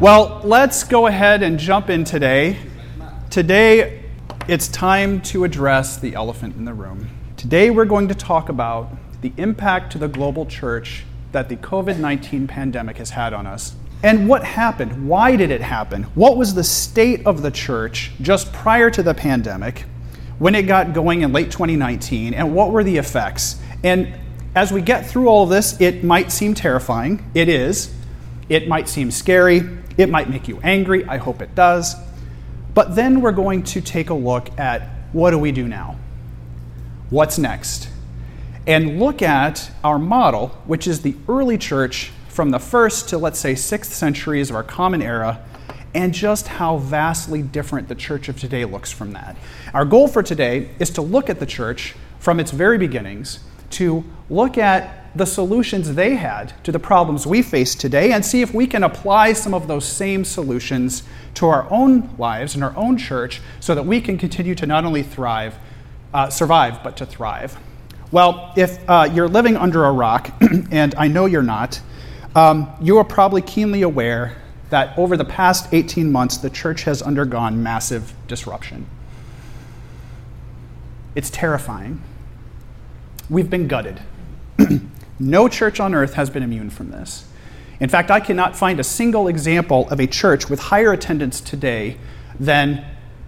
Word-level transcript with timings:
Well, 0.00 0.40
let's 0.44 0.82
go 0.84 1.08
ahead 1.08 1.42
and 1.42 1.58
jump 1.58 1.90
in 1.90 2.04
today. 2.04 2.56
Today, 3.28 4.02
it's 4.48 4.66
time 4.68 5.20
to 5.24 5.44
address 5.44 5.98
the 5.98 6.14
elephant 6.14 6.56
in 6.56 6.64
the 6.64 6.72
room. 6.72 7.10
Today, 7.36 7.68
we're 7.68 7.84
going 7.84 8.08
to 8.08 8.14
talk 8.14 8.48
about 8.48 8.88
the 9.20 9.30
impact 9.36 9.92
to 9.92 9.98
the 9.98 10.08
global 10.08 10.46
church 10.46 11.04
that 11.32 11.50
the 11.50 11.56
COVID 11.56 11.98
19 11.98 12.46
pandemic 12.46 12.96
has 12.96 13.10
had 13.10 13.34
on 13.34 13.46
us. 13.46 13.74
And 14.02 14.26
what 14.26 14.42
happened? 14.42 15.06
Why 15.06 15.36
did 15.36 15.50
it 15.50 15.60
happen? 15.60 16.04
What 16.14 16.38
was 16.38 16.54
the 16.54 16.64
state 16.64 17.26
of 17.26 17.42
the 17.42 17.50
church 17.50 18.12
just 18.22 18.50
prior 18.54 18.88
to 18.88 19.02
the 19.02 19.12
pandemic 19.12 19.84
when 20.38 20.54
it 20.54 20.62
got 20.62 20.94
going 20.94 21.20
in 21.20 21.34
late 21.34 21.50
2019? 21.50 22.32
And 22.32 22.54
what 22.54 22.70
were 22.70 22.82
the 22.82 22.96
effects? 22.96 23.60
And 23.84 24.14
as 24.54 24.72
we 24.72 24.80
get 24.80 25.06
through 25.06 25.28
all 25.28 25.44
of 25.44 25.50
this, 25.50 25.78
it 25.78 26.02
might 26.02 26.32
seem 26.32 26.54
terrifying. 26.54 27.30
It 27.34 27.50
is. 27.50 27.94
It 28.48 28.66
might 28.66 28.88
seem 28.88 29.10
scary. 29.10 29.76
It 29.96 30.08
might 30.08 30.30
make 30.30 30.48
you 30.48 30.60
angry. 30.62 31.04
I 31.04 31.16
hope 31.16 31.42
it 31.42 31.54
does. 31.54 31.94
But 32.74 32.94
then 32.94 33.20
we're 33.20 33.32
going 33.32 33.62
to 33.64 33.80
take 33.80 34.10
a 34.10 34.14
look 34.14 34.58
at 34.58 34.82
what 35.12 35.30
do 35.30 35.38
we 35.38 35.52
do 35.52 35.66
now? 35.66 35.96
What's 37.10 37.38
next? 37.38 37.88
And 38.66 39.00
look 39.00 39.22
at 39.22 39.70
our 39.82 39.98
model, 39.98 40.48
which 40.66 40.86
is 40.86 41.02
the 41.02 41.16
early 41.28 41.58
church 41.58 42.12
from 42.28 42.50
the 42.50 42.58
first 42.60 43.08
to, 43.08 43.18
let's 43.18 43.40
say, 43.40 43.54
sixth 43.54 43.92
centuries 43.92 44.50
of 44.50 44.56
our 44.56 44.62
common 44.62 45.02
era, 45.02 45.44
and 45.92 46.14
just 46.14 46.46
how 46.46 46.76
vastly 46.76 47.42
different 47.42 47.88
the 47.88 47.94
church 47.96 48.28
of 48.28 48.38
today 48.38 48.64
looks 48.64 48.92
from 48.92 49.12
that. 49.12 49.36
Our 49.74 49.84
goal 49.84 50.06
for 50.06 50.22
today 50.22 50.70
is 50.78 50.90
to 50.90 51.02
look 51.02 51.28
at 51.28 51.40
the 51.40 51.46
church 51.46 51.96
from 52.20 52.38
its 52.38 52.52
very 52.52 52.78
beginnings, 52.78 53.40
to 53.70 54.04
look 54.28 54.56
at 54.56 54.99
the 55.14 55.26
solutions 55.26 55.94
they 55.94 56.14
had 56.14 56.52
to 56.64 56.70
the 56.70 56.78
problems 56.78 57.26
we 57.26 57.42
face 57.42 57.74
today 57.74 58.12
and 58.12 58.24
see 58.24 58.42
if 58.42 58.54
we 58.54 58.66
can 58.66 58.84
apply 58.84 59.32
some 59.32 59.54
of 59.54 59.66
those 59.66 59.84
same 59.84 60.24
solutions 60.24 61.02
to 61.34 61.46
our 61.46 61.70
own 61.70 62.14
lives 62.16 62.54
and 62.54 62.62
our 62.62 62.76
own 62.76 62.96
church 62.96 63.40
so 63.58 63.74
that 63.74 63.84
we 63.84 64.00
can 64.00 64.16
continue 64.16 64.54
to 64.54 64.66
not 64.66 64.84
only 64.84 65.02
thrive, 65.02 65.56
uh, 66.14 66.30
survive, 66.30 66.82
but 66.82 66.96
to 66.96 67.06
thrive. 67.06 67.56
Well, 68.12 68.52
if 68.56 68.78
uh, 68.88 69.08
you're 69.12 69.28
living 69.28 69.56
under 69.56 69.84
a 69.84 69.92
rock, 69.92 70.30
and 70.70 70.94
I 70.96 71.08
know 71.08 71.26
you're 71.26 71.42
not, 71.42 71.80
um, 72.34 72.70
you 72.80 72.98
are 72.98 73.04
probably 73.04 73.42
keenly 73.42 73.82
aware 73.82 74.36
that 74.70 74.96
over 74.96 75.16
the 75.16 75.24
past 75.24 75.72
18 75.72 76.10
months, 76.10 76.36
the 76.36 76.50
church 76.50 76.84
has 76.84 77.02
undergone 77.02 77.62
massive 77.62 78.12
disruption. 78.28 78.86
It's 81.16 81.30
terrifying. 81.30 82.00
We've 83.28 83.50
been 83.50 83.66
gutted. 83.66 84.00
No 85.20 85.48
church 85.48 85.78
on 85.80 85.94
earth 85.94 86.14
has 86.14 86.30
been 86.30 86.42
immune 86.42 86.70
from 86.70 86.90
this. 86.90 87.26
In 87.78 87.90
fact, 87.90 88.10
I 88.10 88.20
cannot 88.20 88.56
find 88.56 88.80
a 88.80 88.84
single 88.84 89.28
example 89.28 89.88
of 89.90 90.00
a 90.00 90.06
church 90.06 90.48
with 90.48 90.58
higher 90.60 90.92
attendance 90.92 91.42
today 91.42 91.98
than 92.38 92.84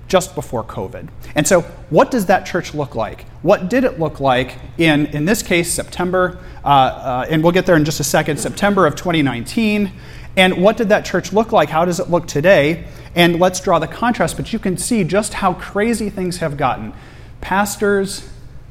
just 0.08 0.34
before 0.34 0.64
COVID. 0.64 1.08
And 1.34 1.46
so, 1.46 1.60
what 1.90 2.10
does 2.10 2.26
that 2.26 2.46
church 2.46 2.74
look 2.74 2.94
like? 2.94 3.24
What 3.42 3.68
did 3.68 3.84
it 3.84 4.00
look 4.00 4.20
like 4.20 4.58
in, 4.78 5.06
in 5.06 5.26
this 5.26 5.42
case, 5.42 5.70
September, 5.70 6.38
uh, 6.64 6.68
uh, 6.68 7.26
and 7.28 7.42
we'll 7.42 7.52
get 7.52 7.66
there 7.66 7.76
in 7.76 7.84
just 7.84 8.00
a 8.00 8.04
second, 8.04 8.38
September 8.38 8.86
of 8.86 8.96
2019? 8.96 9.92
And 10.36 10.62
what 10.62 10.78
did 10.78 10.88
that 10.88 11.04
church 11.04 11.32
look 11.32 11.52
like? 11.52 11.68
How 11.68 11.84
does 11.84 12.00
it 12.00 12.08
look 12.08 12.27
today? 12.27 12.86
And 13.14 13.38
let's 13.38 13.60
draw 13.60 13.78
the 13.78 13.86
contrast, 13.86 14.36
but 14.38 14.50
you 14.52 14.58
can 14.58 14.78
see 14.78 15.04
just 15.04 15.34
how 15.34 15.54
crazy 15.54 16.08
things 16.08 16.38
have 16.38 16.56
gotten. 16.56 16.94
Pastors 17.42 18.30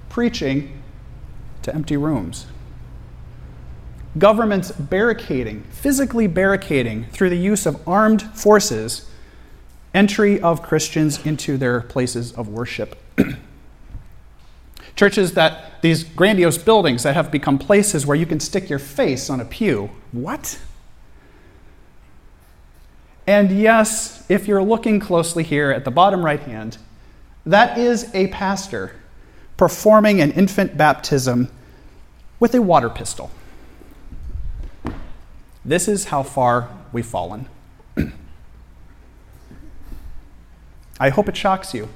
preaching 0.09 0.81
to 1.61 1.73
empty 1.73 1.97
rooms 1.97 2.47
governments 4.17 4.71
barricading, 4.71 5.63
physically 5.71 6.27
barricading 6.27 7.05
through 7.11 7.29
the 7.29 7.37
use 7.37 7.65
of 7.65 7.87
armed 7.87 8.21
forces 8.37 9.09
entry 9.93 10.39
of 10.39 10.61
Christians 10.61 11.25
into 11.25 11.57
their 11.57 11.81
places 11.81 12.31
of 12.33 12.47
worship. 12.47 12.97
Churches 14.95 15.33
that, 15.33 15.81
these 15.81 16.03
grandiose 16.03 16.57
buildings 16.57 17.03
that 17.03 17.15
have 17.15 17.31
become 17.31 17.57
places 17.57 18.05
where 18.05 18.17
you 18.17 18.25
can 18.25 18.39
stick 18.39 18.69
your 18.69 18.79
face 18.79 19.29
on 19.29 19.39
a 19.39 19.45
pew. 19.45 19.89
What? 20.11 20.59
And 23.25 23.51
yes, 23.51 24.25
if 24.29 24.47
you're 24.47 24.63
looking 24.63 24.99
closely 24.99 25.43
here 25.43 25.71
at 25.71 25.85
the 25.85 25.91
bottom 25.91 26.23
right 26.23 26.39
hand, 26.39 26.77
that 27.45 27.77
is 27.77 28.13
a 28.13 28.27
pastor 28.27 28.95
performing 29.57 30.21
an 30.21 30.31
infant 30.31 30.77
baptism 30.77 31.49
with 32.39 32.53
a 32.55 32.61
water 32.61 32.89
pistol. 32.89 33.31
This 35.63 35.87
is 35.87 36.05
how 36.05 36.23
far 36.23 36.69
we've 36.91 37.05
fallen. 37.05 37.47
I 40.99 41.09
hope 41.09 41.27
it 41.27 41.35
shocks 41.35 41.73
you. 41.73 41.89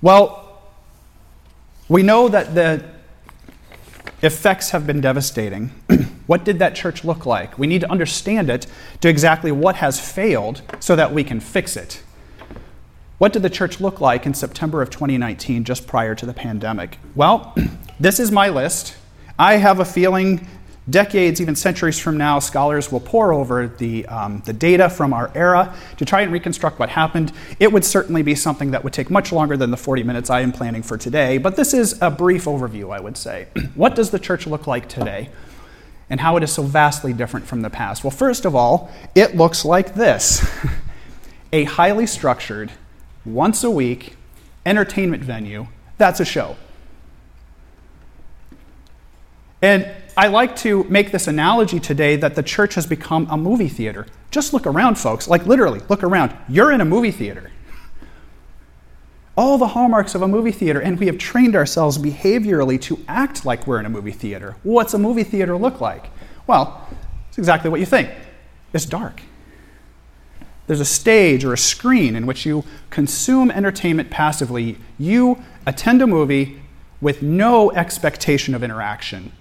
Well, 0.00 0.62
we 1.90 2.02
know 2.02 2.28
that 2.28 2.54
the 2.54 2.82
effects 4.22 4.70
have 4.70 4.86
been 4.86 5.02
devastating. 5.02 5.68
what 6.26 6.42
did 6.44 6.58
that 6.60 6.74
church 6.74 7.04
look 7.04 7.26
like? 7.26 7.58
We 7.58 7.66
need 7.66 7.82
to 7.82 7.90
understand 7.90 8.48
it 8.48 8.66
to 9.02 9.08
exactly 9.08 9.52
what 9.52 9.76
has 9.76 10.00
failed 10.00 10.62
so 10.80 10.96
that 10.96 11.12
we 11.12 11.22
can 11.22 11.38
fix 11.38 11.76
it. 11.76 12.02
What 13.18 13.34
did 13.34 13.42
the 13.42 13.50
church 13.50 13.78
look 13.78 14.00
like 14.00 14.24
in 14.24 14.32
September 14.32 14.80
of 14.80 14.88
2019, 14.88 15.64
just 15.64 15.86
prior 15.86 16.14
to 16.14 16.24
the 16.24 16.32
pandemic? 16.32 16.98
Well, 17.14 17.54
this 18.00 18.18
is 18.18 18.32
my 18.32 18.48
list. 18.48 18.96
I 19.38 19.56
have 19.56 19.80
a 19.80 19.84
feeling 19.84 20.46
decades, 20.88 21.40
even 21.40 21.56
centuries 21.56 21.98
from 21.98 22.16
now, 22.16 22.38
scholars 22.38 22.92
will 22.92 23.00
pore 23.00 23.32
over 23.32 23.68
the, 23.68 24.06
um, 24.06 24.42
the 24.44 24.52
data 24.52 24.90
from 24.90 25.12
our 25.12 25.30
era 25.34 25.74
to 25.96 26.04
try 26.04 26.20
and 26.20 26.32
reconstruct 26.32 26.78
what 26.78 26.90
happened. 26.90 27.32
It 27.58 27.72
would 27.72 27.84
certainly 27.84 28.22
be 28.22 28.34
something 28.34 28.72
that 28.72 28.84
would 28.84 28.92
take 28.92 29.10
much 29.10 29.32
longer 29.32 29.56
than 29.56 29.70
the 29.70 29.76
40 29.76 30.02
minutes 30.02 30.30
I 30.30 30.40
am 30.40 30.52
planning 30.52 30.82
for 30.82 30.98
today, 30.98 31.38
but 31.38 31.56
this 31.56 31.72
is 31.72 32.00
a 32.02 32.10
brief 32.10 32.44
overview, 32.44 32.94
I 32.94 33.00
would 33.00 33.16
say. 33.16 33.48
what 33.74 33.94
does 33.94 34.10
the 34.10 34.18
church 34.18 34.46
look 34.46 34.66
like 34.66 34.88
today? 34.88 35.30
And 36.10 36.20
how 36.20 36.36
it 36.36 36.42
is 36.42 36.52
so 36.52 36.62
vastly 36.62 37.12
different 37.14 37.46
from 37.46 37.62
the 37.62 37.70
past? 37.70 38.04
Well, 38.04 38.10
first 38.10 38.44
of 38.44 38.54
all, 38.54 38.90
it 39.14 39.36
looks 39.36 39.64
like 39.64 39.94
this 39.94 40.46
a 41.52 41.64
highly 41.64 42.06
structured, 42.06 42.70
once 43.24 43.64
a 43.64 43.70
week 43.70 44.16
entertainment 44.66 45.22
venue 45.22 45.66
that's 45.98 46.20
a 46.20 46.24
show. 46.24 46.56
And 49.62 49.90
I 50.16 50.28
like 50.28 50.54
to 50.56 50.84
make 50.84 51.10
this 51.10 51.26
analogy 51.26 51.80
today 51.80 52.14
that 52.16 52.36
the 52.36 52.42
church 52.42 52.74
has 52.74 52.86
become 52.86 53.26
a 53.30 53.36
movie 53.36 53.68
theater. 53.68 54.06
Just 54.30 54.52
look 54.52 54.64
around, 54.64 54.96
folks. 54.96 55.26
Like, 55.26 55.44
literally, 55.44 55.80
look 55.88 56.04
around. 56.04 56.32
You're 56.48 56.70
in 56.70 56.80
a 56.80 56.84
movie 56.84 57.10
theater. 57.10 57.50
All 59.36 59.58
the 59.58 59.68
hallmarks 59.68 60.14
of 60.14 60.22
a 60.22 60.28
movie 60.28 60.52
theater, 60.52 60.80
and 60.80 61.00
we 61.00 61.06
have 61.06 61.18
trained 61.18 61.56
ourselves 61.56 61.98
behaviorally 61.98 62.80
to 62.82 63.04
act 63.08 63.44
like 63.44 63.66
we're 63.66 63.80
in 63.80 63.86
a 63.86 63.90
movie 63.90 64.12
theater. 64.12 64.54
What's 64.62 64.94
a 64.94 64.98
movie 64.98 65.24
theater 65.24 65.56
look 65.56 65.80
like? 65.80 66.06
Well, 66.46 66.86
it's 67.28 67.38
exactly 67.38 67.68
what 67.68 67.80
you 67.80 67.86
think 67.86 68.10
it's 68.72 68.86
dark. 68.86 69.22
There's 70.68 70.80
a 70.80 70.84
stage 70.84 71.44
or 71.44 71.52
a 71.52 71.58
screen 71.58 72.14
in 72.14 72.26
which 72.26 72.46
you 72.46 72.64
consume 72.90 73.50
entertainment 73.50 74.10
passively. 74.10 74.78
You 74.98 75.42
attend 75.66 76.00
a 76.02 76.06
movie 76.06 76.62
with 77.00 77.20
no 77.20 77.72
expectation 77.72 78.54
of 78.54 78.62
interaction 78.62 79.32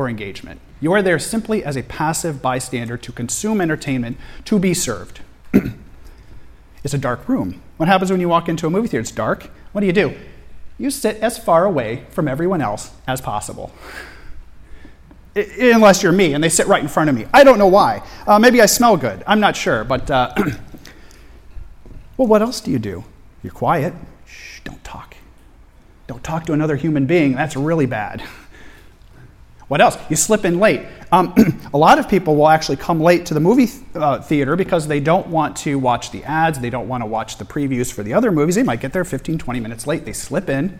or 0.00 0.08
engagement. 0.08 0.58
You 0.80 0.92
are 0.94 1.02
there 1.02 1.18
simply 1.18 1.62
as 1.62 1.76
a 1.76 1.82
passive 1.82 2.40
bystander 2.40 2.96
to 2.96 3.12
consume 3.12 3.60
entertainment, 3.60 4.16
to 4.46 4.58
be 4.58 4.72
served. 4.72 5.20
it's 6.82 6.94
a 6.94 6.98
dark 6.98 7.28
room. 7.28 7.60
What 7.76 7.86
happens 7.86 8.10
when 8.10 8.18
you 8.18 8.28
walk 8.28 8.48
into 8.48 8.66
a 8.66 8.70
movie 8.70 8.88
theater? 8.88 9.02
It's 9.02 9.10
dark. 9.10 9.50
What 9.72 9.82
do 9.82 9.86
you 9.86 9.92
do? 9.92 10.14
You 10.78 10.90
sit 10.90 11.16
as 11.16 11.36
far 11.36 11.66
away 11.66 12.06
from 12.12 12.28
everyone 12.28 12.62
else 12.62 12.92
as 13.06 13.20
possible. 13.20 13.72
Unless 15.36 16.02
you're 16.02 16.12
me 16.12 16.32
and 16.32 16.42
they 16.42 16.48
sit 16.48 16.66
right 16.66 16.82
in 16.82 16.88
front 16.88 17.10
of 17.10 17.16
me. 17.16 17.26
I 17.34 17.44
don't 17.44 17.58
know 17.58 17.66
why. 17.66 18.02
Uh, 18.26 18.38
maybe 18.38 18.62
I 18.62 18.66
smell 18.66 18.96
good. 18.96 19.22
I'm 19.26 19.38
not 19.38 19.56
sure. 19.56 19.84
But, 19.84 20.10
uh, 20.10 20.32
well, 22.16 22.26
what 22.26 22.40
else 22.40 22.62
do 22.62 22.70
you 22.70 22.78
do? 22.78 23.04
You're 23.42 23.52
quiet. 23.52 23.92
Shh, 24.24 24.60
don't 24.64 24.82
talk. 24.82 25.14
Don't 26.06 26.24
talk 26.24 26.46
to 26.46 26.54
another 26.54 26.76
human 26.76 27.04
being. 27.04 27.34
That's 27.34 27.54
really 27.54 27.86
bad. 27.86 28.22
What 29.70 29.80
else? 29.80 29.96
You 30.10 30.16
slip 30.16 30.44
in 30.44 30.58
late. 30.58 30.84
Um, 31.12 31.32
a 31.72 31.78
lot 31.78 32.00
of 32.00 32.08
people 32.08 32.34
will 32.34 32.48
actually 32.48 32.74
come 32.74 33.00
late 33.00 33.24
to 33.26 33.34
the 33.34 33.38
movie 33.38 33.66
th- 33.66 33.82
uh, 33.94 34.20
theater 34.20 34.56
because 34.56 34.88
they 34.88 34.98
don't 34.98 35.28
want 35.28 35.54
to 35.58 35.78
watch 35.78 36.10
the 36.10 36.24
ads, 36.24 36.58
they 36.58 36.70
don't 36.70 36.88
want 36.88 37.02
to 37.02 37.06
watch 37.06 37.36
the 37.36 37.44
previews 37.44 37.92
for 37.92 38.02
the 38.02 38.12
other 38.12 38.32
movies. 38.32 38.56
They 38.56 38.64
might 38.64 38.80
get 38.80 38.92
there 38.92 39.04
15, 39.04 39.38
20 39.38 39.60
minutes 39.60 39.86
late. 39.86 40.04
They 40.04 40.12
slip 40.12 40.50
in, 40.50 40.76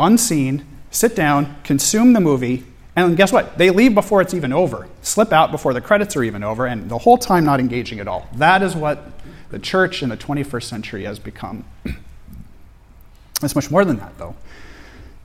unseen, 0.00 0.64
sit 0.90 1.14
down, 1.14 1.54
consume 1.64 2.14
the 2.14 2.20
movie, 2.20 2.64
and 2.96 3.14
guess 3.14 3.30
what? 3.30 3.58
They 3.58 3.68
leave 3.68 3.92
before 3.92 4.22
it's 4.22 4.32
even 4.32 4.54
over, 4.54 4.88
slip 5.02 5.30
out 5.30 5.50
before 5.50 5.74
the 5.74 5.82
credits 5.82 6.16
are 6.16 6.24
even 6.24 6.42
over, 6.42 6.64
and 6.64 6.88
the 6.88 6.96
whole 6.96 7.18
time 7.18 7.44
not 7.44 7.60
engaging 7.60 8.00
at 8.00 8.08
all. 8.08 8.26
That 8.36 8.62
is 8.62 8.74
what 8.74 9.02
the 9.50 9.58
church 9.58 10.02
in 10.02 10.08
the 10.08 10.16
21st 10.16 10.62
century 10.62 11.04
has 11.04 11.18
become. 11.18 11.66
It's 13.42 13.56
much 13.56 13.72
more 13.72 13.84
than 13.84 13.96
that, 13.96 14.16
though. 14.18 14.36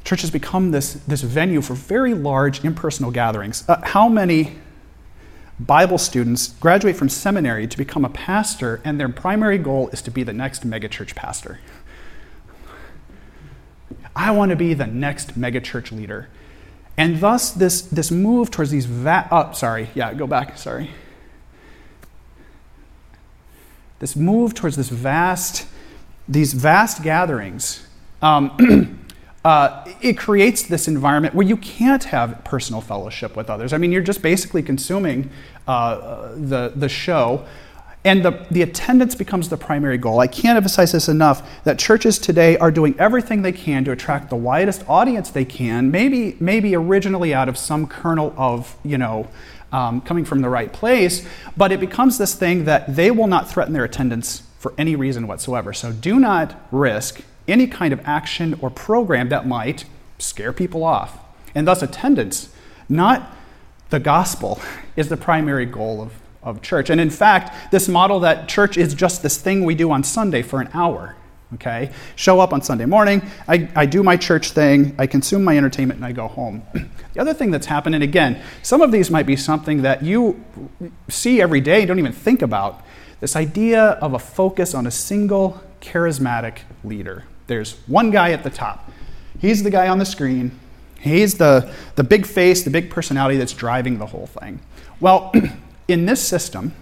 Church 0.07 0.21
has 0.21 0.31
become 0.31 0.71
this, 0.71 0.93
this 1.05 1.21
venue 1.21 1.61
for 1.61 1.73
very 1.73 2.13
large 2.13 2.63
impersonal 2.63 3.11
gatherings. 3.11 3.65
Uh, 3.67 3.81
how 3.83 4.07
many 4.07 4.55
Bible 5.59 5.97
students 5.97 6.53
graduate 6.61 6.95
from 6.95 7.09
seminary 7.09 7.67
to 7.67 7.77
become 7.77 8.05
a 8.05 8.09
pastor, 8.09 8.79
and 8.85 8.97
their 8.97 9.09
primary 9.09 9.57
goal 9.57 9.89
is 9.89 10.01
to 10.03 10.09
be 10.09 10.23
the 10.23 10.31
next 10.31 10.65
megachurch 10.65 11.13
pastor. 11.13 11.59
I 14.15 14.31
want 14.31 14.51
to 14.51 14.55
be 14.55 14.73
the 14.73 14.87
next 14.87 15.37
megachurch 15.37 15.91
leader. 15.91 16.29
And 16.95 17.19
thus, 17.19 17.51
this, 17.51 17.81
this 17.81 18.09
move 18.09 18.49
towards 18.49 18.71
these 18.71 18.85
va- 18.85 19.27
oh, 19.29 19.51
sorry, 19.51 19.89
yeah, 19.93 20.13
go 20.13 20.25
back, 20.25 20.57
sorry. 20.57 20.89
This 23.99 24.15
move 24.15 24.53
towards 24.53 24.77
this 24.77 24.87
vast, 24.87 25.67
these 26.29 26.53
vast 26.53 27.03
gatherings, 27.03 27.85
um, 28.21 29.03
uh, 29.47 29.85
it 30.01 30.17
creates 30.17 30.63
this 30.63 30.89
environment 30.89 31.33
where 31.33 31.47
you 31.47 31.55
can't 31.55 32.03
have 32.03 32.43
personal 32.43 32.81
fellowship 32.81 33.37
with 33.37 33.49
others. 33.49 33.71
I 33.71 33.77
mean, 33.77 33.93
you're 33.93 34.01
just 34.01 34.21
basically 34.21 34.61
consuming 34.61 35.29
uh, 35.65 36.35
the, 36.35 36.73
the 36.75 36.89
show 36.89 37.45
and 38.03 38.25
the, 38.25 38.45
the 38.51 38.61
attendance 38.61 39.15
becomes 39.15 39.47
the 39.47 39.55
primary 39.55 39.97
goal. 39.97 40.19
I 40.19 40.27
can't 40.27 40.57
emphasize 40.57 40.91
this 40.91 41.07
enough 41.07 41.63
that 41.63 41.79
churches 41.79 42.19
today 42.19 42.57
are 42.57 42.71
doing 42.71 42.93
everything 42.99 43.41
they 43.41 43.53
can 43.53 43.85
to 43.85 43.91
attract 43.93 44.29
the 44.29 44.35
widest 44.35 44.83
audience 44.89 45.29
they 45.29 45.45
can, 45.45 45.91
maybe, 45.91 46.35
maybe 46.41 46.75
originally 46.75 47.33
out 47.33 47.47
of 47.47 47.57
some 47.57 47.87
kernel 47.87 48.33
of, 48.35 48.75
you 48.83 48.97
know, 48.97 49.29
um, 49.71 50.01
coming 50.01 50.25
from 50.25 50.41
the 50.41 50.49
right 50.49 50.73
place, 50.73 51.25
but 51.55 51.71
it 51.71 51.79
becomes 51.79 52.17
this 52.17 52.35
thing 52.35 52.65
that 52.65 52.97
they 52.97 53.11
will 53.11 53.27
not 53.27 53.49
threaten 53.49 53.73
their 53.73 53.85
attendance 53.85 54.43
for 54.59 54.73
any 54.77 54.97
reason 54.97 55.25
whatsoever. 55.25 55.71
So 55.71 55.93
do 55.93 56.19
not 56.19 56.67
risk 56.69 57.21
any 57.47 57.67
kind 57.67 57.93
of 57.93 58.01
action 58.05 58.57
or 58.61 58.69
program 58.69 59.29
that 59.29 59.47
might 59.47 59.85
scare 60.19 60.53
people 60.53 60.83
off. 60.83 61.19
And 61.55 61.67
thus, 61.67 61.81
attendance, 61.81 62.53
not 62.89 63.35
the 63.89 63.99
gospel, 63.99 64.59
is 64.95 65.09
the 65.09 65.17
primary 65.17 65.65
goal 65.65 66.01
of 66.01 66.13
of 66.47 66.61
church. 66.61 66.89
And 66.89 67.01
in 67.01 67.09
fact, 67.09 67.71
this 67.71 67.87
model 67.87 68.21
that 68.21 68.47
church 68.47 68.77
is 68.77 68.93
just 68.93 69.21
this 69.21 69.37
thing 69.37 69.65
we 69.65 69.75
do 69.75 69.91
on 69.91 70.03
Sunday 70.03 70.41
for 70.41 70.61
an 70.61 70.69
hour. 70.73 71.15
Okay? 71.55 71.91
Show 72.15 72.39
up 72.39 72.53
on 72.53 72.61
Sunday 72.61 72.85
morning, 72.85 73.21
I, 73.47 73.69
I 73.75 73.85
do 73.85 74.03
my 74.03 74.17
church 74.17 74.51
thing, 74.51 74.95
I 74.97 75.07
consume 75.07 75.43
my 75.43 75.57
entertainment, 75.57 75.97
and 75.97 76.05
I 76.05 76.11
go 76.11 76.27
home. 76.27 76.61
the 77.13 77.21
other 77.21 77.33
thing 77.33 77.51
that's 77.51 77.67
happened, 77.67 77.95
and 77.95 78.03
again, 78.03 78.41
some 78.63 78.81
of 78.81 78.91
these 78.91 79.09
might 79.09 79.25
be 79.25 79.35
something 79.35 79.81
that 79.81 80.03
you 80.03 80.43
see 81.09 81.41
every 81.41 81.61
day, 81.61 81.85
don't 81.85 81.99
even 81.99 82.11
think 82.11 82.41
about. 82.41 82.81
This 83.19 83.35
idea 83.35 83.81
of 83.81 84.13
a 84.13 84.19
focus 84.19 84.73
on 84.73 84.85
a 84.85 84.91
single 84.91 85.61
charismatic 85.81 86.59
leader. 86.83 87.23
There's 87.47 87.73
one 87.87 88.11
guy 88.11 88.31
at 88.31 88.43
the 88.43 88.49
top. 88.49 88.91
He's 89.39 89.63
the 89.63 89.69
guy 89.69 89.87
on 89.87 89.97
the 89.97 90.05
screen. 90.05 90.51
He's 90.99 91.35
the, 91.35 91.71
the 91.95 92.03
big 92.03 92.25
face, 92.25 92.63
the 92.63 92.69
big 92.69 92.89
personality 92.89 93.37
that's 93.37 93.53
driving 93.53 93.99
the 93.99 94.07
whole 94.07 94.27
thing. 94.27 94.59
Well, 94.99 95.31
in 95.87 96.05
this 96.05 96.25
system, 96.25 96.73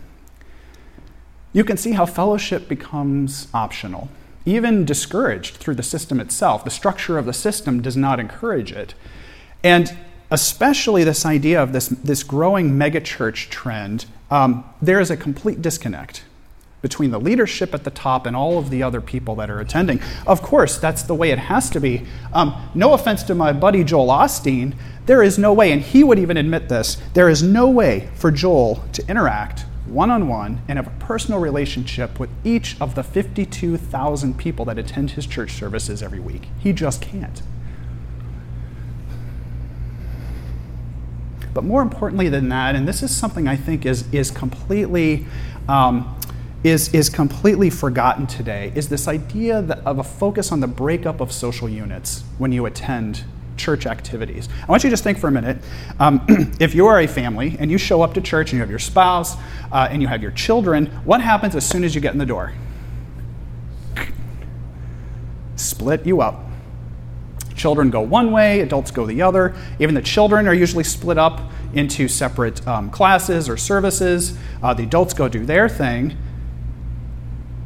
you 1.54 1.64
can 1.64 1.78
see 1.78 1.92
how 1.92 2.06
fellowship 2.06 2.68
becomes 2.68 3.48
optional, 3.54 4.10
even 4.46 4.86
discouraged 4.86 5.58
through 5.58 5.76
the 5.76 5.84
system 5.84 6.20
itself. 6.20 6.64
The 6.64 6.70
structure 6.70 7.18
of 7.18 7.26
the 7.26 7.34
system 7.34 7.82
does 7.82 7.96
not 7.96 8.20
encourage 8.20 8.72
it. 8.72 8.94
And 9.64 9.96
especially 10.32 11.04
this 11.04 11.26
idea 11.26 11.62
of 11.62 11.72
this, 11.72 11.88
this 11.88 12.24
growing 12.24 12.72
megachurch 12.72 13.50
trend, 13.50 14.06
um, 14.32 14.64
there 14.82 15.00
is 15.00 15.12
a 15.12 15.18
complete 15.18 15.62
disconnect 15.62 16.24
between 16.86 17.10
the 17.10 17.20
leadership 17.20 17.74
at 17.74 17.84
the 17.84 17.90
top 17.90 18.28
and 18.28 18.36
all 18.36 18.60
of 18.60 18.70
the 18.70 18.84
other 18.84 19.02
people 19.02 19.34
that 19.34 19.50
are 19.50 19.60
attending. 19.60 20.00
Of 20.28 20.44
course, 20.44 20.78
that's 20.78 21.02
the 21.02 21.16
way 21.16 21.32
it 21.32 21.40
has 21.40 21.68
to 21.72 21.80
be. 21.80 22.06
Um, 22.32 22.54
no 22.76 22.94
offense 22.94 23.24
to 23.24 23.34
my 23.34 23.54
buddy 23.54 23.84
Joel 23.84 24.10
Osteen, 24.10 24.76
there 25.08 25.24
is 25.24 25.40
no 25.40 25.52
way, 25.52 25.72
and 25.72 25.82
he 25.82 26.04
would 26.04 26.20
even 26.20 26.38
admit 26.38 26.70
this, 26.70 27.02
there 27.16 27.28
is 27.28 27.42
no 27.42 27.68
way 27.68 28.12
for 28.14 28.30
Joel 28.30 28.84
to 28.94 29.04
interact 29.10 29.62
one 29.88 30.12
on 30.12 30.28
one 30.28 30.62
and 30.68 30.78
have 30.78 30.86
a 30.86 31.04
personal 31.04 31.40
relationship 31.40 32.20
with 32.20 32.30
each 32.44 32.80
of 32.80 32.94
the 32.94 33.02
52,000 33.02 34.38
people 34.38 34.64
that 34.66 34.78
attend 34.78 35.10
his 35.10 35.26
church 35.26 35.54
services 35.54 36.04
every 36.04 36.20
week. 36.20 36.50
He 36.60 36.72
just 36.72 37.02
can't. 37.02 37.42
But 41.52 41.64
more 41.64 41.82
importantly 41.82 42.30
than 42.30 42.50
that, 42.50 42.76
and 42.76 42.88
this 42.88 43.02
is 43.02 43.16
something 43.16 43.48
I 43.48 43.56
think 43.56 43.88
is, 43.88 44.06
is 44.14 44.30
completely. 44.30 45.26
Um, 45.68 46.16
is, 46.66 46.92
is 46.96 47.10
completely 47.10 47.70
forgotten 47.70 48.26
today 48.26 48.72
is 48.74 48.90
this 48.90 49.08
idea 49.08 49.60
of 49.86 50.00
a 50.00 50.04
focus 50.04 50.52
on 50.52 50.62
the 50.62 50.68
breakup 50.68 51.22
of 51.22 51.32
social 51.32 51.70
units 51.70 52.24
when 52.40 52.52
you 52.52 52.66
attend 52.66 53.24
church 53.56 53.86
activities. 53.86 54.50
I 54.64 54.72
want 54.72 54.84
you 54.84 54.90
to 54.90 54.94
just 54.94 55.04
think 55.04 55.20
for 55.20 55.28
a 55.28 55.32
minute. 55.32 55.60
Um, 56.00 56.26
if 56.60 56.74
you 56.74 56.88
are 56.88 57.02
a 57.02 57.08
family 57.08 57.56
and 57.60 57.70
you 57.70 57.78
show 57.78 58.02
up 58.02 58.16
to 58.16 58.22
church 58.22 58.50
and 58.50 58.58
you 58.58 58.62
have 58.62 58.72
your 58.72 58.80
spouse 58.80 59.36
uh, 59.72 59.88
and 59.92 60.02
you 60.02 60.08
have 60.08 60.24
your 60.24 60.32
children, 60.32 60.88
what 61.06 61.22
happens 61.22 61.56
as 61.56 61.70
soon 61.70 61.84
as 61.84 61.94
you 61.94 62.02
get 62.02 62.14
in 62.14 62.18
the 62.18 62.26
door? 62.26 62.52
Split 65.58 66.04
you 66.04 66.20
up. 66.20 66.42
Children 67.56 67.92
go 67.92 68.02
one 68.02 68.32
way, 68.32 68.62
adults 68.62 68.90
go 68.90 69.06
the 69.06 69.22
other. 69.22 69.56
Even 69.80 69.94
the 69.94 70.02
children 70.02 70.48
are 70.48 70.54
usually 70.54 70.84
split 70.84 71.20
up 71.20 71.52
into 71.76 72.08
separate 72.08 72.68
um, 72.68 72.90
classes 72.90 73.48
or 73.48 73.56
services. 73.56 74.36
Uh, 74.64 74.74
the 74.74 74.84
adults 74.84 75.14
go 75.14 75.30
do 75.30 75.46
their 75.46 75.70
thing. 75.70 76.18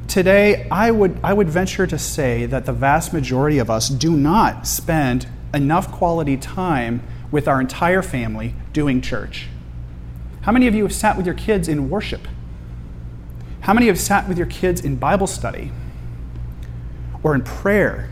Today, 0.09 0.67
I 0.71 0.89
would, 0.89 1.19
I 1.23 1.33
would 1.33 1.49
venture 1.49 1.85
to 1.85 1.99
say 1.99 2.47
that 2.47 2.65
the 2.65 2.73
vast 2.73 3.13
majority 3.13 3.59
of 3.59 3.69
us 3.69 3.89
do 3.89 4.17
not 4.17 4.65
spend 4.65 5.27
enough 5.53 5.91
quality 5.91 6.35
time 6.35 7.03
with 7.29 7.47
our 7.47 7.61
entire 7.61 8.01
family 8.01 8.55
doing 8.73 9.01
church? 9.01 9.49
How 10.41 10.51
many 10.51 10.65
of 10.65 10.73
you 10.73 10.81
have 10.81 10.95
sat 10.95 11.15
with 11.15 11.27
your 11.27 11.35
kids 11.35 11.67
in 11.67 11.91
worship? 11.91 12.27
How 13.61 13.73
many 13.75 13.85
have 13.85 13.99
sat 13.99 14.27
with 14.27 14.35
your 14.35 14.47
kids 14.47 14.81
in 14.81 14.95
Bible 14.95 15.27
study 15.27 15.71
or 17.21 17.35
in 17.35 17.43
prayer? 17.43 18.09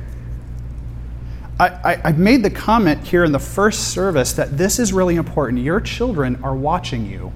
I, 1.59 1.67
I, 1.67 2.01
I, 2.03 2.11
made 2.11 2.43
the 2.43 2.51
comment 2.51 3.07
here 3.07 3.23
in 3.23 3.31
the 3.31 3.39
first 3.39 3.87
service 3.87 4.33
that 4.33 4.55
this 4.55 4.77
is 4.77 4.93
really 4.93 5.15
important. 5.15 5.63
Your 5.63 5.81
children 5.81 6.37
are 6.43 6.55
watching 6.55 7.09
you 7.09 7.33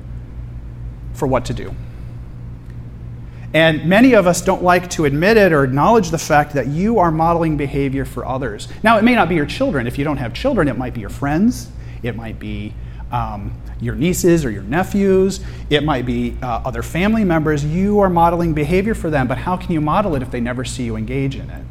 for 1.13 1.25
what 1.25 1.45
to 1.45 1.53
do. 1.55 1.73
And 3.53 3.85
many 3.85 4.13
of 4.13 4.27
us 4.27 4.41
don't 4.41 4.63
like 4.63 4.89
to 4.91 5.05
admit 5.05 5.35
it 5.35 5.51
or 5.51 5.63
acknowledge 5.63 6.09
the 6.09 6.17
fact 6.17 6.53
that 6.53 6.67
you 6.67 6.99
are 6.99 7.11
modeling 7.11 7.57
behavior 7.57 8.05
for 8.05 8.25
others. 8.25 8.67
Now, 8.81 8.97
it 8.97 9.03
may 9.03 9.13
not 9.13 9.27
be 9.27 9.35
your 9.35 9.45
children. 9.45 9.87
If 9.87 9.97
you 9.97 10.05
don't 10.05 10.17
have 10.17 10.33
children, 10.33 10.67
it 10.67 10.77
might 10.77 10.93
be 10.93 11.01
your 11.01 11.09
friends, 11.09 11.69
it 12.01 12.15
might 12.15 12.39
be 12.39 12.73
um, 13.11 13.53
your 13.81 13.95
nieces 13.95 14.45
or 14.45 14.51
your 14.51 14.63
nephews, 14.63 15.41
it 15.69 15.83
might 15.83 16.05
be 16.05 16.37
uh, 16.41 16.61
other 16.63 16.81
family 16.81 17.25
members. 17.25 17.65
You 17.65 17.99
are 17.99 18.09
modeling 18.09 18.53
behavior 18.53 18.95
for 18.95 19.09
them, 19.09 19.27
but 19.27 19.37
how 19.37 19.57
can 19.57 19.73
you 19.73 19.81
model 19.81 20.15
it 20.15 20.21
if 20.21 20.31
they 20.31 20.39
never 20.39 20.63
see 20.63 20.83
you 20.83 20.95
engage 20.95 21.35
in 21.35 21.49
it? 21.49 21.65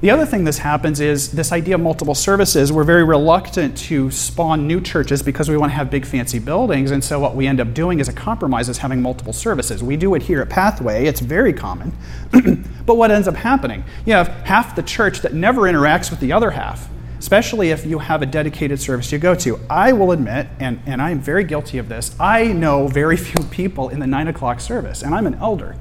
The 0.00 0.08
other 0.08 0.24
thing 0.24 0.44
this 0.44 0.56
happens 0.56 0.98
is 0.98 1.32
this 1.32 1.52
idea 1.52 1.74
of 1.74 1.82
multiple 1.82 2.14
services. 2.14 2.72
We're 2.72 2.84
very 2.84 3.04
reluctant 3.04 3.76
to 3.78 4.10
spawn 4.10 4.66
new 4.66 4.80
churches 4.80 5.22
because 5.22 5.50
we 5.50 5.58
want 5.58 5.72
to 5.72 5.76
have 5.76 5.90
big 5.90 6.06
fancy 6.06 6.38
buildings, 6.38 6.90
and 6.90 7.04
so 7.04 7.20
what 7.20 7.36
we 7.36 7.46
end 7.46 7.60
up 7.60 7.74
doing 7.74 8.00
as 8.00 8.08
a 8.08 8.12
compromise 8.14 8.70
is 8.70 8.78
having 8.78 9.02
multiple 9.02 9.34
services. 9.34 9.82
We 9.82 9.98
do 9.98 10.14
it 10.14 10.22
here 10.22 10.40
at 10.40 10.48
Pathway, 10.48 11.04
it's 11.04 11.20
very 11.20 11.52
common. 11.52 11.92
but 12.86 12.94
what 12.94 13.10
ends 13.10 13.28
up 13.28 13.34
happening? 13.34 13.84
You 14.06 14.14
have 14.14 14.28
half 14.28 14.74
the 14.74 14.82
church 14.82 15.20
that 15.20 15.34
never 15.34 15.62
interacts 15.62 16.10
with 16.10 16.20
the 16.20 16.32
other 16.32 16.52
half, 16.52 16.88
especially 17.18 17.68
if 17.68 17.84
you 17.84 17.98
have 17.98 18.22
a 18.22 18.26
dedicated 18.26 18.80
service 18.80 19.12
you 19.12 19.18
go 19.18 19.34
to. 19.34 19.60
I 19.68 19.92
will 19.92 20.12
admit, 20.12 20.46
and, 20.58 20.80
and 20.86 21.02
I 21.02 21.10
am 21.10 21.20
very 21.20 21.44
guilty 21.44 21.76
of 21.76 21.90
this, 21.90 22.16
I 22.18 22.54
know 22.54 22.88
very 22.88 23.16
few 23.18 23.44
people 23.48 23.90
in 23.90 24.00
the 24.00 24.06
9 24.06 24.28
o'clock 24.28 24.60
service, 24.60 25.02
and 25.02 25.14
I'm 25.14 25.26
an 25.26 25.34
elder. 25.34 25.76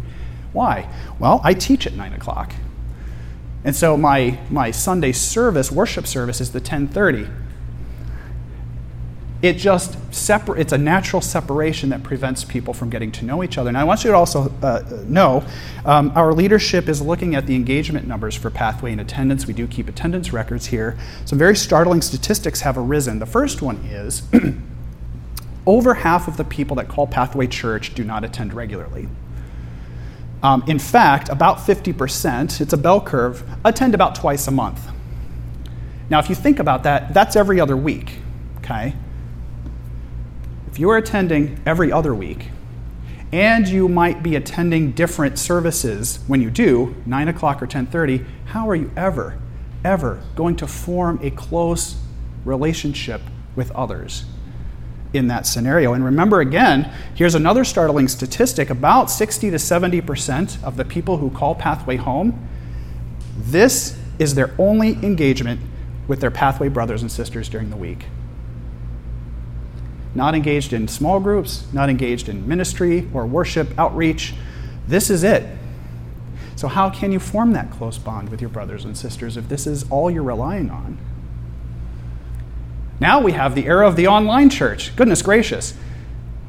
Why? 0.51 0.89
Well, 1.19 1.39
I 1.41 1.53
teach 1.53 1.87
at 1.87 1.93
9 1.93 2.11
o'clock. 2.11 2.51
And 3.63 3.75
so 3.75 3.97
my, 3.97 4.39
my 4.49 4.71
Sunday 4.71 5.11
service, 5.11 5.71
worship 5.71 6.07
service, 6.07 6.39
is 6.39 6.51
the 6.51 6.59
1030. 6.59 7.27
It 9.41 9.53
just 9.53 9.97
separ- 10.13 10.57
it's 10.57 10.73
a 10.73 10.77
natural 10.77 11.21
separation 11.21 11.89
that 11.89 12.03
prevents 12.03 12.43
people 12.43 12.73
from 12.73 12.89
getting 12.89 13.11
to 13.13 13.25
know 13.25 13.41
each 13.41 13.57
other. 13.57 13.69
And 13.69 13.77
I 13.77 13.85
want 13.85 14.03
you 14.03 14.11
to 14.11 14.17
also 14.17 14.51
uh, 14.61 14.83
know 15.05 15.45
um, 15.85 16.11
our 16.15 16.33
leadership 16.33 16.89
is 16.89 17.01
looking 17.01 17.35
at 17.35 17.47
the 17.47 17.55
engagement 17.55 18.05
numbers 18.05 18.35
for 18.35 18.49
Pathway 18.49 18.91
and 18.91 18.99
attendance. 18.99 19.47
We 19.47 19.53
do 19.53 19.65
keep 19.65 19.87
attendance 19.87 20.33
records 20.33 20.67
here. 20.67 20.97
Some 21.23 21.37
very 21.37 21.55
startling 21.55 22.01
statistics 22.01 22.61
have 22.61 22.77
arisen. 22.77 23.19
The 23.19 23.25
first 23.25 23.61
one 23.61 23.77
is 23.85 24.23
over 25.65 25.93
half 25.93 26.27
of 26.27 26.35
the 26.35 26.43
people 26.43 26.75
that 26.75 26.89
call 26.89 27.07
Pathway 27.07 27.47
Church 27.47 27.93
do 27.93 28.03
not 28.03 28.25
attend 28.25 28.53
regularly. 28.53 29.07
Um, 30.41 30.63
in 30.67 30.79
fact, 30.79 31.29
about 31.29 31.57
50%, 31.57 32.61
it's 32.61 32.73
a 32.73 32.77
bell 32.77 33.01
curve, 33.01 33.43
attend 33.65 33.93
about 33.93 34.15
twice 34.15 34.47
a 34.47 34.51
month. 34.51 34.79
Now, 36.09 36.19
if 36.19 36.29
you 36.29 36.35
think 36.35 36.59
about 36.59 36.83
that, 36.83 37.13
that's 37.13 37.35
every 37.35 37.59
other 37.59 37.75
week, 37.75 38.17
okay? 38.59 38.95
If 40.71 40.79
you 40.79 40.89
are 40.89 40.97
attending 40.97 41.61
every 41.65 41.91
other 41.91 42.15
week, 42.15 42.49
and 43.31 43.67
you 43.67 43.87
might 43.87 44.23
be 44.23 44.35
attending 44.35 44.91
different 44.91 45.37
services 45.37 46.19
when 46.27 46.41
you 46.41 46.49
do, 46.49 46.95
9 47.05 47.27
o'clock 47.27 47.61
or 47.61 47.67
10.30, 47.67 48.25
how 48.45 48.67
are 48.67 48.75
you 48.75 48.91
ever, 48.97 49.39
ever 49.83 50.21
going 50.35 50.55
to 50.55 50.67
form 50.67 51.19
a 51.21 51.29
close 51.31 51.97
relationship 52.43 53.21
with 53.55 53.69
others? 53.71 54.25
In 55.13 55.27
that 55.27 55.47
scenario. 55.47 55.93
And 55.93 56.05
remember 56.05 56.39
again, 56.39 56.91
here's 57.15 57.35
another 57.35 57.63
startling 57.63 58.07
statistic 58.07 58.69
about 58.69 59.09
60 59.09 59.49
to 59.51 59.57
70% 59.57 60.63
of 60.63 60.77
the 60.77 60.85
people 60.85 61.17
who 61.17 61.29
call 61.29 61.55
Pathway 61.55 61.97
home, 61.97 62.47
this 63.37 63.97
is 64.19 64.35
their 64.35 64.53
only 64.59 64.93
engagement 65.03 65.61
with 66.07 66.19
their 66.19 66.31
Pathway 66.31 66.69
brothers 66.69 67.01
and 67.01 67.11
sisters 67.11 67.49
during 67.49 67.69
the 67.69 67.77
week. 67.77 68.05
Not 70.13 70.35
engaged 70.35 70.73
in 70.73 70.87
small 70.87 71.19
groups, 71.19 71.65
not 71.71 71.89
engaged 71.89 72.29
in 72.29 72.47
ministry 72.47 73.07
or 73.13 73.25
worship 73.25 73.77
outreach. 73.77 74.33
This 74.87 75.09
is 75.09 75.23
it. 75.23 75.45
So, 76.55 76.67
how 76.67 76.89
can 76.89 77.11
you 77.11 77.19
form 77.19 77.53
that 77.53 77.71
close 77.71 77.97
bond 77.97 78.29
with 78.29 78.41
your 78.41 78.49
brothers 78.49 78.83
and 78.83 78.97
sisters 78.97 79.37
if 79.37 79.47
this 79.47 79.65
is 79.65 79.89
all 79.89 80.11
you're 80.11 80.23
relying 80.23 80.69
on? 80.69 80.97
Now 82.99 83.21
we 83.21 83.31
have 83.31 83.55
the 83.55 83.65
era 83.65 83.87
of 83.87 83.95
the 83.95 84.07
online 84.07 84.49
church. 84.49 84.95
Goodness 84.95 85.21
gracious. 85.21 85.73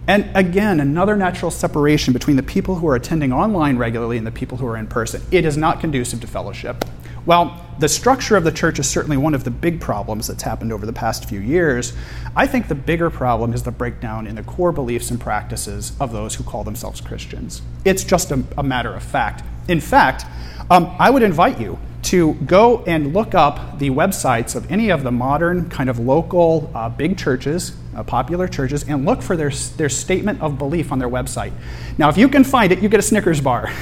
And 0.06 0.28
again, 0.34 0.80
another 0.80 1.16
natural 1.16 1.50
separation 1.50 2.12
between 2.12 2.36
the 2.36 2.42
people 2.42 2.76
who 2.76 2.88
are 2.88 2.96
attending 2.96 3.32
online 3.32 3.76
regularly 3.76 4.18
and 4.18 4.26
the 4.26 4.32
people 4.32 4.58
who 4.58 4.66
are 4.66 4.76
in 4.76 4.88
person. 4.88 5.22
It 5.30 5.44
is 5.44 5.56
not 5.56 5.80
conducive 5.80 6.20
to 6.22 6.26
fellowship. 6.26 6.84
Well, 7.26 7.64
the 7.78 7.88
structure 7.88 8.36
of 8.36 8.44
the 8.44 8.50
church 8.50 8.78
is 8.78 8.88
certainly 8.88 9.16
one 9.16 9.34
of 9.34 9.44
the 9.44 9.50
big 9.50 9.80
problems 9.80 10.26
that's 10.26 10.42
happened 10.42 10.72
over 10.72 10.86
the 10.86 10.92
past 10.92 11.28
few 11.28 11.38
years. 11.38 11.92
I 12.34 12.46
think 12.46 12.66
the 12.66 12.74
bigger 12.74 13.10
problem 13.10 13.52
is 13.52 13.62
the 13.62 13.70
breakdown 13.70 14.26
in 14.26 14.34
the 14.34 14.42
core 14.42 14.72
beliefs 14.72 15.10
and 15.10 15.20
practices 15.20 15.92
of 16.00 16.12
those 16.12 16.34
who 16.34 16.44
call 16.44 16.64
themselves 16.64 17.00
Christians. 17.00 17.62
It's 17.84 18.02
just 18.02 18.32
a, 18.32 18.42
a 18.56 18.62
matter 18.62 18.94
of 18.94 19.02
fact. 19.02 19.44
In 19.68 19.80
fact, 19.80 20.24
um, 20.70 20.94
I 20.98 21.10
would 21.10 21.22
invite 21.22 21.60
you 21.60 21.78
to 22.10 22.34
go 22.44 22.82
and 22.88 23.14
look 23.14 23.36
up 23.36 23.78
the 23.78 23.88
websites 23.88 24.56
of 24.56 24.68
any 24.68 24.90
of 24.90 25.04
the 25.04 25.12
modern, 25.12 25.70
kind 25.70 25.88
of 25.88 26.00
local, 26.00 26.68
uh, 26.74 26.88
big 26.88 27.16
churches, 27.16 27.76
uh, 27.94 28.02
popular 28.02 28.48
churches, 28.48 28.82
and 28.88 29.04
look 29.04 29.22
for 29.22 29.36
their, 29.36 29.50
their 29.76 29.88
statement 29.88 30.42
of 30.42 30.58
belief 30.58 30.90
on 30.90 30.98
their 30.98 31.08
website. 31.08 31.52
Now, 31.98 32.08
if 32.08 32.18
you 32.18 32.28
can 32.28 32.42
find 32.42 32.72
it, 32.72 32.80
you 32.80 32.88
get 32.88 32.98
a 32.98 33.02
Snickers 33.04 33.40
bar. 33.40 33.72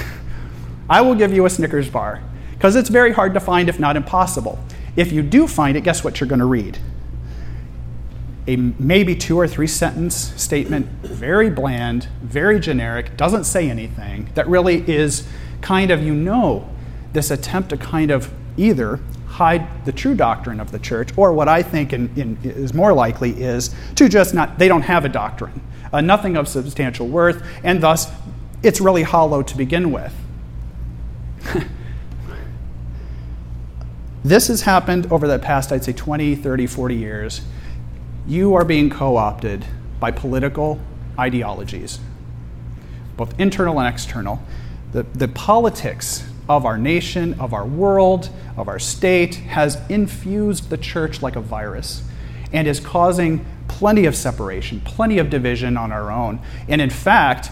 I 0.91 1.01
will 1.01 1.15
give 1.15 1.33
you 1.33 1.47
a 1.47 1.51
Snickers 1.51 1.89
bar 1.89 2.23
because 2.53 2.77
it's 2.77 2.91
very 2.91 3.13
hard 3.13 3.33
to 3.33 3.41
find, 3.41 3.67
if 3.67 3.81
not 3.81 3.97
impossible. 3.97 4.59
If 4.95 5.11
you 5.11 5.23
do 5.23 5.47
find 5.47 5.75
it, 5.75 5.83
guess 5.83 6.05
what 6.05 6.21
you're 6.21 6.29
going 6.29 6.41
to 6.41 6.45
read? 6.45 6.79
A 8.47 8.57
maybe 8.57 9.17
two 9.17 9.39
or 9.39 9.49
three 9.49 9.67
sentence 9.67 10.15
statement, 10.37 10.85
very 11.01 11.49
bland, 11.49 12.09
very 12.21 12.61
generic, 12.61 13.17
doesn't 13.17 13.45
say 13.45 13.71
anything, 13.71 14.29
that 14.35 14.47
really 14.49 14.87
is 14.87 15.27
kind 15.63 15.91
of, 15.91 16.03
you 16.03 16.13
know, 16.13 16.69
this 17.13 17.31
attempt 17.31 17.71
to 17.71 17.77
kind 17.77 18.11
of 18.11 18.33
either 18.57 19.01
hide 19.27 19.85
the 19.85 19.93
true 19.93 20.15
doctrine 20.15 20.61
of 20.61 20.73
the 20.73 20.79
church, 20.79 21.11
or 21.17 21.33
what 21.33 21.49
I 21.49 21.63
think 21.63 21.93
in, 21.93 22.11
in, 22.17 22.39
is 22.43 22.75
more 22.75 22.93
likely 22.93 23.31
is 23.41 23.75
to 23.95 24.09
just 24.09 24.35
not, 24.35 24.59
they 24.59 24.69
don't 24.69 24.83
have 24.83 25.05
a 25.05 25.09
doctrine, 25.09 25.61
uh, 25.93 26.01
nothing 26.01 26.37
of 26.37 26.49
substantial 26.49 27.07
worth, 27.07 27.43
and 27.63 27.81
thus 27.81 28.11
it's 28.63 28.81
really 28.81 29.05
hollow 29.05 29.43
to 29.43 29.57
begin 29.57 29.93
with. 29.93 30.13
this 34.25 34.49
has 34.49 34.63
happened 34.63 35.11
over 35.13 35.29
the 35.29 35.39
past, 35.39 35.71
I'd 35.73 35.85
say, 35.85 35.93
20, 35.93 36.35
30, 36.35 36.67
40 36.67 36.95
years. 36.97 37.43
You 38.27 38.55
are 38.55 38.65
being 38.65 38.91
co 38.91 39.17
opted 39.17 39.65
by 40.01 40.11
political 40.11 40.81
ideologies, 41.19 42.01
both 43.17 43.39
internal 43.39 43.79
and 43.81 43.93
external. 43.93 44.43
The, 44.93 45.03
the 45.03 45.29
politics 45.29 46.29
of 46.49 46.65
our 46.65 46.79
nation, 46.79 47.39
of 47.41 47.53
our 47.53 47.67
world, 47.67 48.31
of 48.57 48.69
our 48.69 48.79
state 48.79 49.37
has 49.37 49.79
infused 49.89 50.71
the 50.71 50.79
church 50.79 51.23
like 51.23 51.37
a 51.37 51.41
virus 51.41 52.03
and 52.53 52.67
is 52.67 52.81
causing 52.81 53.45
plenty 53.69 54.07
of 54.07 54.17
separation, 54.17 54.81
plenty 54.81 55.19
of 55.19 55.31
division 55.31 55.77
on 55.77 55.93
our 55.93 56.11
own. 56.11 56.41
And 56.69 56.81
in 56.81 56.91
fact, 56.91 57.51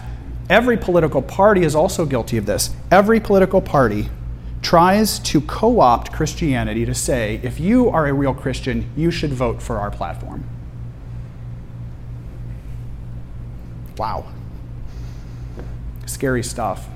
every 0.49 0.77
political 0.77 1.21
party 1.21 1.63
is 1.63 1.75
also 1.75 2.05
guilty 2.05 2.37
of 2.37 2.45
this. 2.45 2.71
Every 2.91 3.19
political 3.19 3.61
party 3.61 4.09
tries 4.61 5.19
to 5.19 5.41
co 5.41 5.79
opt 5.79 6.11
Christianity 6.11 6.85
to 6.85 6.95
say, 6.95 7.39
if 7.43 7.59
you 7.59 7.89
are 7.89 8.07
a 8.07 8.13
real 8.13 8.33
Christian, 8.33 8.89
you 8.95 9.11
should 9.11 9.31
vote 9.31 9.61
for 9.61 9.77
our 9.77 9.91
platform. 9.91 10.43
Wow. 13.97 14.25
Scary 16.05 16.43
stuff. 16.43 16.87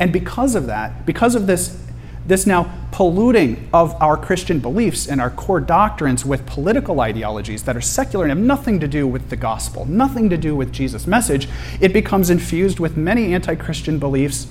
And 0.00 0.12
because 0.12 0.54
of 0.54 0.66
that, 0.66 1.06
because 1.06 1.34
of 1.34 1.46
this, 1.46 1.80
this 2.26 2.46
now 2.46 2.72
polluting 2.90 3.68
of 3.72 4.00
our 4.00 4.16
Christian 4.16 4.60
beliefs 4.60 5.08
and 5.08 5.20
our 5.20 5.30
core 5.30 5.60
doctrines 5.60 6.24
with 6.24 6.46
political 6.46 7.00
ideologies 7.00 7.64
that 7.64 7.76
are 7.76 7.80
secular 7.80 8.24
and 8.24 8.30
have 8.30 8.38
nothing 8.38 8.80
to 8.80 8.88
do 8.88 9.06
with 9.06 9.30
the 9.30 9.36
gospel, 9.36 9.84
nothing 9.86 10.30
to 10.30 10.36
do 10.36 10.54
with 10.56 10.72
Jesus' 10.72 11.06
message, 11.06 11.48
it 11.80 11.92
becomes 11.92 12.30
infused 12.30 12.80
with 12.80 12.96
many 12.96 13.34
anti 13.34 13.54
Christian 13.54 13.98
beliefs 13.98 14.46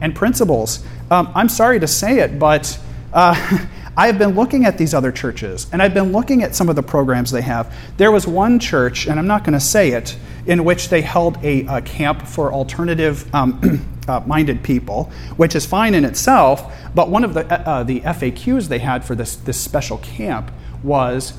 and 0.00 0.14
principles. 0.14 0.84
Um, 1.10 1.30
I'm 1.34 1.48
sorry 1.48 1.80
to 1.80 1.86
say 1.86 2.20
it, 2.20 2.38
but 2.38 2.78
uh, 3.12 3.66
I 3.96 4.06
have 4.06 4.16
been 4.16 4.36
looking 4.36 4.64
at 4.64 4.78
these 4.78 4.94
other 4.94 5.10
churches 5.10 5.66
and 5.72 5.82
I've 5.82 5.94
been 5.94 6.12
looking 6.12 6.44
at 6.44 6.54
some 6.54 6.68
of 6.68 6.76
the 6.76 6.84
programs 6.84 7.32
they 7.32 7.42
have. 7.42 7.74
There 7.96 8.12
was 8.12 8.28
one 8.28 8.60
church, 8.60 9.08
and 9.08 9.18
I'm 9.18 9.26
not 9.26 9.42
going 9.42 9.54
to 9.54 9.60
say 9.60 9.90
it, 9.90 10.16
in 10.46 10.64
which 10.64 10.88
they 10.88 11.02
held 11.02 11.44
a, 11.44 11.66
a 11.66 11.82
camp 11.82 12.22
for 12.22 12.52
alternative 12.52 13.32
um, 13.34 13.84
uh, 14.08 14.20
minded 14.26 14.62
people, 14.62 15.10
which 15.36 15.54
is 15.54 15.66
fine 15.66 15.94
in 15.94 16.04
itself. 16.04 16.74
But 16.94 17.10
one 17.10 17.24
of 17.24 17.34
the, 17.34 17.46
uh, 17.46 17.82
the 17.82 18.00
FAQs 18.00 18.68
they 18.68 18.78
had 18.78 19.04
for 19.04 19.14
this, 19.14 19.36
this 19.36 19.60
special 19.60 19.98
camp 19.98 20.50
was 20.82 21.34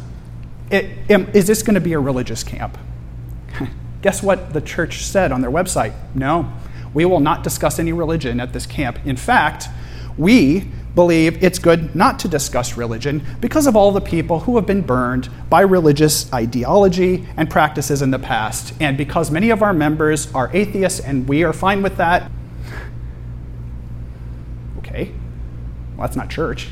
Is 0.71 1.47
this 1.47 1.63
going 1.63 1.75
to 1.75 1.81
be 1.81 1.93
a 1.93 1.99
religious 1.99 2.43
camp? 2.43 2.77
Guess 4.01 4.21
what 4.21 4.53
the 4.53 4.61
church 4.61 5.03
said 5.03 5.31
on 5.31 5.41
their 5.41 5.51
website? 5.51 5.93
No, 6.15 6.51
we 6.93 7.05
will 7.05 7.19
not 7.19 7.43
discuss 7.43 7.79
any 7.79 7.93
religion 7.93 8.39
at 8.39 8.53
this 8.53 8.65
camp. 8.65 8.99
In 9.05 9.17
fact, 9.17 9.67
we 10.17 10.67
believe 10.95 11.41
it's 11.43 11.59
good 11.59 11.95
not 11.95 12.19
to 12.19 12.27
discuss 12.27 12.75
religion 12.75 13.25
because 13.39 13.67
of 13.67 13.75
all 13.75 13.91
the 13.91 14.01
people 14.01 14.41
who 14.41 14.55
have 14.55 14.65
been 14.65 14.81
burned 14.81 15.29
by 15.49 15.61
religious 15.61 16.31
ideology 16.33 17.25
and 17.38 17.49
practices 17.49 18.01
in 18.01 18.11
the 18.11 18.19
past. 18.19 18.73
And 18.79 18.97
because 18.97 19.31
many 19.31 19.49
of 19.49 19.61
our 19.61 19.73
members 19.73 20.33
are 20.33 20.49
atheists 20.53 20.99
and 20.99 21.27
we 21.27 21.43
are 21.43 21.53
fine 21.53 21.81
with 21.81 21.97
that, 21.97 22.29
okay, 24.79 25.13
well, 25.99 26.07
that's 26.07 26.15
not 26.15 26.29
church. 26.29 26.69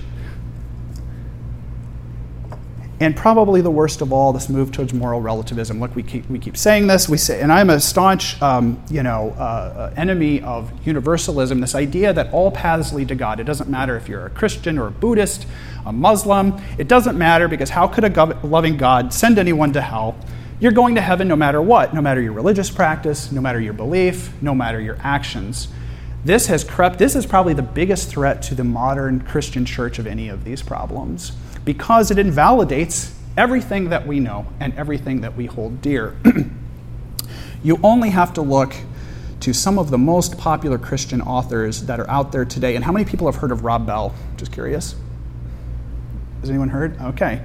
And 3.01 3.13
probably 3.15 3.61
the 3.61 3.69
worst 3.69 4.01
of 4.01 4.13
all, 4.13 4.31
this 4.31 4.47
move 4.47 4.71
towards 4.71 4.93
moral 4.93 5.21
relativism. 5.21 5.81
Look, 5.81 5.95
we 5.95 6.01
keep, 6.01 6.27
we 6.29 6.39
keep 6.39 6.55
saying 6.55 6.87
this. 6.87 7.09
We 7.09 7.17
say, 7.17 7.41
and 7.41 7.51
I'm 7.51 7.69
a 7.69 7.79
staunch, 7.79 8.41
um, 8.41 8.81
you 8.89 9.03
know, 9.03 9.35
uh, 9.37 9.41
uh, 9.41 9.93
enemy 9.97 10.41
of 10.41 10.71
universalism. 10.83 11.59
This 11.59 11.75
idea 11.75 12.13
that 12.13 12.33
all 12.33 12.49
paths 12.51 12.93
lead 12.93 13.09
to 13.09 13.15
God. 13.15 13.41
It 13.41 13.43
doesn't 13.43 13.69
matter 13.69 13.97
if 13.97 14.07
you're 14.07 14.25
a 14.25 14.29
Christian 14.29 14.79
or 14.79 14.87
a 14.87 14.91
Buddhist, 14.91 15.45
a 15.85 15.91
Muslim. 15.91 16.59
It 16.77 16.87
doesn't 16.87 17.17
matter 17.17 17.49
because 17.49 17.69
how 17.69 17.85
could 17.87 18.05
a 18.05 18.25
loving 18.43 18.77
God 18.77 19.13
send 19.13 19.37
anyone 19.37 19.73
to 19.73 19.81
hell? 19.81 20.17
You're 20.61 20.71
going 20.71 20.95
to 20.95 21.01
heaven 21.01 21.27
no 21.27 21.35
matter 21.35 21.61
what, 21.61 21.93
no 21.93 22.01
matter 22.01 22.21
your 22.21 22.33
religious 22.33 22.71
practice, 22.71 23.31
no 23.31 23.41
matter 23.41 23.59
your 23.59 23.73
belief, 23.73 24.31
no 24.41 24.55
matter 24.55 24.79
your 24.79 24.97
actions. 25.01 25.67
This 26.27 26.47
has 26.47 26.65
crept. 26.65 26.99
This 26.99 27.15
is 27.15 27.25
probably 27.25 27.53
the 27.53 27.61
biggest 27.61 28.09
threat 28.09 28.41
to 28.41 28.53
the 28.53 28.65
modern 28.65 29.21
Christian 29.21 29.63
church 29.63 29.97
of 29.97 30.05
any 30.05 30.27
of 30.27 30.43
these 30.43 30.61
problems 30.61 31.31
because 31.63 32.11
it 32.11 32.19
invalidates 32.19 33.15
everything 33.37 33.91
that 33.91 34.05
we 34.05 34.19
know 34.19 34.45
and 34.59 34.73
everything 34.73 35.21
that 35.21 35.37
we 35.37 35.45
hold 35.45 35.81
dear. 35.81 36.17
you 37.63 37.79
only 37.81 38.09
have 38.09 38.33
to 38.33 38.41
look 38.41 38.73
to 39.39 39.53
some 39.53 39.79
of 39.79 39.89
the 39.89 39.97
most 39.97 40.37
popular 40.37 40.77
Christian 40.77 41.21
authors 41.21 41.83
that 41.83 41.97
are 41.97 42.09
out 42.09 42.33
there 42.33 42.43
today. 42.43 42.75
And 42.75 42.83
how 42.83 42.91
many 42.91 43.05
people 43.05 43.31
have 43.31 43.37
heard 43.37 43.53
of 43.53 43.63
Rob 43.63 43.87
Bell? 43.87 44.13
Just 44.35 44.51
curious. 44.51 44.95
Has 46.41 46.49
anyone 46.49 46.67
heard? 46.67 46.99
Okay. 46.99 47.41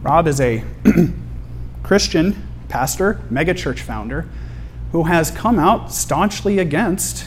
Rob 0.00 0.26
is 0.26 0.40
a 0.40 0.64
Christian 1.82 2.48
pastor, 2.70 3.20
megachurch 3.30 3.80
founder, 3.80 4.26
who 4.92 5.04
has 5.04 5.30
come 5.30 5.58
out 5.58 5.92
staunchly 5.92 6.58
against 6.58 7.26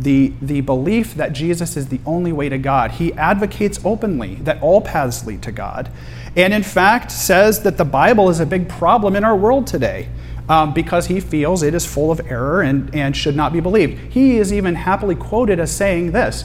the, 0.00 0.32
the 0.40 0.62
belief 0.62 1.14
that 1.14 1.32
Jesus 1.32 1.76
is 1.76 1.88
the 1.88 2.00
only 2.06 2.32
way 2.32 2.48
to 2.48 2.56
God. 2.56 2.92
He 2.92 3.12
advocates 3.14 3.78
openly 3.84 4.36
that 4.36 4.62
all 4.62 4.80
paths 4.80 5.26
lead 5.26 5.42
to 5.42 5.52
God. 5.52 5.92
And 6.36 6.54
in 6.54 6.62
fact, 6.62 7.12
says 7.12 7.62
that 7.64 7.76
the 7.76 7.84
Bible 7.84 8.30
is 8.30 8.40
a 8.40 8.46
big 8.46 8.68
problem 8.68 9.14
in 9.14 9.24
our 9.24 9.36
world 9.36 9.66
today 9.66 10.08
um, 10.48 10.72
because 10.72 11.06
he 11.06 11.20
feels 11.20 11.62
it 11.62 11.74
is 11.74 11.84
full 11.84 12.10
of 12.10 12.20
error 12.30 12.62
and, 12.62 12.94
and 12.94 13.14
should 13.14 13.36
not 13.36 13.52
be 13.52 13.60
believed. 13.60 14.12
He 14.12 14.38
is 14.38 14.52
even 14.52 14.74
happily 14.74 15.14
quoted 15.14 15.60
as 15.60 15.70
saying 15.70 16.12
this 16.12 16.44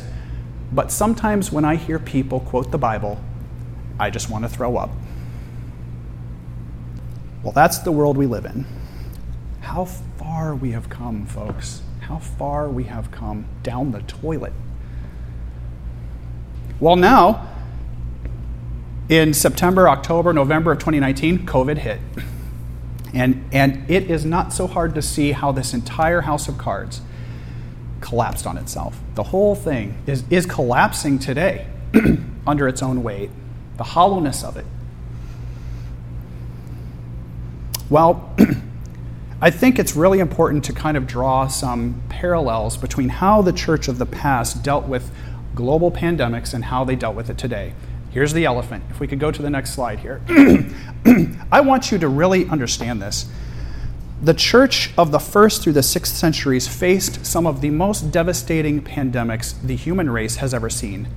But 0.72 0.92
sometimes 0.92 1.52
when 1.52 1.64
I 1.64 1.76
hear 1.76 1.98
people 1.98 2.42
quote 2.42 2.72
the 2.72 2.78
Bible, 2.78 3.22
I 3.98 4.10
just 4.10 4.30
want 4.30 4.44
to 4.44 4.50
throw 4.50 4.76
up. 4.76 4.90
Well, 7.42 7.54
that's 7.54 7.80
the 7.80 7.92
world 7.92 8.18
we 8.18 8.26
live 8.26 8.46
in. 8.46 8.66
How 9.66 9.86
far 9.86 10.56
we 10.56 10.72
have 10.72 10.90
come, 10.90 11.26
folks 11.26 11.82
how 12.06 12.20
far 12.20 12.70
we 12.70 12.84
have 12.84 13.10
come 13.10 13.46
down 13.64 13.92
the 13.92 14.02
toilet. 14.02 14.54
Well, 16.80 16.96
now, 16.96 17.50
In 19.08 19.36
September, 19.36 19.88
October, 19.88 20.34
November 20.34 20.72
of 20.72 20.80
2019, 20.80 21.46
COVID 21.46 21.78
hit. 21.78 22.00
And, 23.14 23.48
and 23.52 23.88
it 23.88 24.10
is 24.10 24.26
not 24.26 24.52
so 24.52 24.66
hard 24.66 24.96
to 24.96 25.02
see 25.04 25.32
how 25.32 25.52
this 25.52 25.76
entire 25.76 26.22
house 26.22 26.48
of 26.48 26.58
cards 26.58 27.02
collapsed 28.02 28.48
on 28.48 28.58
itself. 28.58 29.00
The 29.14 29.22
whole 29.22 29.54
thing 29.54 29.96
is, 30.08 30.24
is 30.32 30.48
collapsing 30.48 31.20
today 31.20 31.68
under 32.48 32.68
its 32.68 32.82
own 32.82 33.04
weight, 33.04 33.30
the 33.78 33.84
hollowness 33.84 34.44
of 34.44 34.58
it. 34.58 34.66
Well, 37.92 38.34
I 39.42 39.52
think 39.52 39.78
it's 39.78 39.96
really 39.96 40.20
important 40.20 40.64
to 40.66 40.74
kind 40.74 40.96
of 40.96 41.06
draw 41.06 41.48
some 41.48 42.02
parallels 42.08 42.78
between 42.78 43.10
how 43.10 43.42
the 43.42 43.52
church 43.52 43.88
of 43.88 43.98
the 43.98 44.06
past 44.06 44.64
dealt 44.64 44.88
with 44.88 45.12
global 45.54 45.92
pandemics 45.92 46.54
and 46.54 46.66
how 46.66 46.86
they 46.86 46.96
dealt 46.96 47.16
with 47.16 47.30
it 47.30 47.38
today. 47.38 47.74
Here's 48.12 48.32
the 48.32 48.46
elephant. 48.46 48.86
If 48.90 49.02
we 49.02 49.08
could 49.08 49.20
go 49.20 49.32
to 49.32 49.42
the 49.42 49.50
next 49.50 49.74
slide 49.74 50.00
here. 50.00 50.22
I 51.52 51.60
want 51.60 51.92
you 51.92 51.98
to 51.98 52.08
really 52.08 52.48
understand 52.48 53.02
this. 53.02 53.28
The 54.22 54.34
church 54.34 54.92
of 54.98 55.12
the 55.12 55.20
first 55.20 55.62
through 55.62 55.74
the 55.74 55.84
sixth 55.84 56.16
centuries 56.16 56.66
faced 56.66 57.26
some 57.26 57.46
of 57.46 57.60
the 57.60 57.72
most 57.72 58.12
devastating 58.12 58.82
pandemics 58.82 59.62
the 59.62 59.76
human 59.76 60.10
race 60.10 60.38
has 60.38 60.54
ever 60.54 60.70
seen. 60.70 61.10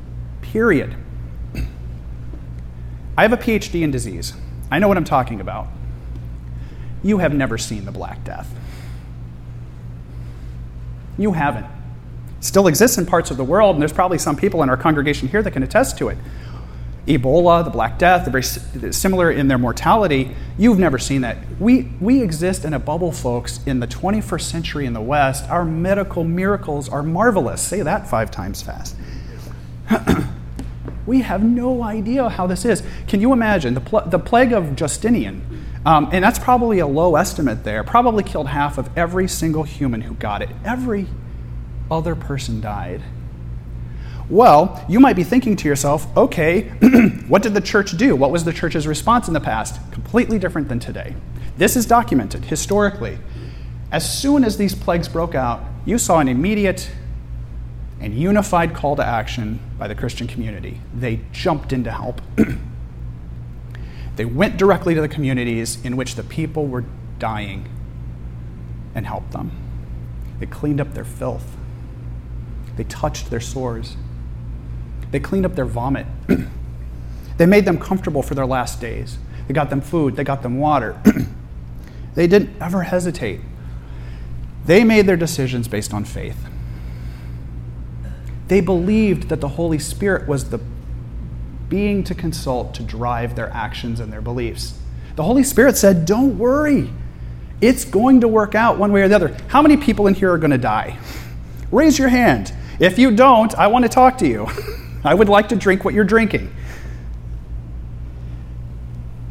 Period. 0.42 0.96
I 3.16 3.22
have 3.22 3.32
a 3.32 3.36
PhD 3.36 3.82
in 3.82 3.92
disease. 3.92 4.34
I 4.70 4.80
know 4.80 4.88
what 4.88 4.96
I'm 4.96 5.04
talking 5.04 5.40
about. 5.40 5.68
You 7.02 7.18
have 7.18 7.32
never 7.32 7.58
seen 7.58 7.84
the 7.84 7.92
Black 7.92 8.24
Death. 8.24 8.52
You 11.16 11.32
haven't. 11.32 11.66
Still 12.40 12.68
exists 12.68 12.98
in 12.98 13.06
parts 13.06 13.30
of 13.30 13.36
the 13.36 13.44
world, 13.44 13.74
and 13.74 13.82
there's 13.82 13.92
probably 13.92 14.18
some 14.18 14.36
people 14.36 14.62
in 14.62 14.70
our 14.70 14.76
congregation 14.76 15.28
here 15.28 15.42
that 15.42 15.50
can 15.50 15.62
attest 15.62 15.98
to 15.98 16.08
it. 16.08 16.18
Ebola, 17.08 17.64
the 17.64 17.70
Black 17.70 17.98
Death, 17.98 18.24
they're 18.24 18.40
very 18.40 18.92
similar 18.92 19.30
in 19.30 19.48
their 19.48 19.58
mortality. 19.58 20.36
You've 20.58 20.78
never 20.78 20.98
seen 20.98 21.22
that. 21.22 21.38
We, 21.58 21.90
we 22.00 22.22
exist 22.22 22.64
in 22.64 22.74
a 22.74 22.78
bubble, 22.78 23.12
folks, 23.12 23.60
in 23.66 23.80
the 23.80 23.86
21st 23.86 24.42
century 24.42 24.86
in 24.86 24.92
the 24.92 25.00
West. 25.00 25.48
Our 25.48 25.64
medical 25.64 26.22
miracles 26.22 26.88
are 26.88 27.02
marvelous. 27.02 27.62
Say 27.62 27.80
that 27.80 28.08
five 28.08 28.30
times 28.30 28.60
fast. 28.60 28.94
we 31.06 31.22
have 31.22 31.42
no 31.42 31.82
idea 31.82 32.28
how 32.28 32.46
this 32.46 32.66
is. 32.66 32.82
Can 33.08 33.22
you 33.22 33.32
imagine 33.32 33.72
the, 33.72 33.80
pl- 33.80 34.06
the 34.06 34.18
plague 34.18 34.52
of 34.52 34.76
Justinian? 34.76 35.57
Um, 35.88 36.10
and 36.12 36.22
that's 36.22 36.38
probably 36.38 36.80
a 36.80 36.86
low 36.86 37.16
estimate 37.16 37.64
there. 37.64 37.82
Probably 37.82 38.22
killed 38.22 38.46
half 38.46 38.76
of 38.76 38.90
every 38.94 39.26
single 39.26 39.62
human 39.62 40.02
who 40.02 40.12
got 40.12 40.42
it. 40.42 40.50
Every 40.62 41.06
other 41.90 42.14
person 42.14 42.60
died. 42.60 43.00
Well, 44.28 44.84
you 44.86 45.00
might 45.00 45.16
be 45.16 45.24
thinking 45.24 45.56
to 45.56 45.66
yourself, 45.66 46.14
okay, 46.14 46.64
what 47.28 47.42
did 47.42 47.54
the 47.54 47.62
church 47.62 47.96
do? 47.96 48.14
What 48.14 48.30
was 48.30 48.44
the 48.44 48.52
church's 48.52 48.86
response 48.86 49.28
in 49.28 49.32
the 49.32 49.40
past? 49.40 49.80
Completely 49.90 50.38
different 50.38 50.68
than 50.68 50.78
today. 50.78 51.14
This 51.56 51.74
is 51.74 51.86
documented 51.86 52.44
historically. 52.44 53.18
As 53.90 54.20
soon 54.20 54.44
as 54.44 54.58
these 54.58 54.74
plagues 54.74 55.08
broke 55.08 55.34
out, 55.34 55.64
you 55.86 55.96
saw 55.96 56.18
an 56.18 56.28
immediate 56.28 56.90
and 57.98 58.12
unified 58.12 58.74
call 58.74 58.94
to 58.96 59.06
action 59.06 59.58
by 59.78 59.88
the 59.88 59.94
Christian 59.94 60.26
community. 60.26 60.82
They 60.92 61.20
jumped 61.32 61.72
in 61.72 61.82
to 61.84 61.92
help. 61.92 62.20
they 64.18 64.24
went 64.24 64.56
directly 64.56 64.96
to 64.96 65.00
the 65.00 65.08
communities 65.08 65.78
in 65.84 65.96
which 65.96 66.16
the 66.16 66.24
people 66.24 66.66
were 66.66 66.84
dying 67.20 67.68
and 68.92 69.06
helped 69.06 69.30
them. 69.30 69.52
They 70.40 70.46
cleaned 70.46 70.80
up 70.80 70.92
their 70.92 71.04
filth. 71.04 71.56
They 72.76 72.82
touched 72.82 73.30
their 73.30 73.38
sores. 73.38 73.96
They 75.12 75.20
cleaned 75.20 75.46
up 75.46 75.54
their 75.54 75.64
vomit. 75.64 76.08
they 77.38 77.46
made 77.46 77.64
them 77.64 77.78
comfortable 77.78 78.24
for 78.24 78.34
their 78.34 78.44
last 78.44 78.80
days. 78.80 79.18
They 79.46 79.54
got 79.54 79.70
them 79.70 79.80
food, 79.80 80.16
they 80.16 80.24
got 80.24 80.42
them 80.42 80.58
water. 80.58 81.00
they 82.16 82.26
didn't 82.26 82.60
ever 82.60 82.82
hesitate. 82.82 83.38
They 84.66 84.82
made 84.82 85.06
their 85.06 85.16
decisions 85.16 85.68
based 85.68 85.94
on 85.94 86.04
faith. 86.04 86.44
They 88.48 88.60
believed 88.60 89.28
that 89.28 89.40
the 89.40 89.50
Holy 89.50 89.78
Spirit 89.78 90.26
was 90.26 90.50
the 90.50 90.58
being 91.68 92.02
to 92.04 92.14
consult 92.14 92.74
to 92.74 92.82
drive 92.82 93.36
their 93.36 93.50
actions 93.50 94.00
and 94.00 94.12
their 94.12 94.20
beliefs. 94.20 94.78
The 95.16 95.22
Holy 95.24 95.42
Spirit 95.42 95.76
said, 95.76 96.06
Don't 96.06 96.38
worry. 96.38 96.90
It's 97.60 97.84
going 97.84 98.20
to 98.20 98.28
work 98.28 98.54
out 98.54 98.78
one 98.78 98.92
way 98.92 99.02
or 99.02 99.08
the 99.08 99.16
other. 99.16 99.36
How 99.48 99.62
many 99.62 99.76
people 99.76 100.06
in 100.06 100.14
here 100.14 100.32
are 100.32 100.38
going 100.38 100.52
to 100.52 100.58
die? 100.58 100.98
Raise 101.72 101.98
your 101.98 102.08
hand. 102.08 102.52
If 102.78 102.98
you 102.98 103.10
don't, 103.10 103.52
I 103.56 103.66
want 103.66 103.84
to 103.84 103.88
talk 103.88 104.18
to 104.18 104.28
you. 104.28 104.46
I 105.04 105.14
would 105.14 105.28
like 105.28 105.48
to 105.48 105.56
drink 105.56 105.84
what 105.84 105.94
you're 105.94 106.04
drinking. 106.04 106.54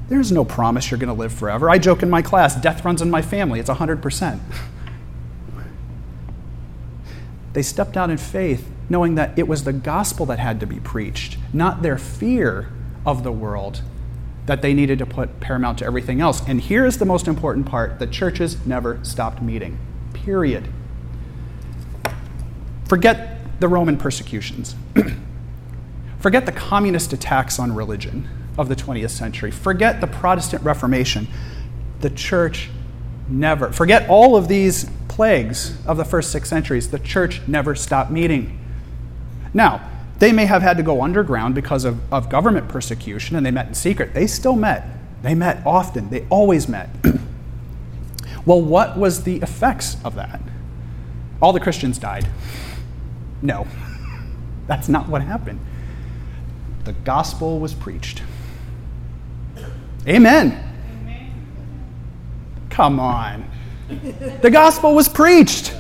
There's 0.10 0.32
no 0.32 0.46
promise 0.46 0.90
you're 0.90 1.00
going 1.00 1.14
to 1.14 1.20
live 1.20 1.34
forever. 1.34 1.70
I 1.70 1.78
joke 1.78 2.02
in 2.04 2.10
my 2.10 2.22
class 2.22 2.56
death 2.56 2.86
runs 2.86 3.02
in 3.02 3.10
my 3.10 3.22
family, 3.22 3.60
it's 3.60 3.70
100%. 3.70 4.40
They 7.54 7.62
stepped 7.64 7.98
out 7.98 8.10
in 8.10 8.18
faith, 8.18 8.70
knowing 8.90 9.16
that 9.16 9.38
it 9.38 9.48
was 9.48 9.64
the 9.64 9.74
gospel 9.74 10.26
that 10.26 10.40
had 10.40 10.60
to 10.60 10.66
be 10.66 10.80
preached, 10.80 11.38
not 11.54 11.82
their 11.82 11.98
fear 11.98 12.72
of 13.06 13.24
the 13.24 13.32
world 13.32 13.82
that 14.46 14.62
they 14.62 14.74
needed 14.74 14.98
to 15.00 15.06
put 15.06 15.40
paramount 15.40 15.80
to 15.80 15.86
everything 15.86 16.22
else. 16.22 16.42
And 16.48 16.62
here's 16.62 16.98
the 16.98 17.06
most 17.06 17.28
important 17.28 17.66
part 17.66 18.00
the 18.00 18.08
churches 18.08 18.66
never 18.66 19.04
stopped 19.04 19.42
meeting, 19.42 19.78
period. 20.14 20.70
Forget 22.86 23.60
the 23.60 23.68
Roman 23.68 23.98
persecutions. 23.98 24.76
Forget 26.20 26.46
the 26.46 26.52
communist 26.52 27.14
attacks 27.14 27.60
on 27.60 27.76
religion 27.76 28.28
of 28.58 28.70
the 28.70 28.76
20th 28.76 29.12
century. 29.12 29.52
Forget 29.52 30.02
the 30.02 30.08
Protestant 30.08 30.64
Reformation. 30.64 31.28
The 32.00 32.10
church 32.10 32.70
never, 33.28 33.72
forget 33.72 34.10
all 34.10 34.36
of 34.36 34.48
these 34.48 34.90
plagues 35.08 35.78
of 35.86 35.98
the 35.98 36.06
first 36.06 36.32
six 36.32 36.50
centuries. 36.50 36.90
The 36.90 37.00
church 37.00 37.42
never 37.48 37.76
stopped 37.76 38.12
meeting. 38.12 38.60
Now, 39.54 39.88
they 40.20 40.32
may 40.32 40.46
have 40.46 40.62
had 40.62 40.78
to 40.78 40.84
go 40.84 41.02
underground 41.02 41.56
because 41.56 41.86
of, 41.86 42.02
of 42.12 42.30
government 42.30 42.70
persecution 42.70 43.36
and 43.36 43.46
they 43.46 43.52
met 43.52 43.68
in 43.68 43.74
secret. 43.74 44.14
They 44.14 44.28
still 44.28 44.56
met. 44.56 44.88
They 45.22 45.36
met 45.36 45.66
often. 45.66 46.10
They 46.10 46.26
always 46.30 46.68
met. 46.68 46.90
well, 48.46 48.62
what 48.62 48.98
was 48.98 49.24
the 49.24 49.38
effects 49.38 49.98
of 50.04 50.16
that? 50.16 50.42
All 51.42 51.54
the 51.54 51.60
Christians 51.60 52.00
died. 52.00 52.28
No, 53.42 53.68
that's 54.66 54.90
not 54.90 55.08
what 55.08 55.22
happened 55.22 55.60
the 56.88 56.94
gospel 56.94 57.60
was 57.60 57.74
preached. 57.74 58.24
Amen. 60.08 60.58
Amen. 61.02 61.34
Come 62.70 62.98
on. 62.98 63.44
The 64.42 64.50
gospel 64.50 64.96
was 64.96 65.10
preached. 65.10 65.76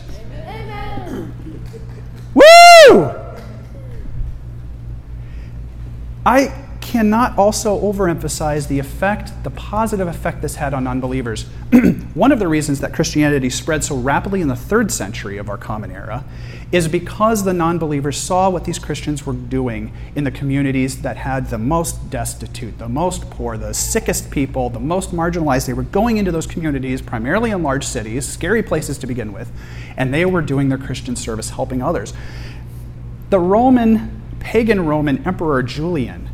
I 6.28 6.54
cannot 6.82 7.38
also 7.38 7.80
overemphasize 7.80 8.68
the 8.68 8.80
effect, 8.80 9.32
the 9.46 9.50
positive 9.50 10.10
effect 10.10 10.42
this 10.42 10.56
had 10.56 10.74
on 10.74 10.86
unbelievers. 10.86 11.44
One 12.16 12.34
of 12.34 12.40
the 12.40 12.50
reasons 12.50 12.82
that 12.82 12.94
Christianity 12.94 13.50
spread 13.50 13.82
so 13.86 13.96
rapidly 13.96 14.42
in 14.42 14.50
the 14.50 14.56
third 14.56 14.92
century 14.92 15.38
of 15.38 15.50
our 15.50 15.58
common 15.58 15.90
era 15.90 16.26
is 16.74 16.90
because 16.90 17.46
the 17.46 17.54
non 17.54 17.78
believers 17.78 18.18
saw 18.18 18.50
what 18.50 18.66
these 18.66 18.78
Christians 18.78 19.26
were 19.26 19.32
doing 19.32 19.94
in 20.16 20.26
the 20.26 20.32
communities 20.32 21.02
that 21.02 21.16
had 21.16 21.50
the 21.50 21.58
most 21.58 22.10
destitute, 22.10 22.78
the 22.78 22.90
most 22.90 23.30
poor, 23.30 23.58
the 23.58 23.74
sickest 23.74 24.30
people, 24.30 24.70
the 24.70 24.82
most 24.82 25.16
marginalized. 25.16 25.66
They 25.66 25.72
were 25.72 25.84
going 25.84 26.18
into 26.18 26.34
those 26.34 26.46
communities, 26.46 27.02
primarily 27.02 27.52
in 27.52 27.63
large 27.63 27.86
cities, 27.86 28.28
scary 28.28 28.63
places 28.63 28.98
to 28.98 29.08
begin 29.08 29.32
with, 29.32 29.50
and 29.96 30.13
they 30.13 30.26
were 30.26 30.42
doing 30.42 30.68
their 30.68 30.78
Christian 30.78 31.16
service, 31.16 31.52
helping 31.52 31.82
others. 31.82 32.13
The 33.30 33.40
Roman, 33.40 34.16
pagan 34.39 34.86
Roman 34.86 35.26
Emperor 35.26 35.63
Julian, 35.63 36.30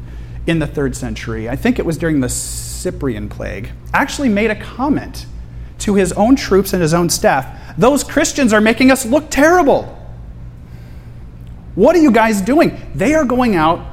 in 0.46 0.60
the 0.60 0.68
third 0.68 0.96
century, 0.96 1.50
I 1.50 1.56
think 1.56 1.80
it 1.80 1.86
was 1.86 1.98
during 1.98 2.20
the 2.20 2.30
Cyprian 2.30 3.30
plague, 3.30 3.70
actually 3.94 4.30
made 4.30 4.52
a 4.52 4.56
comment 4.56 5.26
to 5.80 5.96
his 5.96 6.12
own 6.14 6.36
troops 6.36 6.74
and 6.74 6.82
his 6.82 6.94
own 6.94 7.10
staff 7.10 7.60
Those 7.78 8.04
Christians 8.04 8.54
are 8.54 8.62
making 8.62 8.92
us 8.92 9.06
look 9.06 9.30
terrible. 9.30 10.00
What 11.76 11.96
are 11.96 12.00
you 12.00 12.12
guys 12.12 12.40
doing? 12.40 12.80
They 12.94 13.16
are 13.16 13.26
going 13.26 13.56
out 13.56 13.84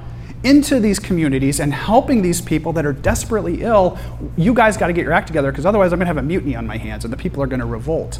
into 0.44 0.80
these 0.80 0.98
communities 0.98 1.60
and 1.60 1.72
helping 1.72 2.20
these 2.20 2.40
people 2.40 2.74
that 2.74 2.84
are 2.84 2.92
desperately 2.92 3.62
ill. 3.62 3.98
You 4.36 4.52
guys 4.52 4.76
got 4.76 4.88
to 4.88 4.92
get 4.92 5.04
your 5.04 5.12
act 5.12 5.28
together 5.28 5.50
because 5.50 5.64
otherwise 5.64 5.92
I'm 5.92 5.98
going 5.98 6.06
to 6.06 6.14
have 6.14 6.18
a 6.18 6.22
mutiny 6.22 6.56
on 6.56 6.66
my 6.66 6.76
hands 6.76 7.04
and 7.04 7.12
the 7.12 7.16
people 7.16 7.42
are 7.42 7.46
going 7.46 7.60
to 7.60 7.66
revolt. 7.66 8.18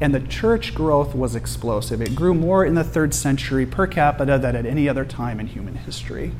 And 0.00 0.14
the 0.14 0.20
church 0.20 0.74
growth 0.74 1.14
was 1.14 1.34
explosive. 1.34 2.00
It 2.00 2.14
grew 2.14 2.34
more 2.34 2.64
in 2.64 2.74
the 2.74 2.84
third 2.84 3.12
century 3.12 3.66
per 3.66 3.86
capita 3.86 4.38
than 4.38 4.56
at 4.56 4.64
any 4.64 4.88
other 4.88 5.04
time 5.04 5.38
in 5.38 5.46
human 5.46 5.74
history. 5.74 6.32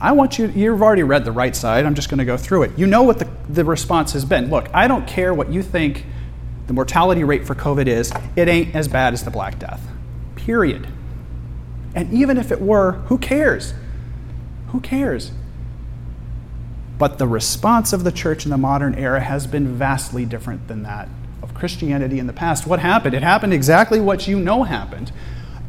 I 0.00 0.12
want 0.12 0.38
you, 0.38 0.48
you've 0.48 0.82
already 0.82 1.02
read 1.02 1.24
the 1.24 1.32
right 1.32 1.56
side. 1.56 1.86
I'm 1.86 1.94
just 1.94 2.10
going 2.10 2.18
to 2.18 2.24
go 2.24 2.36
through 2.36 2.64
it. 2.64 2.78
You 2.78 2.86
know 2.86 3.02
what 3.02 3.18
the, 3.18 3.28
the 3.48 3.64
response 3.64 4.12
has 4.12 4.24
been. 4.24 4.50
Look, 4.50 4.68
I 4.74 4.88
don't 4.88 5.06
care 5.06 5.32
what 5.32 5.50
you 5.50 5.62
think 5.62 6.04
the 6.66 6.72
mortality 6.72 7.24
rate 7.24 7.46
for 7.46 7.54
COVID 7.54 7.86
is, 7.86 8.12
it 8.34 8.48
ain't 8.48 8.74
as 8.74 8.88
bad 8.88 9.14
as 9.14 9.24
the 9.24 9.30
Black 9.30 9.58
Death. 9.58 9.80
Period. 10.34 10.86
And 11.94 12.12
even 12.12 12.36
if 12.36 12.50
it 12.50 12.60
were, 12.60 12.92
who 13.06 13.18
cares? 13.18 13.72
Who 14.68 14.80
cares? 14.80 15.30
But 16.98 17.18
the 17.18 17.26
response 17.26 17.92
of 17.92 18.04
the 18.04 18.12
church 18.12 18.44
in 18.44 18.50
the 18.50 18.56
modern 18.56 18.94
era 18.94 19.20
has 19.20 19.46
been 19.46 19.76
vastly 19.76 20.24
different 20.24 20.68
than 20.68 20.82
that 20.84 21.08
of 21.42 21.54
Christianity 21.54 22.18
in 22.18 22.26
the 22.26 22.32
past. 22.32 22.66
What 22.66 22.78
happened? 22.78 23.14
It 23.14 23.22
happened 23.22 23.52
exactly 23.52 24.00
what 24.00 24.26
you 24.26 24.38
know 24.38 24.62
happened. 24.62 25.12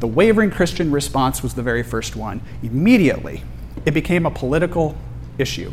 The 0.00 0.06
wavering 0.06 0.50
Christian 0.50 0.90
response 0.90 1.42
was 1.42 1.54
the 1.54 1.62
very 1.62 1.82
first 1.82 2.16
one. 2.16 2.40
Immediately, 2.62 3.42
it 3.84 3.92
became 3.92 4.24
a 4.24 4.30
political 4.30 4.96
issue 5.38 5.72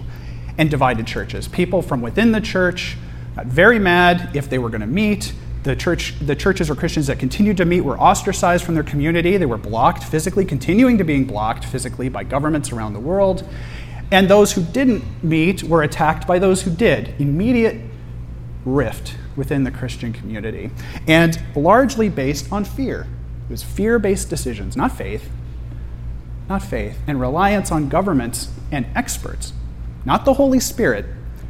and 0.58 0.70
divided 0.70 1.08
churches. 1.08 1.48
People 1.48 1.82
from 1.82 2.02
within 2.02 2.32
the 2.32 2.42
church 2.42 2.98
got 3.36 3.46
very 3.46 3.80
mad 3.80 4.36
if 4.36 4.50
they 4.50 4.58
were 4.58 4.70
going 4.70 4.82
to 4.82 4.88
meet. 4.88 5.34
The, 5.64 5.76
church, 5.76 6.14
the 6.20 6.36
churches 6.36 6.70
or 6.70 6.76
Christians 6.76 7.08
that 7.08 7.18
continued 7.18 7.58
to 7.58 7.66
meet 7.66 7.82
were 7.82 8.00
ostracized 8.00 8.64
from 8.64 8.76
their 8.76 8.84
community. 8.84 9.38
They 9.38 9.48
were 9.48 9.58
blocked 9.58 10.04
physically, 10.04 10.46
continuing 10.46 10.98
to 11.00 11.04
being 11.04 11.26
blocked 11.26 11.66
physically 11.66 12.08
by 12.10 12.24
governments 12.24 12.72
around 12.72 12.94
the 12.94 13.00
world. 13.00 13.48
And 14.12 14.30
those 14.30 14.54
who 14.54 14.64
didn't 14.64 15.04
meet 15.24 15.64
were 15.64 15.84
attacked 15.84 16.28
by 16.28 16.40
those 16.40 16.62
who 16.62 16.72
did. 16.72 17.16
Immediate 17.20 17.82
rift 18.64 19.16
within 19.36 19.64
the 19.64 19.72
Christian 19.72 20.14
community. 20.14 20.72
And 21.08 21.42
largely 21.56 22.10
based 22.10 22.52
on 22.52 22.66
fear. 22.66 23.08
It 23.48 23.52
was 23.52 23.64
fear 23.64 24.00
based 24.00 24.30
decisions, 24.30 24.76
not 24.76 24.92
faith. 24.92 25.30
Not 26.50 26.62
faith. 26.62 26.98
And 27.08 27.20
reliance 27.20 27.72
on 27.72 27.90
governments 27.90 28.50
and 28.72 28.86
experts, 28.96 29.54
not 30.04 30.26
the 30.26 30.34
Holy 30.34 30.60
Spirit, 30.60 31.06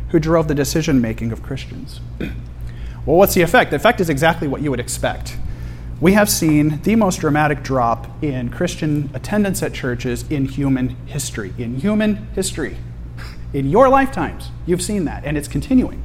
who 0.09 0.19
drove 0.19 0.47
the 0.47 0.55
decision 0.55 1.01
making 1.01 1.31
of 1.31 1.43
Christians. 1.43 1.99
well, 2.19 3.17
what's 3.17 3.33
the 3.33 3.41
effect? 3.41 3.71
The 3.71 3.77
effect 3.77 3.99
is 3.99 4.09
exactly 4.09 4.47
what 4.47 4.61
you 4.61 4.71
would 4.71 4.79
expect. 4.79 5.37
We 6.01 6.11
have 6.11 6.29
seen 6.29 6.81
the 6.81 6.97
most 6.97 7.21
dramatic 7.21 7.63
drop 7.63 8.21
in 8.21 8.49
Christian 8.49 9.09
attendance 9.13 9.63
at 9.63 9.73
churches 9.73 10.29
in 10.29 10.45
human 10.45 10.89
history. 11.05 11.53
In 11.57 11.77
human 11.77 12.27
history. 12.33 12.77
In 13.53 13.69
your 13.69 13.87
lifetimes, 13.87 14.51
you've 14.65 14.81
seen 14.81 15.05
that, 15.05 15.23
and 15.23 15.37
it's 15.37 15.47
continuing. 15.47 16.03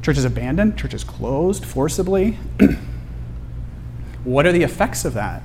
Churches 0.00 0.24
abandoned, 0.24 0.78
churches 0.78 1.04
closed 1.04 1.66
forcibly. 1.66 2.38
what 4.24 4.46
are 4.46 4.52
the 4.52 4.62
effects 4.62 5.04
of 5.04 5.12
that? 5.12 5.42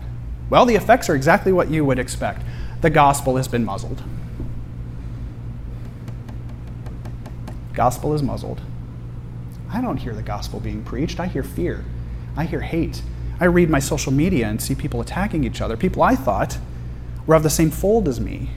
Well, 0.50 0.66
the 0.66 0.76
effects 0.76 1.10
are 1.10 1.16
exactly 1.16 1.52
what 1.52 1.70
you 1.70 1.84
would 1.84 2.00
expect. 2.00 2.42
The 2.80 2.90
gospel 2.90 3.36
has 3.36 3.50
been 3.50 3.66
muzzled. 3.66 4.02
Gospel 7.74 8.14
is 8.14 8.24
muzzled. 8.24 8.62
I 9.70 9.82
don't 9.82 9.98
hear 9.98 10.14
the 10.14 10.24
gospel 10.24 10.62
being 10.62 10.84
preached. 10.84 11.20
I 11.20 11.28
hear 11.28 11.44
fear. 11.44 11.84
I 12.36 12.46
hear 12.46 12.62
hate. 12.62 13.02
I 13.40 13.46
read 13.46 13.70
my 13.70 13.80
social 13.80 14.12
media 14.12 14.48
and 14.48 14.62
see 14.62 14.76
people 14.76 15.02
attacking 15.02 15.44
each 15.44 15.62
other. 15.62 15.76
People 15.76 16.04
I 16.04 16.16
thought 16.16 16.58
were 17.26 17.36
of 17.36 17.44
the 17.44 17.50
same 17.50 17.72
fold 17.72 18.08
as 18.08 18.20
me, 18.20 18.52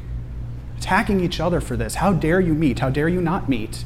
attacking 0.78 1.20
each 1.20 1.40
other 1.40 1.60
for 1.60 1.76
this. 1.76 1.96
How 1.96 2.12
dare 2.12 2.40
you 2.40 2.54
meet? 2.54 2.80
How 2.80 2.90
dare 2.90 3.08
you 3.08 3.20
not 3.20 3.48
meet? 3.48 3.84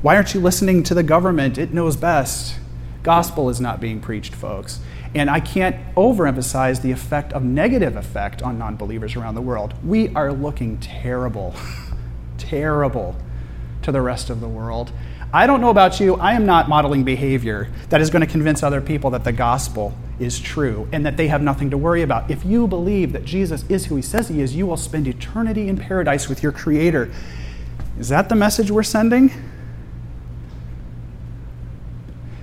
Why 0.00 0.16
aren't 0.16 0.34
you 0.34 0.40
listening 0.40 0.82
to 0.84 0.94
the 0.94 1.02
government? 1.02 1.58
It 1.58 1.72
knows 1.72 1.96
best. 1.96 2.58
Gospel 3.02 3.50
is 3.50 3.60
not 3.60 3.80
being 3.80 4.00
preached, 4.00 4.34
folks. 4.34 4.80
And 5.14 5.28
I 5.28 5.40
can't 5.40 5.76
overemphasize 5.94 6.82
the 6.82 6.92
effect 6.92 7.32
of 7.32 7.42
negative 7.42 7.96
effect 7.96 8.42
on 8.42 8.58
non 8.58 8.76
believers 8.76 9.16
around 9.16 9.34
the 9.34 9.42
world. 9.42 9.74
We 9.84 10.14
are 10.14 10.32
looking 10.32 10.78
terrible, 10.78 11.54
terrible 12.38 13.16
to 13.82 13.92
the 13.92 14.00
rest 14.00 14.30
of 14.30 14.40
the 14.40 14.48
world. 14.48 14.92
I 15.34 15.46
don't 15.46 15.62
know 15.62 15.70
about 15.70 15.98
you, 15.98 16.16
I 16.16 16.34
am 16.34 16.44
not 16.44 16.68
modeling 16.68 17.04
behavior 17.04 17.70
that 17.88 18.02
is 18.02 18.10
going 18.10 18.20
to 18.20 18.30
convince 18.30 18.62
other 18.62 18.82
people 18.82 19.10
that 19.10 19.24
the 19.24 19.32
gospel 19.32 19.94
is 20.18 20.38
true 20.38 20.86
and 20.92 21.06
that 21.06 21.16
they 21.16 21.28
have 21.28 21.40
nothing 21.40 21.70
to 21.70 21.78
worry 21.78 22.02
about. 22.02 22.30
If 22.30 22.44
you 22.44 22.66
believe 22.66 23.12
that 23.12 23.24
Jesus 23.24 23.64
is 23.70 23.86
who 23.86 23.96
he 23.96 24.02
says 24.02 24.28
he 24.28 24.42
is, 24.42 24.54
you 24.54 24.66
will 24.66 24.76
spend 24.76 25.08
eternity 25.08 25.68
in 25.68 25.78
paradise 25.78 26.28
with 26.28 26.42
your 26.42 26.52
Creator. 26.52 27.10
Is 27.98 28.10
that 28.10 28.28
the 28.28 28.34
message 28.34 28.70
we're 28.70 28.82
sending? 28.82 29.30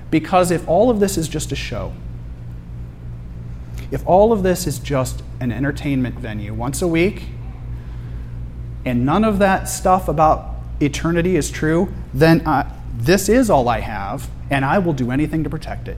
Because 0.10 0.50
if 0.50 0.68
all 0.68 0.90
of 0.90 1.00
this 1.00 1.16
is 1.16 1.28
just 1.28 1.52
a 1.52 1.56
show, 1.56 1.94
if 3.92 4.06
all 4.08 4.34
of 4.34 4.42
this 4.42 4.66
is 4.66 4.80
just 4.80 5.22
an 5.40 5.52
entertainment 5.52 6.16
venue 6.16 6.56
once 6.56 6.82
a 6.82 6.88
week, 6.88 7.26
and 8.84 9.06
none 9.06 9.24
of 9.24 9.38
that 9.40 9.70
stuff 9.70 10.08
about 10.08 10.56
eternity 10.80 11.36
is 11.36 11.52
true, 11.52 11.94
then 12.14 12.42
uh, 12.48 12.76
this 13.00 13.30
is 13.30 13.50
all 13.50 13.70
I 13.70 13.80
have, 13.80 14.30
and 14.50 14.66
I 14.66 14.78
will 14.78 14.92
do 14.92 15.10
anything 15.10 15.44
to 15.46 15.50
protect 15.50 15.88
it. 15.88 15.98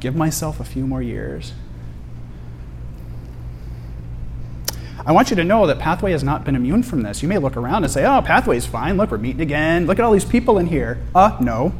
Give 0.00 0.16
myself 0.16 0.58
a 0.58 0.64
few 0.64 0.84
more 0.84 1.00
years. 1.00 1.52
I 5.06 5.12
want 5.12 5.30
you 5.30 5.36
to 5.36 5.44
know 5.44 5.68
that 5.68 5.78
Pathway 5.78 6.10
has 6.10 6.24
not 6.24 6.44
been 6.44 6.56
immune 6.56 6.82
from 6.82 7.02
this. 7.02 7.22
You 7.22 7.28
may 7.28 7.38
look 7.38 7.56
around 7.56 7.84
and 7.84 7.92
say, 7.92 8.04
oh, 8.04 8.20
Pathway's 8.20 8.66
fine. 8.66 8.96
Look, 8.96 9.12
we're 9.12 9.18
meeting 9.18 9.40
again. 9.40 9.86
Look 9.86 9.98
at 9.98 10.04
all 10.04 10.12
these 10.12 10.24
people 10.24 10.58
in 10.58 10.66
here. 10.66 11.00
Uh, 11.14 11.38
no. 11.40 11.72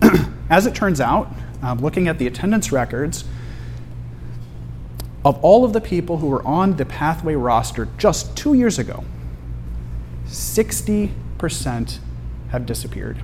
As 0.50 0.66
it 0.66 0.74
turns 0.74 1.00
out, 1.00 1.32
uh, 1.62 1.74
looking 1.74 2.08
at 2.08 2.18
the 2.18 2.26
attendance 2.26 2.70
records, 2.70 3.24
of 5.24 5.42
all 5.42 5.64
of 5.64 5.72
the 5.72 5.80
people 5.80 6.18
who 6.18 6.26
were 6.26 6.46
on 6.46 6.76
the 6.76 6.84
Pathway 6.84 7.34
roster 7.34 7.88
just 7.96 8.36
two 8.36 8.52
years 8.52 8.78
ago, 8.78 9.02
60% 10.26 11.98
have 12.54 12.66
disappeared. 12.66 13.18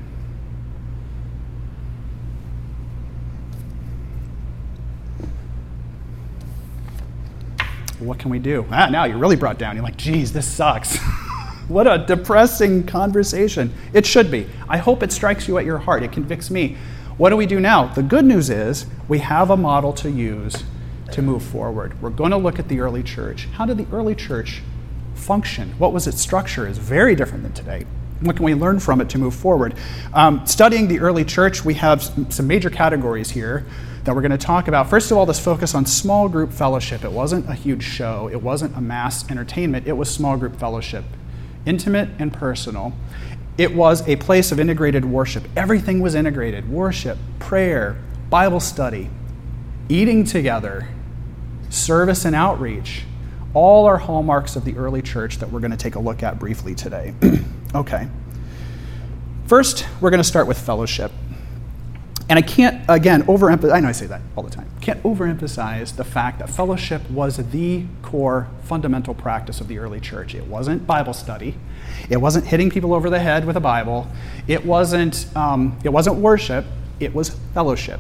What 8.01 8.19
can 8.19 8.31
we 8.31 8.38
do? 8.38 8.66
Ah, 8.71 8.88
now 8.88 9.05
you're 9.05 9.19
really 9.19 9.37
brought 9.37 9.59
down. 9.59 9.77
You're 9.77 9.85
like, 9.85 9.97
geez, 9.97 10.33
this 10.33 10.49
sucks. 10.49 10.97
what 11.69 11.87
a 11.87 12.05
depressing 12.07 12.87
conversation. 12.87 13.73
It 13.93 14.05
should 14.05 14.31
be. 14.31 14.49
I 14.69 14.79
hope 14.79 15.03
it 15.03 15.12
strikes 15.12 15.47
you 15.47 15.59
at 15.59 15.64
your 15.64 15.79
heart. 15.79 16.03
It 16.03 16.11
convicts 16.11 16.51
me. 16.51 16.77
What 17.16 17.31
do 17.31 17.37
we 17.37 17.47
do 17.47 17.61
now? 17.61 17.87
The 17.87 18.03
good 18.03 18.25
news 18.25 18.51
is 18.51 18.87
we 19.07 19.19
have 19.19 19.51
a 19.51 19.57
model 19.57 19.93
to 19.95 20.11
use 20.11 20.64
to 21.12 21.23
move 21.23 21.43
forward. 21.43 22.01
We're 22.03 22.11
going 22.11 22.31
to 22.31 22.37
look 22.37 22.59
at 22.59 22.69
the 22.69 22.81
early 22.81 23.03
church. 23.03 23.47
How 23.53 23.66
did 23.66 23.77
the 23.77 23.87
early 23.95 24.14
church 24.14 24.62
function? 25.14 25.73
What 25.79 25.93
was 25.93 26.07
its 26.07 26.21
structure? 26.21 26.66
Is 26.66 26.79
very 26.79 27.14
different 27.14 27.43
than 27.43 27.53
today. 27.53 27.85
What 28.20 28.37
can 28.37 28.44
we 28.44 28.54
learn 28.54 28.80
from 28.80 29.00
it 29.00 29.09
to 29.11 29.18
move 29.18 29.35
forward? 29.35 29.74
Um, 30.12 30.46
studying 30.46 30.88
the 30.88 31.00
early 31.00 31.24
church, 31.24 31.64
we 31.64 31.74
have 31.74 32.02
some 32.02 32.46
major 32.46 32.68
categories 32.68 33.30
here 33.30 33.64
that 34.04 34.14
we're 34.14 34.20
going 34.20 34.30
to 34.30 34.38
talk 34.38 34.68
about. 34.68 34.90
First 34.90 35.11
of 35.11 35.16
all, 35.16 35.24
this 35.24 35.40
focus 35.40 35.74
on 35.74 35.87
small 35.87 36.28
group 36.28 36.52
fellowship. 36.52 37.02
It 37.04 37.12
wasn't 37.12 37.48
a 37.48 37.54
huge 37.54 37.83
show, 37.83 38.28
it 38.28 38.42
wasn't 38.42 38.76
a 38.76 38.80
mass 38.80 39.30
entertainment, 39.30 39.87
it 39.87 39.92
was 39.92 40.11
small 40.11 40.37
group 40.37 40.56
fellowship, 40.56 41.04
intimate 41.64 42.11
and 42.18 42.33
personal. 42.33 42.92
It 43.56 43.74
was 43.74 44.06
a 44.09 44.16
place 44.16 44.52
of 44.52 44.61
integrated 44.61 45.04
worship. 45.04 45.44
Everything 45.56 46.00
was 46.00 46.14
integrated 46.14 46.68
worship, 46.68 47.18
prayer, 47.38 48.02
Bible 48.28 48.61
study, 48.61 49.11
eating 49.88 50.24
together, 50.24 50.88
service 51.68 52.24
and 52.24 52.35
outreach. 52.37 53.04
All 53.52 53.87
are 53.87 53.98
hallmarks 53.98 54.56
of 54.56 54.64
the 54.64 54.76
early 54.76 55.02
church 55.02 55.38
that 55.38 55.50
we're 55.50 55.61
going 55.61 55.72
to 55.72 55.76
take 55.76 55.94
a 55.94 55.98
look 55.98 56.22
at 56.22 56.38
briefly 56.38 56.74
today. 56.74 57.14
okay. 57.74 58.09
First, 59.46 59.87
we're 60.00 60.11
going 60.11 60.22
to 60.22 60.24
start 60.24 60.46
with 60.46 60.59
fellowship. 60.59 61.11
And 62.28 62.38
I 62.38 62.42
can't, 62.42 62.85
again, 62.88 63.24
overemphasize, 63.24 63.72
I 63.72 63.80
know 63.80 63.88
I 63.88 63.92
say 63.92 64.06
that 64.06 64.20
all 64.37 64.44
the 64.44 64.50
time, 64.50 64.70
can't 64.80 65.02
overemphasize 65.02 65.96
the 65.96 66.04
fact 66.04 66.38
that 66.38 66.48
fellowship 66.48 67.11
was 67.11 67.38
the 67.50 67.85
core 68.02 68.46
fundamental 68.62 69.14
practice 69.14 69.61
of 69.61 69.66
the 69.66 69.78
early 69.78 69.98
church. 69.98 70.37
It 70.37 70.46
wasn't 70.46 70.87
Bible 70.87 71.12
study, 71.12 71.56
it 72.09 72.18
wasn't 72.18 72.46
hitting 72.46 72.70
people 72.70 72.94
over 72.94 73.11
the 73.11 73.18
head 73.18 73.44
with 73.44 73.56
a 73.56 73.61
Bible, 73.61 74.06
it 74.46 74.64
wasn't, 74.64 75.26
um, 75.37 75.76
it 75.83 75.88
wasn't 75.88 76.16
worship, 76.18 76.64
it 77.00 77.12
was 77.12 77.30
fellowship. 77.52 77.98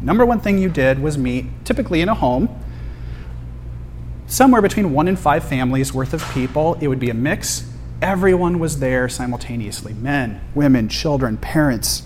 Number 0.00 0.24
one 0.24 0.38
thing 0.38 0.58
you 0.58 0.68
did 0.68 1.00
was 1.00 1.18
meet, 1.18 1.46
typically 1.64 2.00
in 2.00 2.08
a 2.08 2.14
home, 2.14 2.48
somewhere 4.28 4.62
between 4.62 4.92
one 4.92 5.08
and 5.08 5.18
five 5.18 5.42
families 5.42 5.92
worth 5.92 6.14
of 6.14 6.24
people. 6.32 6.78
It 6.80 6.86
would 6.86 7.00
be 7.00 7.10
a 7.10 7.14
mix. 7.14 7.68
Everyone 8.02 8.58
was 8.58 8.80
there 8.80 9.08
simultaneously 9.08 9.94
men, 9.94 10.40
women, 10.54 10.88
children, 10.90 11.38
parents 11.38 12.02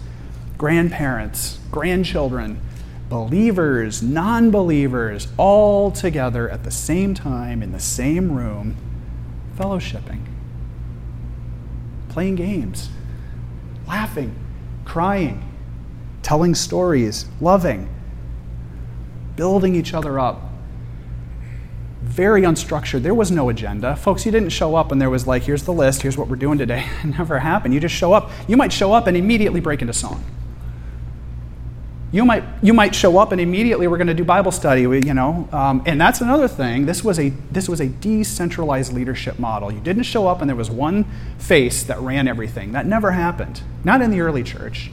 grandparents, 0.59 1.59
grandchildren, 1.71 2.61
believers, 3.09 4.03
non 4.03 4.51
believers, 4.51 5.29
all 5.37 5.91
together 5.91 6.49
at 6.49 6.65
the 6.65 6.71
same 6.71 7.15
time 7.15 7.63
in 7.63 7.73
the 7.73 7.81
same 7.81 8.33
room, 8.33 8.77
fellowshipping, 9.57 10.25
playing 12.09 12.35
games, 12.37 12.89
laughing, 13.87 14.35
crying, 14.85 15.43
telling 16.23 16.55
stories, 16.55 17.27
loving, 17.41 17.89
building 19.37 19.75
each 19.75 19.93
other 19.95 20.19
up. 20.19 20.41
Very 22.07 22.43
unstructured. 22.43 23.03
There 23.03 23.15
was 23.15 23.31
no 23.31 23.49
agenda. 23.49 23.97
Folks, 23.97 24.25
you 24.25 24.33
didn't 24.33 24.51
show 24.51 24.77
up 24.77 24.93
and 24.93 25.01
there 25.01 25.11
was 25.11 25.27
like, 25.27 25.43
here's 25.43 25.65
the 25.65 25.73
list, 25.73 26.03
here's 26.03 26.17
what 26.17 26.29
we're 26.29 26.37
doing 26.37 26.57
today. 26.57 26.89
It 27.05 27.19
never 27.19 27.41
happened. 27.41 27.75
You 27.75 27.81
just 27.81 27.95
show 27.95 28.13
up. 28.13 28.31
You 28.49 28.57
might 28.57 28.73
show 28.73 28.93
up 28.93 29.07
and 29.07 29.17
immediately 29.17 29.61
break 29.61 29.83
into 29.83 29.93
song 29.93 30.25
You 32.13 32.25
might, 32.25 32.45
you 32.63 32.73
might 32.73 32.95
show 32.95 33.19
up 33.19 33.33
and 33.33 33.41
immediately 33.41 33.89
we're 33.89 33.99
going 33.99 34.07
to 34.07 34.15
do 34.15 34.25
Bible 34.25 34.53
study, 34.53 34.83
you 34.83 35.15
know. 35.15 35.49
Um, 35.53 35.83
and 35.85 36.01
that's 36.01 36.21
another 36.21 36.49
thing. 36.49 36.87
This 36.87 37.03
was, 37.03 37.19
a, 37.19 37.31
this 37.51 37.69
was 37.69 37.81
a 37.81 37.89
decentralized 37.89 38.93
leadership 38.93 39.39
model. 39.39 39.73
You 39.73 39.81
didn't 39.81 40.05
show 40.05 40.29
up 40.29 40.41
and 40.41 40.49
there 40.49 40.57
was 40.57 40.71
one 40.71 41.05
face 41.39 41.83
that 41.83 41.99
ran 42.01 42.29
everything. 42.29 42.73
That 42.73 42.87
never 42.87 43.11
happened. 43.11 43.63
Not 43.85 44.01
in 44.01 44.11
the 44.11 44.21
early 44.21 44.45
church. 44.45 44.91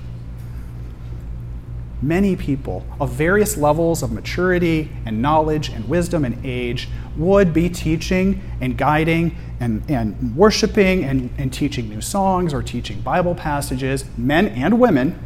Many 2.04 2.36
people 2.36 2.86
of 3.00 3.12
various 3.12 3.56
levels 3.56 4.04
of 4.04 4.12
maturity 4.12 4.89
and 5.06 5.22
knowledge 5.22 5.70
and 5.70 5.88
wisdom 5.88 6.26
and 6.26 6.38
age 6.46 6.89
would 7.16 7.54
be 7.54 7.70
teaching 7.70 8.42
and 8.60 8.78
guiding 8.78 9.38
and, 9.62 9.89
and 9.89 10.36
worshiping 10.36 11.06
and, 11.06 11.30
and 11.38 11.54
teaching 11.54 11.88
new 11.88 12.02
songs 12.02 12.54
or 12.54 12.62
teaching 12.62 13.00
Bible 13.00 13.34
passages, 13.36 14.04
men 14.18 14.50
and 14.50 14.82
women, 14.82 15.18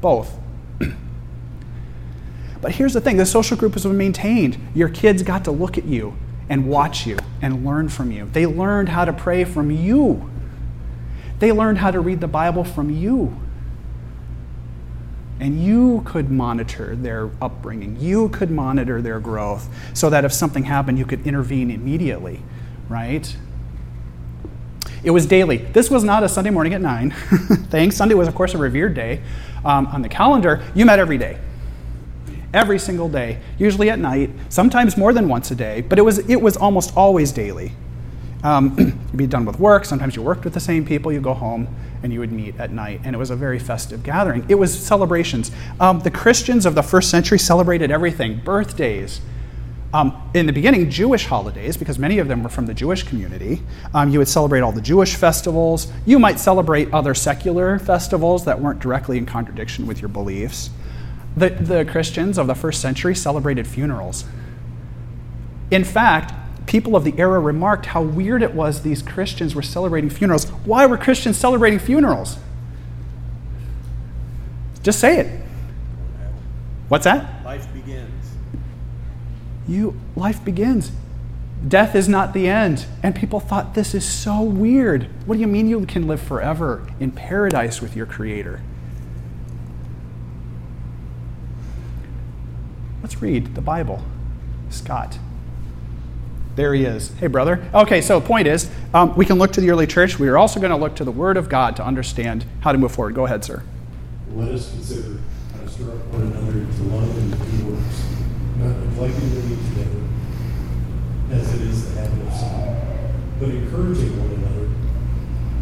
both. 0.00 0.38
but 2.60 2.70
here's 2.70 2.92
the 2.92 3.00
thing 3.00 3.16
the 3.16 3.26
social 3.26 3.56
group 3.56 3.74
was 3.74 3.84
maintained. 3.84 4.56
Your 4.76 4.90
kids 4.90 5.24
got 5.24 5.42
to 5.46 5.50
look 5.50 5.76
at 5.76 5.86
you 5.86 6.16
and 6.48 6.68
watch 6.68 7.04
you 7.04 7.18
and 7.40 7.66
learn 7.66 7.88
from 7.88 8.12
you. 8.12 8.28
They 8.32 8.46
learned 8.46 8.90
how 8.90 9.04
to 9.04 9.12
pray 9.12 9.42
from 9.42 9.72
you, 9.72 10.30
they 11.40 11.50
learned 11.50 11.78
how 11.78 11.90
to 11.90 11.98
read 11.98 12.20
the 12.20 12.28
Bible 12.28 12.62
from 12.62 12.90
you. 12.90 13.41
And 15.42 15.60
you 15.60 16.02
could 16.04 16.30
monitor 16.30 16.94
their 16.94 17.28
upbringing. 17.42 17.96
You 17.98 18.28
could 18.28 18.48
monitor 18.48 19.02
their 19.02 19.18
growth 19.18 19.68
so 19.92 20.08
that 20.08 20.24
if 20.24 20.32
something 20.32 20.62
happened, 20.62 21.00
you 21.00 21.04
could 21.04 21.26
intervene 21.26 21.72
immediately, 21.72 22.40
right? 22.88 23.36
It 25.02 25.10
was 25.10 25.26
daily. 25.26 25.56
This 25.56 25.90
was 25.90 26.04
not 26.04 26.22
a 26.22 26.28
Sunday 26.28 26.50
morning 26.50 26.74
at 26.74 26.80
9. 26.80 27.10
Thanks. 27.70 27.96
Sunday 27.96 28.14
was, 28.14 28.28
of 28.28 28.36
course, 28.36 28.54
a 28.54 28.58
revered 28.58 28.94
day. 28.94 29.20
Um, 29.64 29.88
on 29.88 30.00
the 30.02 30.08
calendar, 30.08 30.62
you 30.76 30.86
met 30.86 31.00
every 31.00 31.18
day. 31.18 31.40
Every 32.54 32.78
single 32.78 33.08
day, 33.08 33.40
usually 33.58 33.90
at 33.90 33.98
night, 33.98 34.30
sometimes 34.48 34.96
more 34.96 35.12
than 35.12 35.28
once 35.28 35.50
a 35.50 35.56
day, 35.56 35.80
but 35.80 35.98
it 35.98 36.02
was, 36.02 36.18
it 36.30 36.40
was 36.40 36.56
almost 36.56 36.96
always 36.96 37.32
daily. 37.32 37.72
Um, 38.44 38.76
you'd 38.78 39.16
be 39.16 39.26
done 39.26 39.44
with 39.44 39.58
work. 39.58 39.86
Sometimes 39.86 40.14
you 40.14 40.22
worked 40.22 40.44
with 40.44 40.54
the 40.54 40.60
same 40.60 40.84
people. 40.86 41.10
You 41.10 41.20
go 41.20 41.34
home 41.34 41.66
and 42.02 42.12
you 42.12 42.20
would 42.20 42.32
meet 42.32 42.58
at 42.58 42.72
night. 42.72 43.00
And 43.04 43.14
it 43.14 43.18
was 43.18 43.30
a 43.30 43.36
very 43.36 43.58
festive 43.58 44.02
gathering. 44.02 44.44
It 44.48 44.56
was 44.56 44.76
celebrations. 44.78 45.50
Um, 45.80 46.00
the 46.00 46.10
Christians 46.10 46.66
of 46.66 46.74
the 46.74 46.82
first 46.82 47.10
century 47.10 47.38
celebrated 47.38 47.90
everything 47.90 48.40
birthdays. 48.44 49.20
Um, 49.94 50.30
in 50.32 50.46
the 50.46 50.52
beginning, 50.52 50.88
Jewish 50.88 51.26
holidays, 51.26 51.76
because 51.76 51.98
many 51.98 52.18
of 52.18 52.26
them 52.26 52.42
were 52.42 52.48
from 52.48 52.64
the 52.64 52.72
Jewish 52.72 53.02
community. 53.02 53.60
Um, 53.92 54.08
you 54.08 54.18
would 54.20 54.28
celebrate 54.28 54.60
all 54.60 54.72
the 54.72 54.80
Jewish 54.80 55.16
festivals. 55.16 55.92
You 56.06 56.18
might 56.18 56.40
celebrate 56.40 56.92
other 56.94 57.14
secular 57.14 57.78
festivals 57.78 58.46
that 58.46 58.58
weren't 58.58 58.80
directly 58.80 59.18
in 59.18 59.26
contradiction 59.26 59.86
with 59.86 60.00
your 60.00 60.08
beliefs. 60.08 60.70
The, 61.36 61.50
the 61.50 61.84
Christians 61.84 62.38
of 62.38 62.46
the 62.46 62.54
first 62.54 62.80
century 62.80 63.14
celebrated 63.14 63.66
funerals. 63.66 64.24
In 65.70 65.84
fact, 65.84 66.32
people 66.66 66.96
of 66.96 67.04
the 67.04 67.14
era 67.18 67.40
remarked 67.40 67.86
how 67.86 68.02
weird 68.02 68.42
it 68.42 68.54
was 68.54 68.82
these 68.82 69.02
Christians 69.02 69.54
were 69.54 69.62
celebrating 69.62 70.10
funerals. 70.10 70.48
Why 70.64 70.86
were 70.86 70.96
Christians 70.96 71.36
celebrating 71.36 71.78
funerals? 71.78 72.38
Just 74.82 74.98
say 74.98 75.18
it. 75.20 75.40
What's 76.88 77.04
that? 77.04 77.44
Life 77.44 77.72
begins. 77.72 78.30
You 79.68 79.98
life 80.16 80.44
begins. 80.44 80.92
Death 81.66 81.94
is 81.94 82.08
not 82.08 82.34
the 82.34 82.48
end. 82.48 82.86
And 83.02 83.14
people 83.14 83.38
thought 83.40 83.74
this 83.74 83.94
is 83.94 84.04
so 84.04 84.42
weird. 84.42 85.08
What 85.26 85.36
do 85.36 85.40
you 85.40 85.46
mean 85.46 85.68
you 85.68 85.86
can 85.86 86.06
live 86.06 86.20
forever 86.20 86.86
in 86.98 87.12
paradise 87.12 87.80
with 87.80 87.94
your 87.94 88.06
creator? 88.06 88.60
Let's 93.00 93.22
read 93.22 93.54
the 93.54 93.60
Bible. 93.60 94.04
Scott. 94.70 95.18
There 96.54 96.74
he 96.74 96.84
is. 96.84 97.10
Hey, 97.14 97.28
brother. 97.28 97.66
Okay, 97.72 98.02
so 98.02 98.20
point 98.20 98.46
is, 98.46 98.70
um, 98.92 99.16
we 99.16 99.24
can 99.24 99.38
look 99.38 99.52
to 99.52 99.60
the 99.62 99.70
early 99.70 99.86
church. 99.86 100.18
We 100.18 100.28
are 100.28 100.36
also 100.36 100.60
going 100.60 100.70
to 100.70 100.76
look 100.76 100.94
to 100.96 101.04
the 101.04 101.12
Word 101.12 101.38
of 101.38 101.48
God 101.48 101.76
to 101.76 101.84
understand 101.84 102.44
how 102.60 102.72
to 102.72 102.78
move 102.78 102.92
forward. 102.92 103.14
Go 103.14 103.24
ahead, 103.24 103.42
sir. 103.42 103.62
Let 104.34 104.50
us 104.50 104.70
consider 104.70 105.18
how 105.54 105.62
to 105.62 105.68
stir 105.68 105.90
up 105.92 106.06
one 106.08 106.22
another 106.22 106.52
to 106.52 106.82
love 106.94 107.16
and 107.16 107.30
good 107.32 107.72
works, 107.72 108.04
not 108.58 108.76
neglecting 108.76 109.30
to 109.30 109.36
meet 109.48 109.68
together, 109.68 110.02
as 111.30 111.54
it 111.54 111.60
is 111.62 111.94
the 111.94 112.00
habit 112.00 112.26
of 112.26 112.34
some, 112.34 112.76
but 113.40 113.48
encouraging 113.48 114.20
one 114.20 114.30
another, 114.32 114.68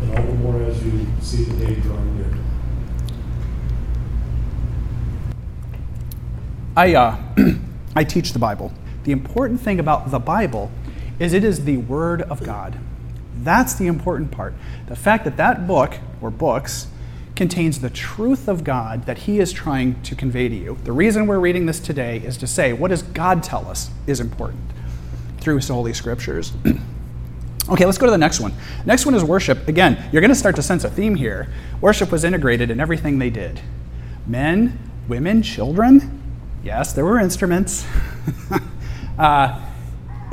and 0.02 0.18
all 0.18 0.26
the 0.26 0.34
more 0.38 0.62
as 0.62 0.84
you 0.84 1.06
see 1.20 1.44
the 1.44 1.66
day 1.66 1.74
drawing 1.82 2.16
near. 2.16 2.38
I, 6.76 6.94
uh, 6.94 7.16
I 7.94 8.02
teach 8.02 8.32
the 8.32 8.40
Bible. 8.40 8.72
The 9.10 9.14
important 9.14 9.60
thing 9.60 9.80
about 9.80 10.12
the 10.12 10.20
Bible 10.20 10.70
is 11.18 11.32
it 11.32 11.42
is 11.42 11.64
the 11.64 11.78
Word 11.78 12.22
of 12.22 12.44
God. 12.44 12.78
That's 13.42 13.74
the 13.74 13.88
important 13.88 14.30
part. 14.30 14.54
The 14.86 14.94
fact 14.94 15.24
that 15.24 15.36
that 15.36 15.66
book, 15.66 15.96
or 16.22 16.30
books, 16.30 16.86
contains 17.34 17.80
the 17.80 17.90
truth 17.90 18.46
of 18.46 18.62
God 18.62 19.06
that 19.06 19.18
He 19.18 19.40
is 19.40 19.52
trying 19.52 20.00
to 20.02 20.14
convey 20.14 20.48
to 20.48 20.54
you. 20.54 20.78
The 20.84 20.92
reason 20.92 21.26
we're 21.26 21.40
reading 21.40 21.66
this 21.66 21.80
today 21.80 22.18
is 22.18 22.36
to 22.36 22.46
say, 22.46 22.72
what 22.72 22.90
does 22.90 23.02
God 23.02 23.42
tell 23.42 23.66
us 23.66 23.90
is 24.06 24.20
important 24.20 24.62
through 25.40 25.56
His 25.56 25.66
Holy 25.66 25.92
Scriptures? 25.92 26.52
okay, 27.68 27.86
let's 27.86 27.98
go 27.98 28.06
to 28.06 28.12
the 28.12 28.16
next 28.16 28.38
one. 28.38 28.54
Next 28.86 29.06
one 29.06 29.16
is 29.16 29.24
worship. 29.24 29.66
Again, 29.66 30.08
you're 30.12 30.22
going 30.22 30.28
to 30.28 30.36
start 30.36 30.54
to 30.54 30.62
sense 30.62 30.84
a 30.84 30.88
theme 30.88 31.16
here. 31.16 31.52
Worship 31.80 32.12
was 32.12 32.22
integrated 32.22 32.70
in 32.70 32.78
everything 32.78 33.18
they 33.18 33.30
did 33.30 33.60
men, 34.28 34.78
women, 35.08 35.42
children. 35.42 36.22
Yes, 36.62 36.92
there 36.92 37.04
were 37.04 37.18
instruments. 37.18 37.84
uh, 39.20 39.60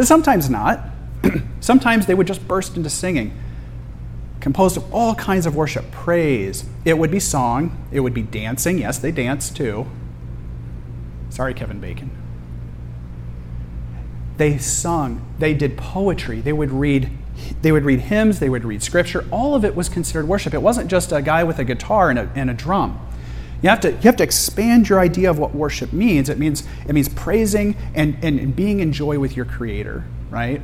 Sometimes 0.03 0.49
not. 0.49 0.81
Sometimes 1.59 2.05
they 2.05 2.13
would 2.13 2.27
just 2.27 2.47
burst 2.47 2.77
into 2.77 2.89
singing, 2.89 3.35
composed 4.39 4.77
of 4.77 4.93
all 4.93 5.15
kinds 5.15 5.45
of 5.45 5.55
worship, 5.55 5.89
praise. 5.91 6.65
It 6.85 6.97
would 6.97 7.09
be 7.09 7.19
song, 7.19 7.87
it 7.91 8.01
would 8.01 8.13
be 8.13 8.21
dancing. 8.21 8.77
Yes, 8.77 8.99
they 8.99 9.11
danced 9.11 9.55
too. 9.55 9.87
Sorry, 11.29 11.53
Kevin 11.53 11.79
Bacon. 11.79 12.11
They 14.37 14.59
sung, 14.59 15.25
they 15.39 15.55
did 15.55 15.77
poetry, 15.77 16.41
they 16.41 16.53
would 16.53 16.71
read 16.71 17.09
they 17.61 17.71
would 17.71 17.85
read 17.85 17.99
hymns, 18.01 18.39
they 18.39 18.49
would 18.49 18.65
read 18.65 18.81
scripture. 18.81 19.23
All 19.29 19.53
of 19.53 19.63
it 19.63 19.75
was 19.75 19.89
considered 19.89 20.27
worship. 20.27 20.55
It 20.55 20.61
wasn't 20.61 20.89
just 20.89 21.11
a 21.11 21.21
guy 21.21 21.43
with 21.43 21.59
a 21.59 21.63
guitar 21.63 22.09
and 22.09 22.17
a, 22.17 22.31
and 22.33 22.49
a 22.49 22.53
drum. 22.55 22.99
You 23.61 23.69
have 23.69 23.79
to, 23.81 23.91
you 23.91 24.01
have 24.01 24.17
to 24.17 24.23
expand 24.23 24.87
your 24.87 24.99
idea 24.99 25.29
of 25.29 25.39
what 25.39 25.55
worship 25.55 25.91
means. 25.91 26.29
It 26.29 26.37
means, 26.37 26.63
it 26.87 26.93
means 26.93 27.09
praising 27.09 27.75
and, 27.95 28.17
and, 28.21 28.39
and 28.39 28.55
being 28.55 28.79
in 28.79 28.93
joy 28.93 29.17
with 29.17 29.35
your 29.35 29.45
Creator, 29.45 30.03
right? 30.29 30.61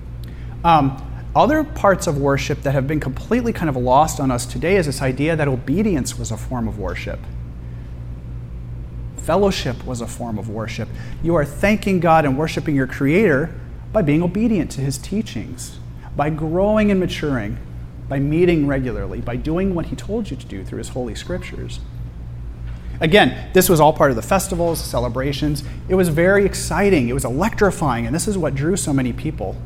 um, 0.64 1.30
other 1.34 1.64
parts 1.64 2.06
of 2.06 2.18
worship 2.18 2.62
that 2.62 2.72
have 2.72 2.86
been 2.86 3.00
completely 3.00 3.52
kind 3.52 3.68
of 3.68 3.76
lost 3.76 4.18
on 4.20 4.30
us 4.30 4.46
today 4.46 4.76
is 4.76 4.86
this 4.86 5.02
idea 5.02 5.36
that 5.36 5.48
obedience 5.48 6.18
was 6.18 6.30
a 6.30 6.36
form 6.36 6.68
of 6.68 6.78
worship. 6.78 7.20
Fellowship 9.16 9.84
was 9.86 10.00
a 10.00 10.06
form 10.06 10.38
of 10.38 10.48
worship. 10.48 10.88
You 11.22 11.34
are 11.36 11.44
thanking 11.44 12.00
God 12.00 12.24
and 12.24 12.36
worshiping 12.36 12.74
your 12.74 12.86
Creator 12.86 13.54
by 13.92 14.02
being 14.02 14.22
obedient 14.22 14.70
to 14.72 14.80
His 14.80 14.98
teachings, 14.98 15.78
by 16.16 16.28
growing 16.30 16.90
and 16.90 16.98
maturing, 16.98 17.58
by 18.08 18.18
meeting 18.18 18.66
regularly, 18.66 19.20
by 19.20 19.36
doing 19.36 19.74
what 19.74 19.86
He 19.86 19.96
told 19.96 20.30
you 20.30 20.36
to 20.36 20.46
do 20.46 20.64
through 20.64 20.78
His 20.78 20.88
Holy 20.90 21.14
Scriptures. 21.14 21.80
Again, 23.02 23.50
this 23.52 23.68
was 23.68 23.80
all 23.80 23.92
part 23.92 24.10
of 24.10 24.16
the 24.16 24.22
festivals, 24.22 24.80
celebrations. 24.80 25.64
It 25.88 25.96
was 25.96 26.08
very 26.08 26.46
exciting. 26.46 27.08
It 27.08 27.14
was 27.14 27.24
electrifying, 27.24 28.06
and 28.06 28.14
this 28.14 28.28
is 28.28 28.38
what 28.38 28.54
drew 28.54 28.76
so 28.76 28.92
many 28.92 29.12
people 29.12 29.56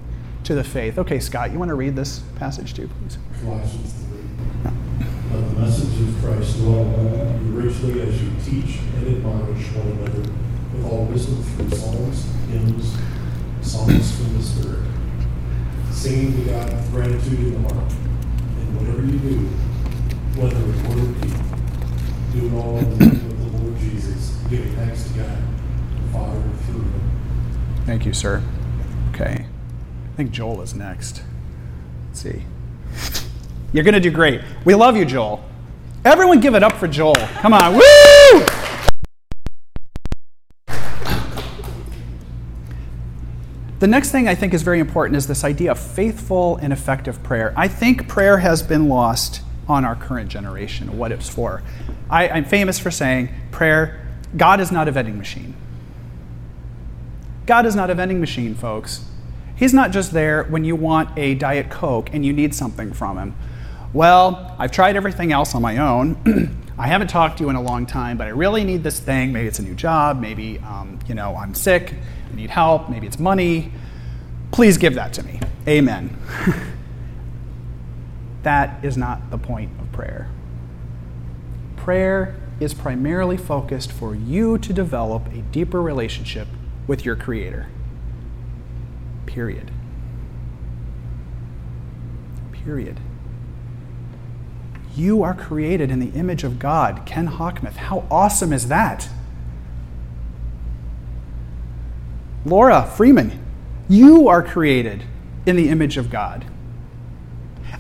to 0.44 0.54
the 0.54 0.64
faith. 0.64 0.98
Okay, 0.98 1.20
Scott, 1.20 1.52
you 1.52 1.58
want 1.58 1.68
to 1.68 1.74
read 1.74 1.96
this 1.96 2.20
passage 2.36 2.72
too, 2.72 2.88
please? 2.88 3.18
Colossians 3.42 3.92
3. 3.92 4.72
Let 5.32 5.50
the 5.50 5.60
message 5.60 6.00
of 6.00 6.24
Christ 6.24 6.56
dwell 6.56 6.80
among 6.80 7.44
you 7.44 7.52
richly 7.60 8.00
as 8.00 8.22
you 8.22 8.30
teach 8.42 8.78
and 8.96 9.06
admonish 9.06 9.70
one 9.72 9.88
another 9.88 10.30
with 10.72 10.84
all 10.90 11.04
wisdom 11.04 11.42
through 11.42 11.76
psalms, 11.76 12.24
hymns, 12.48 12.96
songs 13.60 14.16
from 14.16 14.32
the 14.34 14.42
Spirit, 14.42 14.84
singing 15.90 16.42
to 16.42 16.50
God 16.50 16.72
with 16.72 16.90
gratitude 16.90 17.38
in 17.38 17.62
the 17.62 17.74
heart. 17.74 17.92
And 17.92 18.76
whatever 18.78 19.02
you 19.04 19.18
do, 19.18 19.36
whether 20.40 20.56
in 20.56 20.88
word 20.88 21.00
or 21.04 21.20
deed, 21.20 21.36
do 22.32 22.46
it 22.46 22.52
all 22.54 22.76
in 22.78 22.98
the 22.98 23.06
name 23.06 23.30
of 23.30 23.52
the 23.52 23.58
Lord 23.58 23.78
Jesus, 23.80 24.36
giving 24.50 24.74
thanks 24.76 25.04
to 25.04 25.18
God, 25.18 25.38
the 26.02 26.12
Father, 26.12 26.42
through 26.66 26.82
him. 26.82 27.02
Thank 27.86 27.95
you, 28.06 28.14
sir. 28.14 28.42
Okay. 29.10 29.44
I 29.44 30.16
think 30.16 30.30
Joel 30.30 30.62
is 30.62 30.74
next. 30.74 31.22
Let's 32.08 32.20
see. 32.20 32.44
You're 33.72 33.84
going 33.84 33.94
to 33.94 34.00
do 34.00 34.10
great. 34.10 34.40
We 34.64 34.74
love 34.74 34.96
you, 34.96 35.04
Joel. 35.04 35.44
Everyone 36.04 36.40
give 36.40 36.54
it 36.54 36.62
up 36.62 36.72
for 36.74 36.86
Joel. 36.86 37.14
Come 37.14 37.52
on. 37.52 37.74
Woo! 37.74 38.46
The 43.78 43.86
next 43.86 44.10
thing 44.10 44.26
I 44.26 44.34
think 44.34 44.54
is 44.54 44.62
very 44.62 44.80
important 44.80 45.16
is 45.16 45.26
this 45.26 45.44
idea 45.44 45.72
of 45.72 45.78
faithful 45.78 46.56
and 46.56 46.72
effective 46.72 47.22
prayer. 47.22 47.52
I 47.56 47.68
think 47.68 48.08
prayer 48.08 48.38
has 48.38 48.62
been 48.62 48.88
lost 48.88 49.42
on 49.68 49.84
our 49.84 49.96
current 49.96 50.30
generation, 50.30 50.96
what 50.96 51.12
it's 51.12 51.28
for. 51.28 51.62
I, 52.08 52.28
am 52.28 52.44
famous 52.44 52.78
for 52.78 52.90
saying 52.90 53.28
prayer 53.50 54.00
God 54.36 54.60
is 54.60 54.72
not 54.72 54.88
a 54.88 54.92
vending 54.92 55.18
machine. 55.18 55.54
God 57.46 57.64
is 57.64 57.76
not 57.76 57.90
a 57.90 57.94
vending 57.94 58.20
machine, 58.20 58.54
folks. 58.54 59.04
He's 59.54 59.72
not 59.72 59.92
just 59.92 60.10
there 60.12 60.44
when 60.44 60.64
you 60.64 60.74
want 60.74 61.16
a 61.16 61.36
Diet 61.36 61.70
Coke 61.70 62.10
and 62.12 62.26
you 62.26 62.32
need 62.32 62.54
something 62.54 62.92
from 62.92 63.16
him. 63.16 63.36
Well, 63.92 64.54
I've 64.58 64.72
tried 64.72 64.96
everything 64.96 65.32
else 65.32 65.54
on 65.54 65.62
my 65.62 65.78
own. 65.78 66.64
I 66.78 66.88
haven't 66.88 67.08
talked 67.08 67.38
to 67.38 67.44
you 67.44 67.50
in 67.50 67.56
a 67.56 67.62
long 67.62 67.86
time, 67.86 68.18
but 68.18 68.26
I 68.26 68.30
really 68.30 68.64
need 68.64 68.82
this 68.82 69.00
thing. 69.00 69.32
Maybe 69.32 69.46
it's 69.46 69.60
a 69.60 69.62
new 69.62 69.74
job. 69.74 70.20
Maybe, 70.20 70.58
um, 70.58 70.98
you 71.06 71.14
know, 71.14 71.36
I'm 71.36 71.54
sick. 71.54 71.94
I 72.30 72.34
need 72.34 72.50
help. 72.50 72.90
Maybe 72.90 73.06
it's 73.06 73.18
money. 73.18 73.72
Please 74.50 74.76
give 74.76 74.94
that 74.94 75.12
to 75.14 75.22
me. 75.22 75.40
Amen. 75.66 76.14
that 78.42 78.84
is 78.84 78.96
not 78.96 79.30
the 79.30 79.38
point 79.38 79.70
of 79.80 79.90
prayer. 79.92 80.28
Prayer 81.76 82.34
is 82.60 82.74
primarily 82.74 83.36
focused 83.36 83.92
for 83.92 84.14
you 84.14 84.58
to 84.58 84.72
develop 84.72 85.28
a 85.28 85.38
deeper 85.38 85.80
relationship 85.80 86.48
with 86.86 87.04
your 87.04 87.16
Creator. 87.16 87.68
Period. 89.26 89.70
Period. 92.52 93.00
You 94.94 95.22
are 95.22 95.34
created 95.34 95.90
in 95.90 96.00
the 96.00 96.18
image 96.18 96.42
of 96.42 96.58
God. 96.58 97.02
Ken 97.04 97.26
Hockmith. 97.26 97.76
How 97.76 98.06
awesome 98.10 98.52
is 98.52 98.68
that? 98.68 99.08
Laura 102.46 102.90
Freeman, 102.96 103.44
you 103.88 104.28
are 104.28 104.42
created 104.42 105.02
in 105.44 105.56
the 105.56 105.68
image 105.68 105.96
of 105.96 106.10
God. 106.10 106.46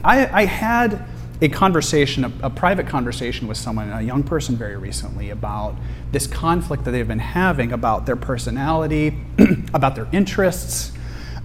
I, 0.04 0.42
I 0.42 0.44
had 0.44 1.04
a 1.40 1.48
conversation, 1.48 2.24
a, 2.24 2.32
a, 2.44 2.50
private 2.50 2.86
conversation 2.86 3.46
with 3.46 3.58
someone, 3.58 3.90
a 3.90 4.00
young 4.00 4.22
person 4.22 4.56
very 4.56 4.76
recently, 4.76 5.30
about 5.30 5.76
this 6.12 6.26
conflict 6.26 6.84
that 6.84 6.92
they've 6.92 7.06
been 7.06 7.18
having 7.18 7.72
about 7.72 8.06
their 8.06 8.16
personality, 8.16 9.18
about 9.74 9.94
their 9.94 10.08
interests, 10.12 10.92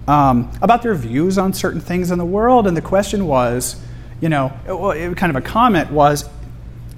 um, 0.08 0.50
about 0.62 0.82
their 0.82 0.94
views 0.94 1.36
on 1.36 1.52
certain 1.52 1.80
things 1.80 2.10
in 2.10 2.18
the 2.18 2.24
world. 2.24 2.66
And 2.66 2.76
the 2.76 2.82
question 2.82 3.26
was, 3.26 3.80
you 4.20 4.28
know, 4.28 4.52
it, 4.66 5.10
it, 5.10 5.16
kind 5.16 5.34
of 5.34 5.36
a 5.36 5.46
comment 5.46 5.90
was, 5.90 6.28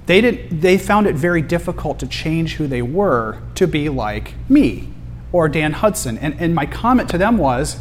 they, 0.05 0.21
did, 0.21 0.61
they 0.61 0.77
found 0.77 1.07
it 1.07 1.15
very 1.15 1.41
difficult 1.41 1.99
to 1.99 2.07
change 2.07 2.55
who 2.55 2.67
they 2.67 2.81
were 2.81 3.41
to 3.55 3.67
be 3.67 3.89
like 3.89 4.35
me 4.47 4.89
or 5.33 5.49
Dan 5.49 5.73
Hudson. 5.73 6.17
And, 6.19 6.39
and 6.39 6.55
my 6.55 6.65
comment 6.65 7.09
to 7.09 7.17
them 7.17 7.37
was, 7.37 7.77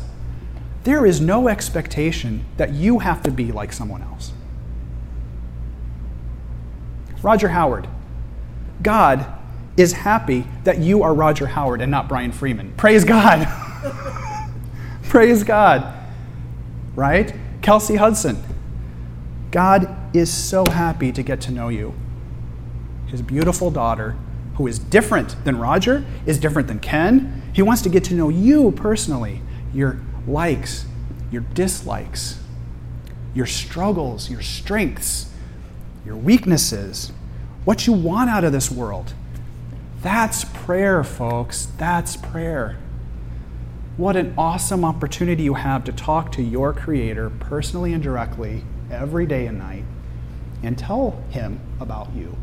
there 0.83 1.07
is 1.07 1.21
no 1.21 1.49
expectation 1.49 2.45
that 2.57 2.73
you 2.73 2.99
have 2.99 3.23
to 3.23 3.31
be 3.31 3.53
like 3.53 3.73
someone 3.73 4.03
else. 4.03 4.33
Roger 7.25 7.49
Howard. 7.49 7.89
God 8.83 9.27
is 9.79 9.93
happy 9.93 10.45
that 10.65 10.79
you 10.79 11.03
are 11.03 11.15
Roger 11.15 11.47
Howard 11.47 11.81
and 11.81 11.91
not 11.91 12.07
Brian 12.07 12.33
Freeman. 12.33 12.75
Praise 12.77 13.03
God. 13.03 13.49
Praise 15.05 15.43
God. 15.43 15.91
Right? 16.95 17.35
Kelsey 17.63 17.97
Hudson. 17.97 18.45
God 19.51 20.15
is 20.15 20.31
so 20.31 20.65
happy 20.71 21.13
to 21.13 21.23
get 21.23 21.41
to 21.43 21.51
know 21.51 21.71
you. 21.71 21.95
His 23.07 23.23
beautiful 23.23 23.71
daughter, 23.71 24.17
who 24.57 24.67
is 24.67 24.79
different 24.79 25.43
than 25.47 25.59
Roger, 25.59 26.05
is 26.27 26.39
different 26.39 26.69
than 26.69 26.79
Ken. 26.79 27.43
He 27.55 27.63
wants 27.63 27.81
to 27.83 27.89
get 27.89 28.05
to 28.05 28.15
know 28.15 28.29
you 28.29 28.71
personally, 28.73 29.41
your 29.73 29.99
likes, 30.27 30.85
your 31.31 31.43
dislikes, 31.55 32.39
your 33.35 33.47
struggles, 33.47 34.29
your 34.29 34.43
strengths 34.43 35.31
your 36.05 36.17
weaknesses, 36.17 37.13
what 37.65 37.87
you 37.87 37.93
want 37.93 38.31
out 38.31 38.45
of 38.45 38.53
this 38.53 38.71
world. 38.71 39.15
That's 40.03 40.45
prayer, 40.45 41.03
folks. 41.03 41.69
That's 41.79 42.17
prayer. 42.17 42.77
What 43.97 44.17
an 44.17 44.35
awesome 44.37 44.85
opportunity 44.85 45.45
you 45.45 45.55
have 45.55 45.85
to 45.85 45.93
talk 45.93 46.33
to 46.33 46.43
your 46.43 46.73
Creator 46.73 47.31
personally 47.31 47.93
and 47.93 48.03
directly 48.03 48.65
every 48.91 49.25
day 49.25 49.47
and 49.47 49.59
night 49.59 49.85
and 50.63 50.77
tell 50.77 51.23
Him 51.31 51.61
about 51.81 52.13
you. 52.15 52.37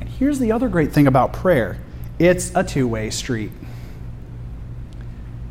And 0.00 0.08
here's 0.08 0.38
the 0.38 0.52
other 0.52 0.68
great 0.68 0.92
thing 0.92 1.06
about 1.06 1.32
prayer 1.32 1.78
it's 2.18 2.52
a 2.54 2.62
two 2.62 2.86
way 2.86 3.10
street. 3.10 3.50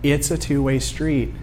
It's 0.02 0.32
a 0.32 0.38
two 0.38 0.64
way 0.64 0.80
street. 0.80 1.34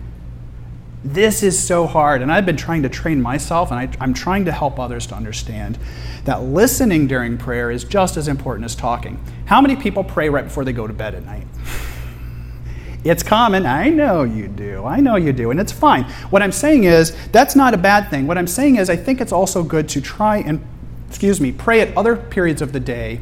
This 1.02 1.42
is 1.42 1.58
so 1.58 1.86
hard. 1.86 2.20
And 2.20 2.30
I've 2.30 2.44
been 2.44 2.56
trying 2.56 2.82
to 2.82 2.88
train 2.88 3.22
myself, 3.22 3.70
and 3.70 3.80
I, 3.80 4.04
am 4.04 4.12
trying 4.12 4.44
to 4.44 4.52
help 4.52 4.78
others 4.78 5.06
to 5.06 5.14
understand 5.14 5.78
that 6.24 6.42
listening 6.42 7.06
during 7.06 7.38
prayer 7.38 7.70
is 7.70 7.84
just 7.84 8.16
as 8.16 8.28
important 8.28 8.66
as 8.66 8.74
talking. 8.74 9.22
How 9.46 9.60
many 9.60 9.76
people 9.76 10.04
pray 10.04 10.28
right 10.28 10.44
before 10.44 10.64
they 10.64 10.72
go 10.72 10.86
to 10.86 10.92
bed 10.92 11.14
at 11.14 11.24
night? 11.24 11.46
It's 13.02 13.22
common. 13.22 13.64
I 13.64 13.88
know 13.88 14.24
you 14.24 14.46
do. 14.46 14.84
I 14.84 15.00
know 15.00 15.16
you 15.16 15.32
do. 15.32 15.50
And 15.50 15.58
it's 15.58 15.72
fine. 15.72 16.04
What 16.28 16.42
I'm 16.42 16.52
saying 16.52 16.84
is, 16.84 17.16
that's 17.32 17.56
not 17.56 17.72
a 17.72 17.78
bad 17.78 18.10
thing. 18.10 18.26
What 18.26 18.36
I'm 18.36 18.46
saying 18.46 18.76
is, 18.76 18.90
I 18.90 18.96
think 18.96 19.22
it's 19.22 19.32
also 19.32 19.62
good 19.62 19.88
to 19.90 20.02
try 20.02 20.38
and, 20.38 20.62
excuse 21.08 21.40
me, 21.40 21.50
pray 21.50 21.80
at 21.80 21.96
other 21.96 22.14
periods 22.14 22.60
of 22.60 22.72
the 22.72 22.80
day 22.80 23.20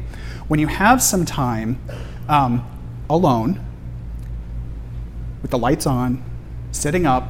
when 0.49 0.59
you 0.59 0.67
have 0.67 1.01
some 1.01 1.23
time 1.23 1.79
um, 2.27 2.69
alone, 3.09 3.65
with 5.41 5.51
the 5.51 5.57
lights 5.57 5.85
on, 5.85 6.21
sitting 6.71 7.05
up, 7.05 7.29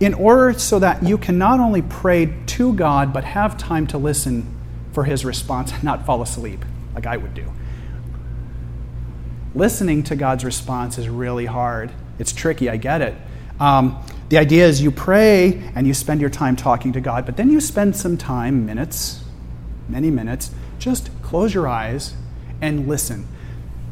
in 0.00 0.14
order 0.14 0.58
so 0.58 0.78
that 0.78 1.02
you 1.02 1.18
can 1.18 1.38
not 1.38 1.60
only 1.60 1.82
pray 1.82 2.34
to 2.46 2.72
God, 2.72 3.12
but 3.12 3.24
have 3.24 3.58
time 3.58 3.86
to 3.88 3.98
listen 3.98 4.54
for 4.92 5.04
his 5.04 5.24
response 5.24 5.72
and 5.72 5.82
not 5.84 6.06
fall 6.06 6.22
asleep 6.22 6.64
like 6.94 7.06
I 7.06 7.16
would 7.16 7.34
do. 7.34 7.50
Listening 9.54 10.02
to 10.04 10.16
God's 10.16 10.44
response 10.44 10.98
is 10.98 11.08
really 11.08 11.46
hard. 11.46 11.90
It's 12.18 12.32
tricky, 12.32 12.68
I 12.68 12.76
get 12.76 13.02
it. 13.02 13.14
Um, 13.58 14.04
the 14.28 14.38
idea 14.38 14.66
is 14.66 14.80
you 14.80 14.90
pray 14.90 15.70
and 15.74 15.86
you 15.86 15.94
spend 15.94 16.20
your 16.20 16.30
time 16.30 16.54
talking 16.54 16.92
to 16.92 17.00
God, 17.00 17.26
but 17.26 17.36
then 17.36 17.50
you 17.50 17.60
spend 17.60 17.96
some 17.96 18.16
time, 18.16 18.66
minutes, 18.66 19.24
many 19.88 20.10
minutes, 20.10 20.50
just 20.78 21.10
close 21.22 21.54
your 21.54 21.66
eyes 21.66 22.14
and 22.60 22.86
listen. 22.86 23.26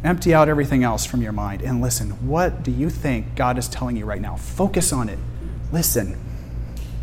Empty 0.05 0.35
out 0.35 0.49
everything 0.49 0.85
else 0.85 1.05
from 1.05 1.23
your 1.23 1.33
mind 1.33 1.63
and 1.63 1.81
listen. 1.81 2.11
What 2.29 2.63
do 2.63 2.71
you 2.71 2.91
think 2.91 3.35
God 3.35 3.59
is 3.59 3.67
telling 3.67 3.97
you 3.97 4.05
right 4.05 4.21
now? 4.21 4.37
Focus 4.37 4.93
on 4.93 5.09
it. 5.09 5.19
Listen, 5.73 6.17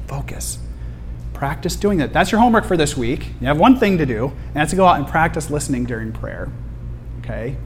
focus. 0.08 0.60
Practice 1.34 1.76
doing 1.76 1.98
that. 1.98 2.14
That's 2.14 2.32
your 2.32 2.40
homework 2.40 2.66
for 2.66 2.78
this 2.78 2.96
week. 2.96 3.28
You 3.42 3.48
have 3.48 3.60
one 3.60 3.78
thing 3.78 3.98
to 3.98 4.06
do, 4.06 4.28
and 4.28 4.56
that's 4.56 4.72
to 4.72 4.76
go 4.76 4.86
out 4.86 4.98
and 4.98 5.08
practice 5.08 5.50
listening 5.50 5.86
during 5.86 6.12
prayer. 6.12 6.52
Okay? 7.20 7.58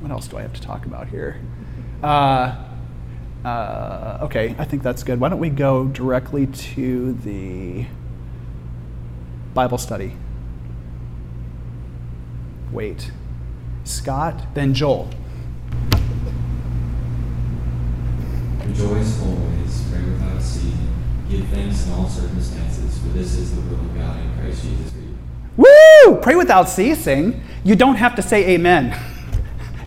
What 0.00 0.10
else 0.10 0.28
do 0.28 0.36
I 0.36 0.42
have 0.42 0.52
to 0.52 0.60
talk 0.60 0.86
about 0.86 1.08
here? 1.08 1.40
Uh, 2.02 2.56
uh, 3.44 4.18
okay, 4.22 4.54
I 4.58 4.64
think 4.64 4.82
that's 4.82 5.02
good. 5.02 5.20
Why 5.20 5.28
don't 5.28 5.38
we 5.38 5.50
go 5.50 5.86
directly 5.86 6.46
to 6.46 7.12
the 7.12 7.86
Bible 9.52 9.78
study? 9.78 10.16
Wait. 12.72 13.10
Scott, 13.84 14.54
then 14.54 14.74
Joel. 14.74 15.10
Rejoice 18.66 19.20
always, 19.20 19.84
pray 19.90 20.02
without 20.02 20.40
ceasing, 20.40 20.88
give 21.28 21.46
thanks 21.48 21.86
in 21.86 21.92
all 21.92 22.08
circumstances, 22.08 22.98
for 22.98 23.08
this 23.08 23.34
is 23.34 23.54
the 23.54 23.60
will 23.60 23.78
of 23.78 23.94
God 23.94 24.18
in 24.18 24.38
Christ 24.38 24.62
Jesus. 24.62 24.92
Woo! 25.58 26.16
Pray 26.22 26.34
without 26.34 26.70
ceasing. 26.70 27.42
You 27.62 27.76
don't 27.76 27.96
have 27.96 28.14
to 28.16 28.22
say 28.22 28.54
amen. 28.54 28.98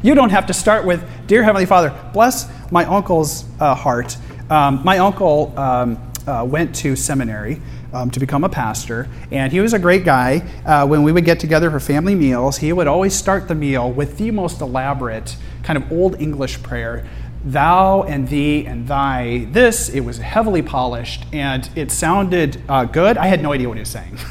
You 0.03 0.13
don't 0.13 0.29
have 0.29 0.45
to 0.45 0.53
start 0.53 0.85
with, 0.85 1.03
Dear 1.25 1.43
Heavenly 1.43 1.65
Father, 1.65 1.91
bless 2.13 2.47
my 2.71 2.85
uncle's 2.85 3.45
uh, 3.59 3.73
heart. 3.73 4.15
Um, 4.47 4.81
my 4.85 4.99
uncle 4.99 5.57
um, 5.57 5.97
uh, 6.27 6.45
went 6.47 6.75
to 6.77 6.95
seminary. 6.95 7.59
Um, 7.93 8.11
to 8.11 8.19
become 8.19 8.43
a 8.43 8.49
pastor. 8.49 9.07
And 9.31 9.51
he 9.51 9.61
was 9.61 9.73
a 9.73 9.79
great 9.79 10.03
guy. 10.03 10.43
Uh, 10.65 10.85
when 10.85 11.03
we 11.03 11.13
would 11.13 11.23
get 11.23 11.39
together 11.39 11.71
for 11.71 11.80
family 11.80 12.15
meals, 12.15 12.57
he 12.57 12.73
would 12.73 12.86
always 12.86 13.15
start 13.15 13.47
the 13.47 13.55
meal 13.55 13.89
with 13.89 14.17
the 14.17 14.30
most 14.32 14.59
elaborate 14.59 15.38
kind 15.63 15.78
of 15.78 15.89
old 15.89 16.21
English 16.21 16.61
prayer 16.61 17.07
thou 17.43 18.03
and 18.03 18.27
thee 18.29 18.65
and 18.65 18.88
thy 18.88 19.47
this 19.51 19.89
it 19.89 20.01
was 20.01 20.17
heavily 20.17 20.61
polished 20.61 21.23
and 21.31 21.69
it 21.75 21.91
sounded 21.91 22.61
uh, 22.67 22.85
good. 22.85 23.17
I 23.17 23.27
had 23.27 23.41
no 23.41 23.53
idea 23.53 23.67
what 23.67 23.77
he 23.77 23.81
was 23.81 23.89
saying. 23.89 24.17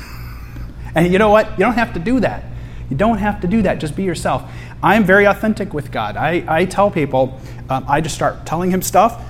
And 0.96 1.12
you 1.12 1.18
know 1.18 1.28
what? 1.28 1.50
You 1.50 1.58
don't 1.58 1.74
have 1.74 1.92
to 1.92 2.00
do 2.00 2.20
that. 2.20 2.42
You 2.88 2.96
don't 2.96 3.18
have 3.18 3.42
to 3.42 3.46
do 3.46 3.60
that. 3.62 3.80
Just 3.80 3.94
be 3.94 4.02
yourself. 4.02 4.50
I'm 4.82 5.04
very 5.04 5.26
authentic 5.26 5.74
with 5.74 5.92
god. 5.92 6.16
I, 6.16 6.42
I 6.48 6.64
tell 6.64 6.90
people 6.90 7.38
um, 7.68 7.84
i 7.86 8.00
just 8.00 8.14
start 8.14 8.46
telling 8.46 8.70
him 8.70 8.80
stuff 8.80 9.22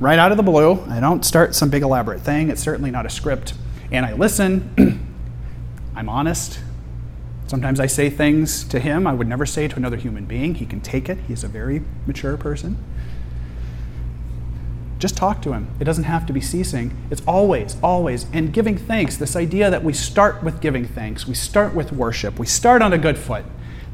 right 0.00 0.18
out 0.18 0.32
of 0.32 0.36
the 0.36 0.42
blue. 0.42 0.80
I 0.88 0.98
don't 0.98 1.24
start 1.24 1.54
some 1.54 1.70
big 1.70 1.82
elaborate 1.82 2.20
thing. 2.20 2.50
It's 2.50 2.60
certainly 2.60 2.90
not 2.90 3.06
a 3.06 3.10
script. 3.10 3.54
And 3.92 4.04
i 4.04 4.12
listen. 4.12 5.00
I'm 5.96 6.08
honest. 6.08 6.58
Sometimes 7.46 7.78
I 7.78 7.86
say 7.86 8.10
things 8.10 8.64
to 8.64 8.80
him 8.80 9.06
I 9.06 9.12
would 9.12 9.28
never 9.28 9.46
say 9.46 9.68
to 9.68 9.76
another 9.76 9.96
human 9.96 10.24
being. 10.24 10.56
He 10.56 10.66
can 10.66 10.80
take 10.80 11.08
it. 11.08 11.18
He's 11.28 11.44
a 11.44 11.48
very 11.48 11.82
mature 12.06 12.36
person. 12.36 12.82
Just 15.04 15.18
talk 15.18 15.42
to 15.42 15.52
Him. 15.52 15.68
It 15.80 15.84
doesn't 15.84 16.04
have 16.04 16.24
to 16.28 16.32
be 16.32 16.40
ceasing. 16.40 16.96
It's 17.10 17.20
always, 17.26 17.76
always. 17.82 18.24
And 18.32 18.54
giving 18.54 18.78
thanks, 18.78 19.18
this 19.18 19.36
idea 19.36 19.68
that 19.68 19.84
we 19.84 19.92
start 19.92 20.42
with 20.42 20.62
giving 20.62 20.86
thanks, 20.86 21.28
we 21.28 21.34
start 21.34 21.74
with 21.74 21.92
worship, 21.92 22.38
we 22.38 22.46
start 22.46 22.80
on 22.80 22.94
a 22.94 22.96
good 22.96 23.18
foot. 23.18 23.44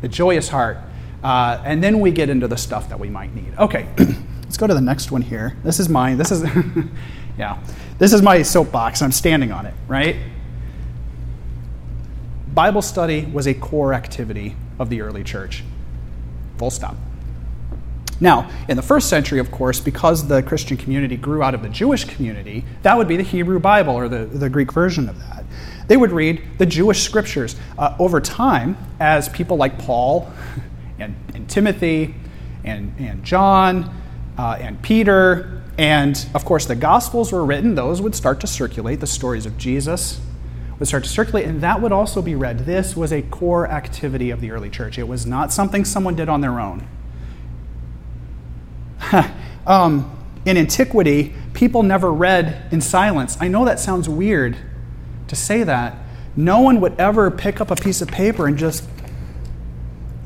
the 0.03 0.07
joyous 0.07 0.51
heart. 0.51 0.79
Uh, 1.25 1.61
and 1.65 1.83
then 1.83 1.99
we 1.99 2.13
get 2.13 2.31
into 2.31 2.47
the 2.47 2.57
stuff 2.57 2.89
that 2.91 3.01
we 3.01 3.11
might 3.11 3.35
need. 3.35 3.53
Okay, 3.59 3.89
let's 4.45 4.57
go 4.57 4.69
to 4.69 4.75
the 4.75 4.81
next 4.81 5.11
one 5.11 5.21
here. 5.21 5.57
This 5.65 5.81
is 5.81 5.89
mine. 5.89 6.17
This 6.17 6.31
is, 6.31 6.49
yeah, 7.37 7.61
this 7.99 8.13
is 8.13 8.23
my 8.23 8.43
soapbox. 8.43 9.03
I'm 9.03 9.11
standing 9.11 9.51
on 9.51 9.67
it, 9.67 9.75
right? 9.89 10.15
Bible 12.55 12.83
study 12.83 13.25
was 13.25 13.49
a 13.49 13.55
core 13.55 13.95
activity 13.95 14.55
of 14.79 14.91
the 14.91 15.01
early 15.01 15.25
church. 15.25 15.65
Full 16.59 16.71
stop. 16.71 16.95
Now, 18.21 18.51
in 18.69 18.77
the 18.77 18.83
first 18.83 19.09
century, 19.09 19.41
of 19.41 19.51
course, 19.51 19.81
because 19.81 20.29
the 20.29 20.43
Christian 20.43 20.77
community 20.77 21.17
grew 21.17 21.43
out 21.43 21.55
of 21.55 21.63
the 21.63 21.71
Jewish 21.71 22.05
community, 22.05 22.65
that 22.83 22.97
would 22.97 23.09
be 23.09 23.17
the 23.17 23.23
Hebrew 23.23 23.59
Bible 23.59 23.95
or 23.95 24.09
the, 24.09 24.27
the 24.27 24.51
Greek 24.51 24.73
version 24.73 25.09
of 25.09 25.19
that. 25.21 25.45
They 25.89 25.97
would 25.97 26.13
read 26.13 26.43
the 26.59 26.67
Jewish 26.67 27.03
scriptures. 27.03 27.57
Uh, 27.79 27.97
over 27.99 28.21
time, 28.21 28.77
as 29.01 29.29
people 29.31 29.57
like 29.57 29.79
Paul 29.79 30.31
and, 30.99 31.17
and 31.35 31.49
Timothy 31.49 32.15
and, 32.63 32.95
and 32.99 33.25
John 33.25 33.93
uh, 34.39 34.59
and 34.61 34.81
Peter, 34.83 35.63
and 35.79 36.27
of 36.35 36.45
course 36.45 36.67
the 36.67 36.77
Gospels 36.77 37.33
were 37.33 37.45
written, 37.45 37.75
those 37.75 38.03
would 38.03 38.15
start 38.15 38.41
to 38.41 38.47
circulate. 38.47 39.01
The 39.01 39.07
stories 39.07 39.47
of 39.47 39.57
Jesus 39.57 40.21
would 40.79 40.87
start 40.87 41.05
to 41.05 41.11
circulate, 41.11 41.47
and 41.47 41.63
that 41.63 41.81
would 41.81 41.93
also 41.93 42.21
be 42.21 42.35
read. 42.35 42.61
This 42.61 42.95
was 42.95 43.13
a 43.13 43.23
core 43.23 43.67
activity 43.67 44.31
of 44.31 44.43
the 44.43 44.51
early 44.51 44.69
church. 44.69 44.99
It 44.99 45.09
was 45.09 45.25
not 45.25 45.53
something 45.53 45.85
someone 45.87 46.15
did 46.15 46.29
on 46.29 46.43
their 46.43 46.61
own. 46.61 46.87
um, 49.67 50.17
in 50.45 50.57
antiquity, 50.57 51.35
people 51.53 51.83
never 51.83 52.13
read 52.13 52.73
in 52.73 52.81
silence. 52.81 53.37
I 53.41 53.49
know 53.49 53.65
that 53.65 53.79
sounds 53.81 54.09
weird 54.09 54.57
to 55.29 55.37
say 55.37 55.63
that. 55.65 55.97
No 56.37 56.61
one 56.61 56.81
would 56.81 56.99
ever 56.99 57.31
pick 57.31 57.61
up 57.61 57.71
a 57.71 57.77
piece 57.77 58.01
of 58.01 58.09
paper 58.09 58.47
and 58.47 58.57
just. 58.57 58.85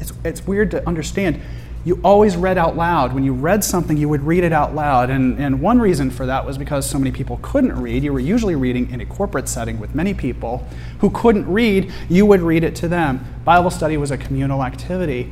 It's, 0.01 0.13
it's 0.25 0.47
weird 0.47 0.71
to 0.73 0.87
understand. 0.87 1.41
You 1.85 2.01
always 2.03 2.37
read 2.37 2.57
out 2.57 2.77
loud. 2.77 3.13
When 3.13 3.25
you 3.25 3.35
read 3.35 3.63
something, 3.63 3.97
you 3.97 4.09
would 4.09 4.23
read 4.23 4.43
it 4.43 4.53
out 4.53 4.75
loud. 4.75 5.11
And, 5.11 5.39
and 5.39 5.61
one 5.61 5.79
reason 5.79 6.11
for 6.11 6.25
that 6.27 6.47
was 6.47 6.57
because 6.57 6.89
so 6.89 6.99
many 6.99 7.13
people 7.13 7.39
couldn't 7.43 7.79
read. 7.79 8.03
You 8.03 8.13
were 8.13 8.21
usually 8.21 8.55
reading 8.55 8.91
in 8.91 9.03
a 9.03 9.07
corporate 9.07 9.49
setting 9.49 9.79
with 9.79 9.95
many 9.95 10.15
people 10.15 10.67
who 11.01 11.11
couldn't 11.11 11.47
read. 11.47 11.93
You 12.09 12.25
would 12.25 12.41
read 12.41 12.65
it 12.65 12.75
to 12.77 12.89
them. 12.89 13.25
Bible 13.45 13.71
study 13.71 13.99
was 13.99 14.11
a 14.11 14.17
communal 14.17 14.65
activity. 14.65 15.31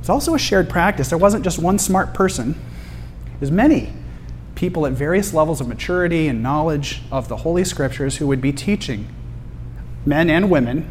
It's 0.00 0.08
also 0.08 0.34
a 0.34 0.38
shared 0.38 0.70
practice. 0.70 1.08
There 1.08 1.18
wasn't 1.18 1.44
just 1.44 1.58
one 1.58 1.78
smart 1.78 2.14
person, 2.14 2.54
there's 3.38 3.50
many 3.50 3.92
people 4.54 4.86
at 4.86 4.92
various 4.92 5.34
levels 5.34 5.60
of 5.60 5.68
maturity 5.68 6.28
and 6.28 6.42
knowledge 6.42 7.02
of 7.12 7.28
the 7.28 7.38
Holy 7.38 7.64
Scriptures 7.64 8.16
who 8.16 8.26
would 8.26 8.40
be 8.40 8.52
teaching 8.52 9.06
men 10.04 10.30
and 10.30 10.50
women, 10.50 10.90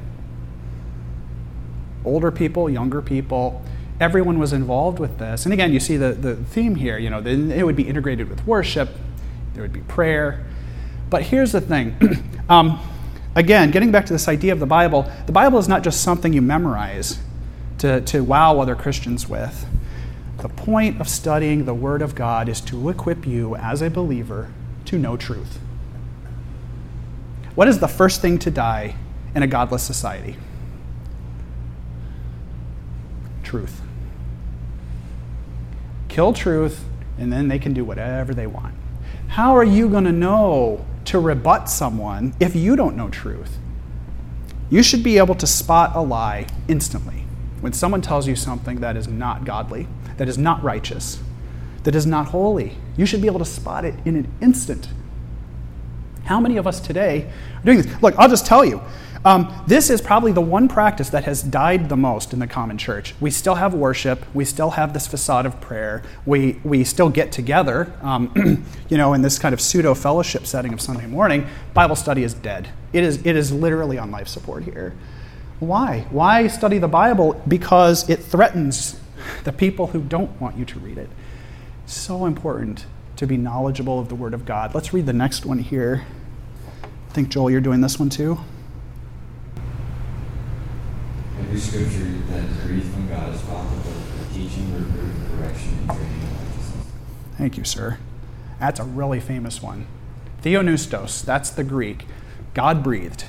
older 2.05 2.31
people, 2.31 2.69
younger 2.69 3.01
people. 3.01 3.63
Everyone 3.99 4.39
was 4.39 4.53
involved 4.53 4.99
with 4.99 5.17
this. 5.17 5.45
And 5.45 5.53
again, 5.53 5.73
you 5.73 5.79
see 5.79 5.97
the, 5.97 6.11
the 6.13 6.35
theme 6.35 6.75
here. 6.75 6.97
You 6.97 7.09
know, 7.09 7.19
it 7.19 7.63
would 7.63 7.75
be 7.75 7.87
integrated 7.87 8.29
with 8.29 8.45
worship, 8.45 8.89
there 9.53 9.63
would 9.63 9.73
be 9.73 9.81
prayer. 9.81 10.45
But 11.09 11.23
here's 11.23 11.51
the 11.51 11.61
thing. 11.61 11.95
um, 12.49 12.79
again, 13.35 13.71
getting 13.71 13.91
back 13.91 14.05
to 14.07 14.13
this 14.13 14.27
idea 14.27 14.53
of 14.53 14.59
the 14.59 14.65
Bible, 14.65 15.09
the 15.25 15.31
Bible 15.31 15.59
is 15.59 15.67
not 15.67 15.83
just 15.83 16.01
something 16.01 16.33
you 16.33 16.41
memorize 16.41 17.19
to, 17.79 18.01
to 18.01 18.21
wow 18.21 18.59
other 18.59 18.75
Christians 18.75 19.27
with. 19.27 19.65
The 20.45 20.53
point 20.53 21.01
of 21.01 21.09
studying 21.09 21.65
the 21.65 21.73
Word 21.73 22.03
of 22.03 22.13
God 22.13 22.47
is 22.47 22.61
to 22.61 22.89
equip 22.89 23.25
you 23.25 23.55
as 23.55 23.81
a 23.81 23.89
believer 23.89 24.53
to 24.85 24.99
know 24.99 25.17
truth. 25.17 25.57
What 27.55 27.67
is 27.67 27.79
the 27.79 27.87
first 27.87 28.21
thing 28.21 28.37
to 28.37 28.51
die 28.51 28.95
in 29.33 29.41
a 29.41 29.47
godless 29.47 29.81
society? 29.81 30.35
Truth. 33.41 33.81
Kill 36.09 36.31
truth, 36.31 36.85
and 37.17 37.33
then 37.33 37.47
they 37.47 37.57
can 37.57 37.73
do 37.73 37.83
whatever 37.83 38.35
they 38.35 38.45
want. 38.45 38.75
How 39.29 39.57
are 39.57 39.63
you 39.63 39.89
going 39.89 40.03
to 40.03 40.11
know 40.11 40.85
to 41.05 41.17
rebut 41.17 41.71
someone 41.71 42.35
if 42.39 42.55
you 42.55 42.75
don't 42.75 42.95
know 42.95 43.09
truth? 43.09 43.57
You 44.69 44.83
should 44.83 45.01
be 45.01 45.17
able 45.17 45.33
to 45.33 45.47
spot 45.47 45.95
a 45.95 46.01
lie 46.01 46.45
instantly 46.67 47.25
when 47.61 47.73
someone 47.73 48.03
tells 48.03 48.27
you 48.27 48.35
something 48.35 48.81
that 48.81 48.95
is 48.95 49.07
not 49.07 49.43
godly, 49.43 49.87
that 50.17 50.27
is 50.27 50.37
not 50.37 50.63
righteous, 50.63 51.19
that 51.83 51.95
is 51.95 52.05
not 52.05 52.27
holy. 52.27 52.77
You 52.97 53.05
should 53.05 53.21
be 53.21 53.27
able 53.27 53.39
to 53.39 53.45
spot 53.45 53.85
it 53.85 53.95
in 54.05 54.15
an 54.15 54.31
instant. 54.41 54.87
How 56.25 56.39
many 56.39 56.57
of 56.57 56.65
us 56.65 56.79
today 56.79 57.31
are 57.57 57.63
doing 57.63 57.81
this? 57.81 58.01
Look, 58.01 58.15
I'll 58.17 58.29
just 58.29 58.45
tell 58.45 58.65
you. 58.65 58.81
Um, 59.25 59.51
this 59.65 59.89
is 59.89 60.01
probably 60.01 60.31
the 60.31 60.41
one 60.41 60.67
practice 60.67 61.09
that 61.09 61.23
has 61.23 61.41
died 61.41 61.89
the 61.89 61.97
most 61.97 62.31
in 62.31 62.37
the 62.37 62.45
common 62.45 62.77
church. 62.77 63.15
We 63.19 63.31
still 63.31 63.55
have 63.55 63.73
worship. 63.73 64.23
We 64.35 64.45
still 64.45 64.69
have 64.71 64.93
this 64.93 65.07
facade 65.07 65.47
of 65.47 65.59
prayer. 65.59 66.03
We, 66.27 66.59
we 66.63 66.83
still 66.83 67.09
get 67.09 67.31
together, 67.31 67.91
um, 68.03 68.63
you 68.89 68.97
know, 68.97 69.13
in 69.13 69.23
this 69.23 69.39
kind 69.39 69.53
of 69.53 69.59
pseudo 69.59 69.95
fellowship 69.95 70.45
setting 70.45 70.73
of 70.73 70.81
Sunday 70.81 71.07
morning. 71.07 71.47
Bible 71.73 71.95
study 71.95 72.23
is 72.23 72.35
dead. 72.35 72.69
It 72.93 73.03
is, 73.03 73.25
it 73.25 73.35
is 73.35 73.51
literally 73.51 73.97
on 73.97 74.11
life 74.11 74.27
support 74.27 74.63
here. 74.63 74.93
Why? 75.59 76.05
Why 76.11 76.45
study 76.45 76.77
the 76.77 76.87
Bible? 76.87 77.41
Because 77.47 78.07
it 78.07 78.17
threatens 78.17 78.99
the 79.43 79.51
people 79.51 79.87
who 79.87 80.01
don't 80.01 80.39
want 80.39 80.57
you 80.57 80.65
to 80.65 80.79
read 80.79 80.97
it. 80.97 81.09
So 81.85 82.25
important 82.25 82.85
to 83.17 83.27
be 83.27 83.37
knowledgeable 83.37 83.99
of 83.99 84.09
the 84.09 84.15
Word 84.15 84.33
of 84.33 84.45
God. 84.45 84.73
Let's 84.73 84.93
read 84.93 85.05
the 85.05 85.13
next 85.13 85.45
one 85.45 85.59
here. 85.59 86.05
I 86.83 87.13
think, 87.13 87.29
Joel, 87.29 87.49
you're 87.51 87.61
doing 87.61 87.81
this 87.81 87.99
one 87.99 88.09
too. 88.09 88.39
Every 91.39 91.59
scripture 91.59 92.11
that 92.31 92.43
is 92.43 92.57
breathed 92.65 92.93
from 92.93 93.07
God 93.07 93.33
is 93.33 93.41
profitable 93.41 93.91
for 93.91 94.33
teaching, 94.33 94.73
reproof, 94.73 95.13
correction, 95.31 95.77
and 95.79 95.89
training 95.89 96.21
in 96.21 96.37
righteousness. 96.37 96.87
Thank 97.37 97.57
you, 97.57 97.63
sir. 97.63 97.99
That's 98.59 98.79
a 98.79 98.83
really 98.83 99.19
famous 99.19 99.61
one. 99.61 99.87
Theopneustos, 100.41 101.23
that's 101.23 101.49
the 101.49 101.63
Greek. 101.63 102.05
God 102.53 102.83
breathed. 102.83 103.25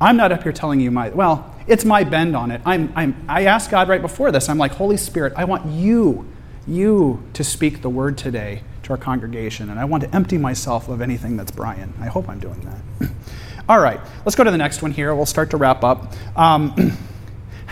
I'm 0.00 0.16
not 0.16 0.32
up 0.32 0.42
here 0.42 0.52
telling 0.52 0.80
you 0.80 0.90
my, 0.90 1.10
well, 1.10 1.54
it's 1.66 1.84
my 1.84 2.04
bend 2.04 2.34
on 2.34 2.50
it. 2.50 2.62
I'm, 2.64 2.92
I'm, 2.96 3.24
I 3.28 3.44
asked 3.44 3.70
God 3.70 3.88
right 3.88 4.00
before 4.00 4.32
this, 4.32 4.48
I'm 4.48 4.58
like, 4.58 4.72
Holy 4.72 4.96
Spirit, 4.96 5.34
I 5.36 5.44
want 5.44 5.66
you, 5.66 6.26
you 6.66 7.22
to 7.34 7.44
speak 7.44 7.82
the 7.82 7.90
word 7.90 8.16
today 8.16 8.62
to 8.84 8.90
our 8.90 8.96
congregation, 8.96 9.68
and 9.68 9.78
I 9.78 9.84
want 9.84 10.02
to 10.04 10.14
empty 10.14 10.38
myself 10.38 10.88
of 10.88 11.02
anything 11.02 11.36
that's 11.36 11.50
Brian. 11.50 11.92
I 12.00 12.06
hope 12.06 12.28
I'm 12.28 12.40
doing 12.40 12.60
that. 12.60 13.10
All 13.68 13.78
right, 13.78 14.00
let's 14.24 14.34
go 14.34 14.42
to 14.42 14.50
the 14.50 14.58
next 14.58 14.82
one 14.82 14.90
here. 14.90 15.14
We'll 15.14 15.26
start 15.26 15.50
to 15.50 15.56
wrap 15.56 15.84
up. 15.84 16.12
Um, 16.34 16.96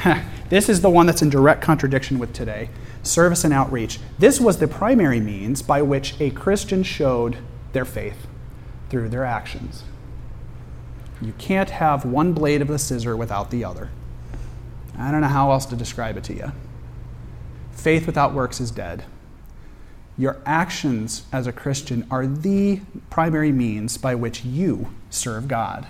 this 0.51 0.69
is 0.69 0.83
the 0.83 0.91
one 0.91 1.07
that's 1.07 1.23
in 1.23 1.31
direct 1.31 1.63
contradiction 1.63 2.19
with 2.19 2.33
today 2.33 2.69
service 3.03 3.43
and 3.45 3.55
outreach. 3.55 3.99
This 4.19 4.39
was 4.39 4.59
the 4.59 4.69
primary 4.69 5.21
means 5.21 5.63
by 5.63 5.81
which 5.81 6.15
a 6.21 6.31
Christian 6.31 6.83
showed 6.83 7.39
their 7.73 7.87
faith 7.87 8.27
through 8.91 9.09
their 9.09 9.25
actions. 9.25 9.85
You 11.21 11.33
can't 11.39 11.71
have 11.71 12.05
one 12.05 12.33
blade 12.33 12.63
of 12.63 12.69
the 12.69 12.79
scissor 12.79 13.17
without 13.17 13.51
the 13.51 13.65
other. 13.65 13.91
I 14.97 15.11
don't 15.11 15.21
know 15.21 15.29
how 15.29 15.53
else 15.53 15.67
to 15.67 15.77
describe 15.77 16.17
it 16.17 16.25
to 16.25 16.35
you. 16.35 16.53
Faith 17.73 18.07
without 18.07 18.35
works 18.35 18.61
is 18.61 18.71
dead. 18.71 19.05
Your 20.17 20.39
actions 20.45 21.23
as 21.33 21.47
a 21.47 21.53
Christian 21.53 22.07
are 22.11 22.27
the 22.27 22.81
primary 23.09 23.53
means 23.53 23.97
by 23.97 24.17
which 24.17 24.45
you 24.45 24.93
serve 25.11 25.47
God. 25.47 25.87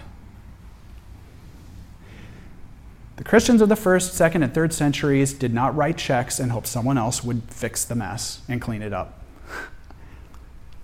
The 3.17 3.25
Christians 3.25 3.63
of 3.63 3.69
the 3.69 3.77
first, 3.77 4.15
second, 4.15 4.43
and 4.43 4.55
third 4.55 4.73
centuries 4.73 5.33
did 5.33 5.53
not 5.53 5.75
write 5.75 5.97
checks 5.97 6.39
and 6.39 6.53
hope 6.53 6.67
someone 6.67 6.99
else 6.99 7.25
would 7.25 7.43
fix 7.49 7.85
the 7.85 7.95
mess 7.95 8.43
and 8.49 8.61
clean 8.61 8.83
it 8.83 8.93
up. 8.93 9.25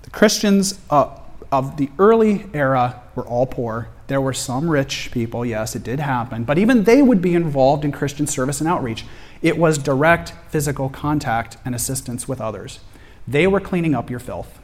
The 0.03 0.11
Christians 0.11 0.80
uh, 0.90 1.16
of 1.53 1.76
the 1.76 1.90
early 1.99 2.47
era 2.53 3.03
were 3.14 3.26
all 3.26 3.47
poor 3.47 3.88
there 4.07 4.20
were 4.20 4.32
some 4.32 4.70
rich 4.70 5.11
people, 5.12 5.46
yes, 5.46 5.74
it 5.74 5.82
did 5.82 6.00
happen, 6.00 6.44
but 6.44 6.59
even 6.59 6.84
they 6.84 7.00
would 7.00 7.22
be 7.22 7.34
involved 7.34 7.84
in 7.84 7.92
Christian 7.92 8.26
service 8.26 8.61
and 8.61 8.68
outreach. 8.68 9.05
It 9.40 9.57
was 9.57 9.78
direct 9.78 10.34
physical 10.48 10.88
contact 10.88 11.57
and 11.64 11.74
assistance 11.74 12.28
with 12.28 12.40
others. 12.40 12.80
They 13.26 13.46
were 13.46 13.61
cleaning 13.61 13.94
up 13.94 14.11
your 14.11 14.18
filth. 14.18 14.59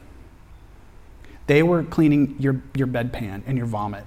They 1.47 1.63
were 1.63 1.83
cleaning 1.83 2.35
your, 2.39 2.61
your 2.75 2.87
bedpan 2.87 3.41
and 3.47 3.57
your 3.57 3.65
vomit 3.65 4.05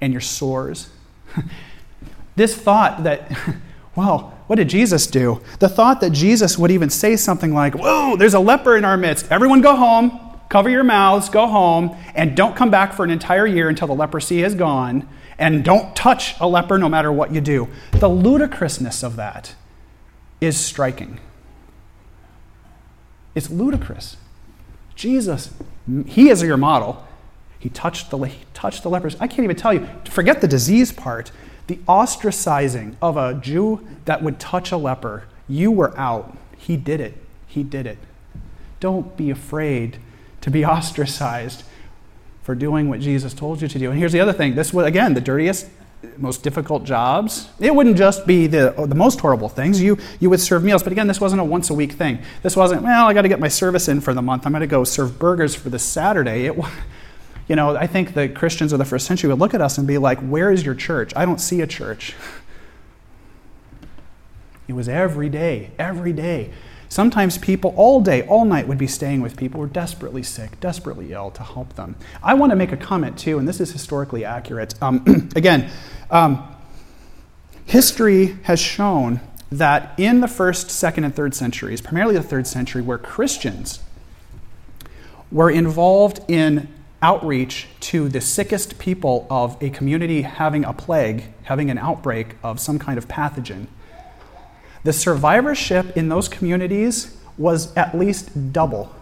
and 0.00 0.12
your 0.12 0.20
sores. 0.20 0.90
this 2.36 2.54
thought 2.54 3.02
that, 3.04 3.30
well, 3.96 4.38
what 4.46 4.56
did 4.56 4.68
Jesus 4.68 5.06
do? 5.06 5.40
The 5.58 5.68
thought 5.68 6.00
that 6.02 6.10
Jesus 6.10 6.58
would 6.58 6.70
even 6.70 6.90
say 6.90 7.16
something 7.16 7.52
like, 7.54 7.74
Whoa, 7.74 8.16
there's 8.16 8.34
a 8.34 8.40
leper 8.40 8.76
in 8.76 8.84
our 8.84 8.96
midst. 8.96 9.30
Everyone 9.32 9.62
go 9.62 9.74
home 9.74 10.25
cover 10.48 10.70
your 10.70 10.84
mouths, 10.84 11.28
go 11.28 11.46
home, 11.46 11.96
and 12.14 12.36
don't 12.36 12.56
come 12.56 12.70
back 12.70 12.92
for 12.92 13.04
an 13.04 13.10
entire 13.10 13.46
year 13.46 13.68
until 13.68 13.88
the 13.88 13.94
leprosy 13.94 14.42
is 14.42 14.54
gone, 14.54 15.08
and 15.38 15.64
don't 15.64 15.94
touch 15.94 16.34
a 16.40 16.46
leper 16.48 16.78
no 16.78 16.88
matter 16.88 17.12
what 17.12 17.32
you 17.32 17.40
do. 17.40 17.68
The 17.92 18.08
ludicrousness 18.08 19.02
of 19.02 19.16
that 19.16 19.54
is 20.40 20.56
striking. 20.56 21.20
It's 23.34 23.50
ludicrous. 23.50 24.16
Jesus, 24.94 25.50
he 26.06 26.30
is 26.30 26.42
your 26.42 26.56
model. 26.56 27.06
He 27.58 27.68
touched 27.68 28.10
the, 28.10 28.18
he 28.18 28.44
touched 28.54 28.82
the 28.82 28.88
lepers. 28.88 29.16
I 29.20 29.26
can't 29.26 29.44
even 29.44 29.56
tell 29.56 29.74
you, 29.74 29.86
forget 30.06 30.40
the 30.40 30.48
disease 30.48 30.92
part. 30.92 31.32
the 31.66 31.76
ostracizing 31.88 32.96
of 33.02 33.16
a 33.16 33.34
Jew 33.34 33.86
that 34.04 34.22
would 34.22 34.38
touch 34.38 34.70
a 34.70 34.76
leper. 34.76 35.24
You 35.48 35.70
were 35.70 35.96
out. 35.98 36.36
He 36.56 36.76
did 36.76 37.00
it. 37.00 37.14
He 37.46 37.62
did 37.62 37.86
it. 37.86 37.98
Don't 38.80 39.16
be 39.16 39.30
afraid 39.30 39.98
to 40.40 40.50
be 40.50 40.64
ostracized 40.66 41.64
for 42.42 42.54
doing 42.54 42.88
what 42.88 43.00
Jesus 43.00 43.34
told 43.34 43.60
you 43.60 43.68
to 43.68 43.78
do. 43.78 43.90
And 43.90 43.98
here's 43.98 44.12
the 44.12 44.20
other 44.20 44.32
thing 44.32 44.54
this 44.54 44.72
was, 44.72 44.86
again, 44.86 45.14
the 45.14 45.20
dirtiest, 45.20 45.68
most 46.16 46.42
difficult 46.42 46.84
jobs. 46.84 47.48
It 47.58 47.74
wouldn't 47.74 47.96
just 47.96 48.26
be 48.26 48.46
the, 48.46 48.72
the 48.86 48.94
most 48.94 49.18
horrible 49.20 49.48
things. 49.48 49.82
You, 49.82 49.98
you 50.20 50.30
would 50.30 50.40
serve 50.40 50.62
meals. 50.62 50.82
But 50.82 50.92
again, 50.92 51.08
this 51.08 51.20
wasn't 51.20 51.40
a 51.40 51.44
once 51.44 51.70
a 51.70 51.74
week 51.74 51.92
thing. 51.92 52.20
This 52.42 52.54
wasn't, 52.54 52.82
well, 52.82 53.06
I 53.06 53.14
got 53.14 53.22
to 53.22 53.28
get 53.28 53.40
my 53.40 53.48
service 53.48 53.88
in 53.88 54.00
for 54.00 54.14
the 54.14 54.22
month. 54.22 54.46
I'm 54.46 54.52
going 54.52 54.60
to 54.60 54.66
go 54.66 54.84
serve 54.84 55.18
burgers 55.18 55.54
for 55.54 55.70
this 55.70 55.82
Saturday. 55.82 56.46
It, 56.46 56.56
was. 56.56 56.70
you 57.48 57.56
know, 57.56 57.76
I 57.76 57.86
think 57.86 58.14
the 58.14 58.28
Christians 58.28 58.72
of 58.72 58.78
the 58.78 58.84
first 58.84 59.06
century 59.06 59.28
would 59.30 59.38
look 59.38 59.54
at 59.54 59.60
us 59.60 59.78
and 59.78 59.86
be 59.86 59.98
like, 59.98 60.20
Where 60.20 60.50
is 60.50 60.64
your 60.64 60.74
church? 60.74 61.12
I 61.16 61.24
don't 61.24 61.40
see 61.40 61.60
a 61.60 61.66
church. 61.66 62.14
It 64.68 64.72
was 64.72 64.88
every 64.88 65.28
day, 65.28 65.70
every 65.78 66.12
day. 66.12 66.50
Sometimes 66.88 67.38
people 67.38 67.74
all 67.76 68.00
day, 68.00 68.22
all 68.22 68.44
night 68.44 68.68
would 68.68 68.78
be 68.78 68.86
staying 68.86 69.20
with 69.20 69.36
people 69.36 69.58
who 69.58 69.66
were 69.66 69.72
desperately 69.72 70.22
sick, 70.22 70.60
desperately 70.60 71.12
ill 71.12 71.30
to 71.32 71.42
help 71.42 71.74
them. 71.74 71.96
I 72.22 72.34
want 72.34 72.50
to 72.50 72.56
make 72.56 72.72
a 72.72 72.76
comment 72.76 73.18
too, 73.18 73.38
and 73.38 73.48
this 73.48 73.60
is 73.60 73.72
historically 73.72 74.24
accurate. 74.24 74.80
Um, 74.80 75.28
again, 75.36 75.70
um, 76.10 76.46
history 77.64 78.38
has 78.44 78.60
shown 78.60 79.20
that 79.50 79.94
in 79.98 80.20
the 80.20 80.28
first, 80.28 80.70
second, 80.70 81.04
and 81.04 81.14
third 81.14 81.34
centuries, 81.34 81.80
primarily 81.80 82.14
the 82.14 82.22
third 82.22 82.46
century, 82.46 82.82
where 82.82 82.98
Christians 82.98 83.80
were 85.30 85.50
involved 85.50 86.20
in 86.28 86.68
outreach 87.02 87.68
to 87.80 88.08
the 88.08 88.20
sickest 88.20 88.78
people 88.78 89.26
of 89.28 89.60
a 89.62 89.70
community 89.70 90.22
having 90.22 90.64
a 90.64 90.72
plague, 90.72 91.24
having 91.44 91.70
an 91.70 91.78
outbreak 91.78 92.36
of 92.42 92.58
some 92.58 92.78
kind 92.78 92.98
of 92.98 93.06
pathogen, 93.06 93.66
the 94.86 94.92
survivorship 94.92 95.96
in 95.96 96.08
those 96.08 96.28
communities 96.28 97.16
was 97.36 97.76
at 97.76 97.98
least 97.98 98.52
double 98.52 98.94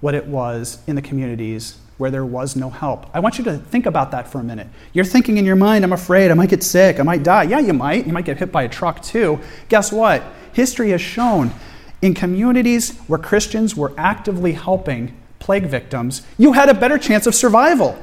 what 0.00 0.14
it 0.14 0.26
was 0.26 0.78
in 0.86 0.96
the 0.96 1.02
communities 1.02 1.76
where 1.98 2.10
there 2.10 2.24
was 2.24 2.56
no 2.56 2.70
help. 2.70 3.04
I 3.14 3.20
want 3.20 3.36
you 3.36 3.44
to 3.44 3.58
think 3.58 3.84
about 3.84 4.10
that 4.12 4.26
for 4.26 4.40
a 4.40 4.42
minute. 4.42 4.68
You're 4.94 5.04
thinking 5.04 5.36
in 5.36 5.44
your 5.44 5.54
mind, 5.54 5.84
I'm 5.84 5.92
afraid 5.92 6.30
I 6.30 6.34
might 6.34 6.48
get 6.48 6.62
sick, 6.62 6.98
I 6.98 7.02
might 7.02 7.22
die. 7.22 7.42
Yeah, 7.42 7.58
you 7.58 7.74
might. 7.74 8.06
You 8.06 8.14
might 8.14 8.24
get 8.24 8.38
hit 8.38 8.50
by 8.50 8.62
a 8.62 8.70
truck 8.70 9.02
too. 9.02 9.38
Guess 9.68 9.92
what? 9.92 10.22
History 10.54 10.92
has 10.92 11.02
shown 11.02 11.52
in 12.00 12.14
communities 12.14 12.96
where 13.00 13.18
Christians 13.18 13.76
were 13.76 13.92
actively 13.98 14.52
helping 14.52 15.14
plague 15.40 15.66
victims, 15.66 16.22
you 16.38 16.54
had 16.54 16.70
a 16.70 16.74
better 16.74 16.96
chance 16.96 17.26
of 17.26 17.34
survival. 17.34 18.02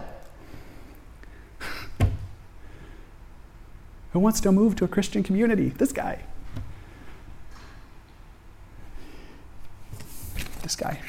Who 4.11 4.19
wants 4.19 4.39
to 4.41 4.51
move 4.51 4.75
to 4.75 4.85
a 4.85 4.87
Christian 4.87 5.23
community? 5.23 5.69
This 5.69 5.91
guy. 5.91 6.21
This 10.67 10.75
guy. 10.75 10.99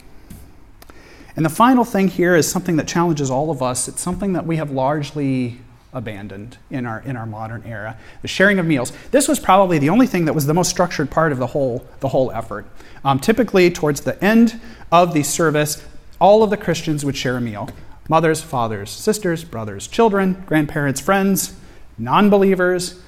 And 1.35 1.45
the 1.45 1.51
final 1.51 1.85
thing 1.85 2.07
here 2.07 2.37
is 2.37 2.49
something 2.49 2.77
that 2.77 2.87
challenges 2.87 3.29
all 3.29 3.51
of 3.51 3.61
us. 3.61 3.89
It's 3.89 4.01
something 4.01 4.35
that 4.35 4.47
we 4.47 4.55
have 4.55 4.71
largely 4.71 5.59
abandoned 5.93 6.59
in 6.71 6.87
our, 6.87 7.01
in 7.01 7.17
our 7.17 7.27
modern 7.27 7.65
era 7.65 7.99
the 8.23 8.29
sharing 8.29 8.61
of 8.61 8.67
meals. 8.67 8.93
This 9.11 9.27
was 9.27 9.41
probably 9.41 9.81
the 9.81 9.89
only 9.89 10.07
thing 10.07 10.27
that 10.27 10.33
was 10.33 10.47
the 10.47 10.55
most 10.55 10.71
structured 10.71 11.11
part 11.11 11.33
of 11.33 11.39
the 11.39 11.49
whole, 11.49 11.85
the 11.99 12.07
whole 12.07 12.31
effort. 12.31 12.67
Um, 13.05 13.19
typically, 13.19 13.69
towards 13.69 14.03
the 14.03 14.23
end 14.23 14.61
of 14.93 15.13
the 15.13 15.25
service, 15.25 15.85
all 16.21 16.45
of 16.45 16.51
the 16.51 16.57
Christians 16.57 17.05
would 17.05 17.17
share 17.17 17.37
a 17.37 17.41
meal 17.41 17.69
mothers, 18.09 18.41
fathers, 18.41 18.91
sisters, 18.91 19.43
brothers, 19.43 19.89
children, 19.89 20.45
grandparents, 20.47 21.01
friends, 21.01 21.57
non 21.99 22.31
believers. 22.31 23.03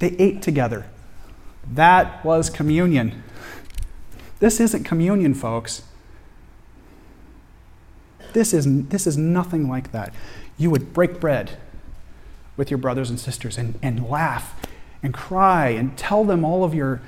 They 0.00 0.16
ate 0.18 0.42
together. 0.42 0.86
That 1.70 2.24
was 2.24 2.50
communion. 2.50 3.22
This 4.44 4.60
isn't 4.60 4.84
communion, 4.84 5.32
folks. 5.32 5.84
This 8.34 8.52
is, 8.52 8.66
this 8.88 9.06
is 9.06 9.16
nothing 9.16 9.70
like 9.70 9.92
that. 9.92 10.12
You 10.58 10.68
would 10.68 10.92
break 10.92 11.18
bread 11.18 11.56
with 12.54 12.70
your 12.70 12.76
brothers 12.76 13.08
and 13.08 13.18
sisters 13.18 13.56
and, 13.56 13.78
and 13.80 14.06
laugh 14.06 14.54
and 15.02 15.14
cry 15.14 15.70
and 15.70 15.96
tell 15.96 16.24
them 16.24 16.44
all 16.44 16.62
of 16.62 16.74
your 16.74 17.00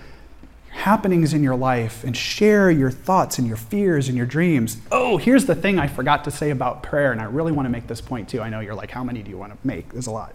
happenings 0.70 1.34
in 1.34 1.42
your 1.42 1.56
life 1.56 2.04
and 2.04 2.16
share 2.16 2.70
your 2.70 2.90
thoughts 2.90 3.38
and 3.38 3.46
your 3.46 3.58
fears 3.58 4.08
and 4.08 4.16
your 4.16 4.24
dreams. 4.24 4.78
Oh, 4.90 5.18
here's 5.18 5.44
the 5.44 5.54
thing 5.54 5.78
I 5.78 5.88
forgot 5.88 6.24
to 6.24 6.30
say 6.30 6.48
about 6.48 6.82
prayer, 6.82 7.12
and 7.12 7.20
I 7.20 7.24
really 7.24 7.52
want 7.52 7.66
to 7.66 7.70
make 7.70 7.86
this 7.86 8.00
point 8.00 8.30
too. 8.30 8.40
I 8.40 8.48
know 8.48 8.60
you're 8.60 8.74
like, 8.74 8.92
how 8.92 9.04
many 9.04 9.22
do 9.22 9.30
you 9.30 9.36
want 9.36 9.52
to 9.52 9.58
make? 9.62 9.92
There's 9.92 10.06
a 10.06 10.10
lot. 10.10 10.34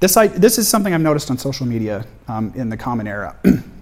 This, 0.00 0.16
I, 0.16 0.28
this 0.28 0.56
is 0.56 0.66
something 0.66 0.94
I've 0.94 1.02
noticed 1.02 1.30
on 1.30 1.36
social 1.36 1.66
media 1.66 2.06
um, 2.26 2.54
in 2.56 2.70
the 2.70 2.78
common 2.78 3.06
era. 3.06 3.36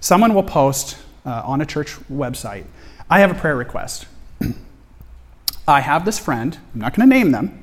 Someone 0.00 0.34
will 0.34 0.42
post 0.42 0.98
uh, 1.24 1.42
on 1.44 1.60
a 1.60 1.66
church 1.66 1.96
website, 2.10 2.64
I 3.08 3.20
have 3.20 3.30
a 3.30 3.34
prayer 3.34 3.56
request. 3.56 4.06
I 5.68 5.80
have 5.80 6.04
this 6.04 6.18
friend, 6.18 6.58
I'm 6.74 6.80
not 6.80 6.94
going 6.94 7.08
to 7.08 7.14
name 7.14 7.32
them, 7.32 7.62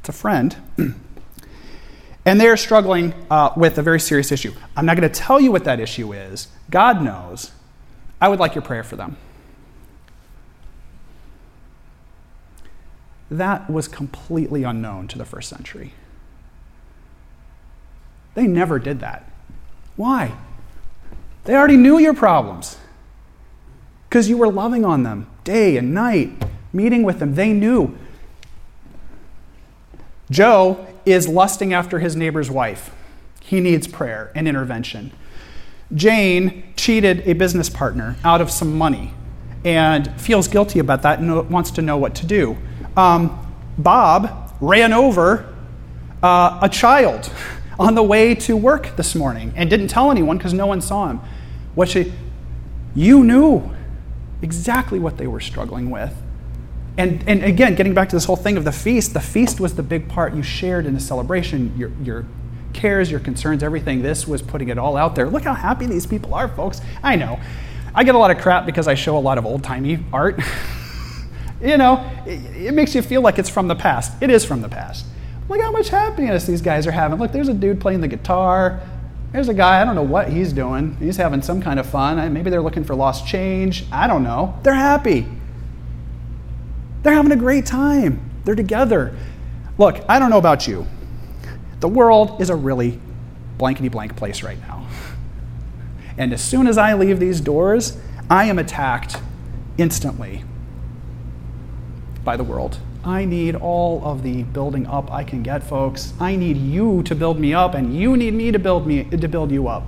it's 0.00 0.08
a 0.08 0.12
friend. 0.12 0.56
And 2.24 2.40
they 2.40 2.48
are 2.48 2.56
struggling 2.56 3.14
uh, 3.30 3.52
with 3.56 3.78
a 3.78 3.82
very 3.82 3.98
serious 3.98 4.30
issue. 4.30 4.52
I'm 4.76 4.84
not 4.84 4.96
going 4.96 5.10
to 5.10 5.20
tell 5.20 5.40
you 5.40 5.50
what 5.50 5.64
that 5.64 5.80
issue 5.80 6.12
is. 6.12 6.48
God 6.70 7.02
knows. 7.02 7.50
I 8.20 8.28
would 8.28 8.38
like 8.38 8.54
your 8.54 8.62
prayer 8.62 8.84
for 8.84 8.96
them. 8.96 9.16
That 13.30 13.70
was 13.70 13.88
completely 13.88 14.64
unknown 14.64 15.08
to 15.08 15.18
the 15.18 15.24
first 15.24 15.48
century. 15.48 15.94
They 18.34 18.46
never 18.46 18.78
did 18.78 19.00
that. 19.00 19.30
Why? 19.96 20.34
They 21.44 21.54
already 21.54 21.76
knew 21.76 21.98
your 21.98 22.14
problems 22.14 22.78
because 24.08 24.28
you 24.28 24.36
were 24.36 24.50
loving 24.50 24.84
on 24.84 25.02
them 25.02 25.26
day 25.44 25.76
and 25.76 25.94
night, 25.94 26.30
meeting 26.72 27.02
with 27.02 27.18
them. 27.18 27.34
They 27.34 27.52
knew. 27.52 27.96
Joe 30.30 30.86
is 31.04 31.28
lusting 31.28 31.72
after 31.72 31.98
his 31.98 32.14
neighbor's 32.14 32.50
wife. 32.50 32.94
He 33.40 33.60
needs 33.60 33.88
prayer 33.88 34.30
and 34.34 34.46
intervention. 34.46 35.12
Jane 35.94 36.62
cheated 36.76 37.26
a 37.26 37.32
business 37.32 37.68
partner 37.68 38.16
out 38.22 38.40
of 38.40 38.50
some 38.50 38.76
money 38.76 39.12
and 39.64 40.20
feels 40.20 40.46
guilty 40.46 40.78
about 40.78 41.02
that 41.02 41.18
and 41.18 41.50
wants 41.50 41.72
to 41.72 41.82
know 41.82 41.96
what 41.96 42.14
to 42.16 42.26
do. 42.26 42.56
Um, 42.96 43.54
Bob 43.76 44.52
ran 44.60 44.92
over 44.92 45.54
uh, 46.22 46.60
a 46.62 46.68
child 46.68 47.30
on 47.80 47.94
the 47.94 48.02
way 48.02 48.34
to 48.34 48.54
work 48.54 48.94
this 48.96 49.14
morning 49.14 49.54
and 49.56 49.70
didn't 49.70 49.88
tell 49.88 50.10
anyone 50.10 50.36
because 50.36 50.52
no 50.52 50.66
one 50.66 50.82
saw 50.82 51.08
him. 51.08 51.20
What 51.74 51.88
she, 51.88 52.12
you 52.94 53.24
knew 53.24 53.74
exactly 54.42 54.98
what 54.98 55.16
they 55.16 55.26
were 55.26 55.40
struggling 55.40 55.90
with. 55.90 56.14
And, 56.98 57.26
and 57.26 57.42
again, 57.42 57.74
getting 57.76 57.94
back 57.94 58.10
to 58.10 58.16
this 58.16 58.26
whole 58.26 58.36
thing 58.36 58.58
of 58.58 58.64
the 58.64 58.72
feast, 58.72 59.14
the 59.14 59.20
feast 59.20 59.60
was 59.60 59.76
the 59.76 59.82
big 59.82 60.10
part 60.10 60.34
you 60.34 60.42
shared 60.42 60.84
in 60.84 60.92
the 60.92 61.00
celebration. 61.00 61.74
Your, 61.78 61.90
your 62.02 62.26
cares, 62.74 63.10
your 63.10 63.20
concerns, 63.20 63.62
everything. 63.62 64.02
This 64.02 64.28
was 64.28 64.42
putting 64.42 64.68
it 64.68 64.76
all 64.76 64.98
out 64.98 65.14
there. 65.14 65.30
Look 65.30 65.44
how 65.44 65.54
happy 65.54 65.86
these 65.86 66.06
people 66.06 66.34
are, 66.34 66.48
folks. 66.48 66.82
I 67.02 67.16
know. 67.16 67.40
I 67.94 68.04
get 68.04 68.14
a 68.14 68.18
lot 68.18 68.30
of 68.30 68.38
crap 68.38 68.66
because 68.66 68.88
I 68.88 68.94
show 68.94 69.16
a 69.16 69.18
lot 69.18 69.38
of 69.38 69.46
old 69.46 69.64
timey 69.64 70.00
art. 70.12 70.38
you 71.62 71.78
know, 71.78 72.10
it, 72.26 72.66
it, 72.66 72.74
makes 72.74 72.94
you 72.94 73.00
feel 73.00 73.22
like 73.22 73.38
it's 73.38 73.48
from 73.48 73.68
the 73.68 73.74
past. 73.74 74.22
It 74.22 74.28
is 74.28 74.44
from 74.44 74.60
the 74.60 74.68
past. 74.68 75.06
Look 75.50 75.60
how 75.60 75.72
much 75.72 75.88
happiness 75.88 76.46
these 76.46 76.62
guys 76.62 76.86
are 76.86 76.92
having. 76.92 77.18
Look, 77.18 77.32
there's 77.32 77.48
a 77.48 77.54
dude 77.54 77.80
playing 77.80 78.02
the 78.02 78.06
guitar. 78.06 78.80
There's 79.32 79.48
a 79.48 79.54
guy, 79.54 79.82
I 79.82 79.84
don't 79.84 79.96
know 79.96 80.02
what 80.04 80.28
he's 80.28 80.52
doing. 80.52 80.96
He's 81.00 81.16
having 81.16 81.42
some 81.42 81.60
kind 81.60 81.80
of 81.80 81.86
fun. 81.86 82.32
Maybe 82.32 82.50
they're 82.50 82.62
looking 82.62 82.84
for 82.84 82.94
lost 82.94 83.26
change. 83.26 83.84
I 83.90 84.06
don't 84.06 84.22
know. 84.22 84.56
They're 84.62 84.74
happy. 84.74 85.26
They're 87.02 87.14
having 87.14 87.32
a 87.32 87.36
great 87.36 87.66
time. 87.66 88.30
They're 88.44 88.54
together. 88.54 89.16
Look, 89.76 89.96
I 90.08 90.20
don't 90.20 90.30
know 90.30 90.38
about 90.38 90.68
you. 90.68 90.86
The 91.80 91.88
world 91.88 92.40
is 92.40 92.48
a 92.48 92.54
really 92.54 93.00
blankety 93.58 93.88
blank 93.88 94.14
place 94.14 94.44
right 94.44 94.60
now. 94.60 94.86
And 96.16 96.32
as 96.32 96.40
soon 96.40 96.68
as 96.68 96.78
I 96.78 96.94
leave 96.94 97.18
these 97.18 97.40
doors, 97.40 97.96
I 98.30 98.44
am 98.44 98.60
attacked 98.60 99.16
instantly 99.78 100.44
by 102.22 102.36
the 102.36 102.44
world. 102.44 102.78
I 103.04 103.24
need 103.24 103.54
all 103.54 104.04
of 104.04 104.22
the 104.22 104.42
building 104.42 104.86
up 104.86 105.10
I 105.10 105.24
can 105.24 105.42
get, 105.42 105.62
folks. 105.62 106.12
I 106.20 106.36
need 106.36 106.56
you 106.56 107.02
to 107.04 107.14
build 107.14 107.38
me 107.38 107.54
up, 107.54 107.74
and 107.74 107.96
you 107.96 108.16
need 108.16 108.34
me 108.34 108.52
to 108.52 108.58
build 108.58 108.86
me 108.86 109.04
to 109.04 109.28
build 109.28 109.50
you 109.50 109.68
up. 109.68 109.84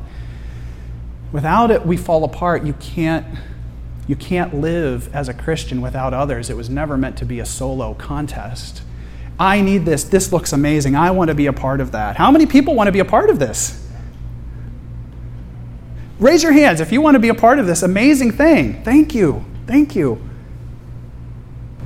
Without 1.31 1.71
it, 1.71 1.85
we 1.87 1.97
fall 1.97 2.25
apart. 2.25 2.65
You 2.65 2.75
can't 2.75 3.27
you 4.09 4.17
can't 4.17 4.55
live 4.55 5.15
as 5.15 5.29
a 5.29 5.35
Christian 5.35 5.81
without 5.81 6.13
others. 6.13 6.51
It 6.51 6.57
was 6.57 6.69
never 6.69 6.97
meant 6.97 7.17
to 7.19 7.25
be 7.25 7.39
a 7.39 7.47
solo 7.47 7.95
contest. 7.95 8.83
I 9.39 9.61
need 9.61 9.85
this. 9.85 10.05
This 10.05 10.33
looks 10.33 10.53
amazing. 10.53 10.97
I 10.97 11.11
want 11.13 11.29
to 11.29 11.35
be 11.35 11.47
a 11.47 11.53
part 11.53 11.81
of 11.81 11.93
that. 11.93 12.17
How 12.17 12.31
many 12.31 12.47
people 12.47 12.75
want 12.75 12.89
to 12.89 12.93
be 12.93 12.99
a 12.99 13.05
part 13.05 13.31
of 13.31 13.39
this? 13.39 13.79
Raise 16.19 16.43
your 16.43 16.53
hands 16.53 16.81
if 16.81 16.93
you 16.93 17.01
want 17.01 17.15
to 17.15 17.19
be 17.19 17.29
a 17.29 17.35
part 17.35 17.59
of 17.59 17.67
this 17.67 17.83
amazing 17.83 18.33
thing. 18.33 18.83
Thank 18.85 19.15
you. 19.15 19.45
Thank 19.67 19.97
you. 19.97 20.21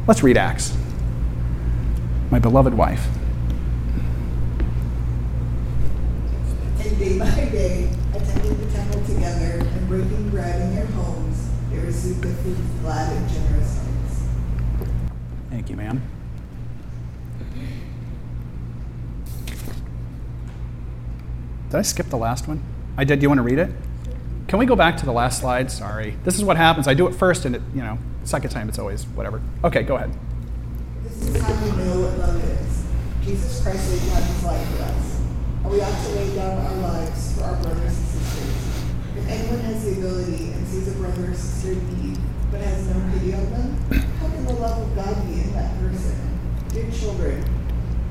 Let's 0.06 0.22
read 0.22 0.36
Acts. 0.36 0.76
My 2.36 2.40
beloved 2.40 2.74
wife. 2.74 3.08
and 6.78 6.98
day 6.98 7.18
by 7.18 7.30
day, 7.30 7.88
attending 8.14 8.60
the 8.60 8.72
temple 8.74 9.02
together 9.06 9.66
and 9.66 9.88
breaking 9.88 10.28
bread 10.28 10.60
in 10.60 10.74
their 10.74 10.84
homes, 10.84 11.48
they 11.70 11.78
received 11.78 12.20
the 12.20 12.28
food 12.28 12.58
with 12.58 12.82
glad 12.82 13.16
and 13.16 13.26
generous 13.30 13.78
hearts. 13.78 14.22
Thank 15.48 15.70
you, 15.70 15.76
ma'am. 15.76 16.02
Did 21.70 21.78
I 21.78 21.80
skip 21.80 22.10
the 22.10 22.18
last 22.18 22.46
one? 22.46 22.62
I 22.98 23.04
did. 23.04 23.20
Do 23.20 23.24
you 23.24 23.30
want 23.30 23.38
to 23.38 23.44
read 23.44 23.58
it? 23.58 23.70
Can 24.46 24.58
we 24.58 24.66
go 24.66 24.76
back 24.76 24.98
to 24.98 25.06
the 25.06 25.12
last 25.12 25.40
slide? 25.40 25.70
Sorry. 25.70 26.18
This 26.24 26.34
is 26.34 26.44
what 26.44 26.58
happens. 26.58 26.86
I 26.86 26.92
do 26.92 27.06
it 27.06 27.14
first, 27.14 27.46
and 27.46 27.56
it, 27.56 27.62
you 27.74 27.80
know, 27.80 27.96
second 28.24 28.50
time 28.50 28.68
it's 28.68 28.78
always 28.78 29.04
whatever. 29.06 29.40
Okay, 29.64 29.84
go 29.84 29.96
ahead. 29.96 30.14
This 31.06 31.28
is 31.28 31.42
how 31.42 31.54
we 31.62 31.70
know 31.70 32.00
what 32.00 32.18
love 32.18 32.42
is. 32.42 32.84
Jesus 33.24 33.62
Christ 33.62 33.90
laid 33.90 34.10
down 34.10 34.22
his 34.22 34.44
life 34.44 34.68
for 34.76 34.82
us, 34.82 35.20
and 35.62 35.70
we 35.70 35.80
ought 35.80 36.02
to 36.02 36.08
lay 36.18 36.34
down 36.34 36.58
our 36.66 36.76
lives 36.82 37.36
for 37.36 37.44
our 37.44 37.56
brothers 37.62 37.94
and 37.94 38.06
sisters. 38.06 38.84
If 39.16 39.28
anyone 39.28 39.60
has 39.60 39.84
the 39.84 39.92
ability 39.98 40.52
and 40.52 40.66
sees 40.66 40.88
a 40.88 40.98
brother 40.98 41.30
or 41.30 41.34
sister 41.34 41.72
in 41.72 42.02
need, 42.02 42.18
but 42.50 42.60
has 42.60 42.88
no 42.88 42.98
pity 43.12 43.34
on 43.34 43.50
them, 43.50 43.76
how 44.18 44.28
can 44.28 44.44
the 44.46 44.54
love 44.54 44.82
of 44.82 44.96
God 44.96 45.26
be 45.26 45.42
in 45.42 45.52
that 45.52 45.78
person? 45.78 46.16
Dear 46.70 46.90
children, 46.90 47.44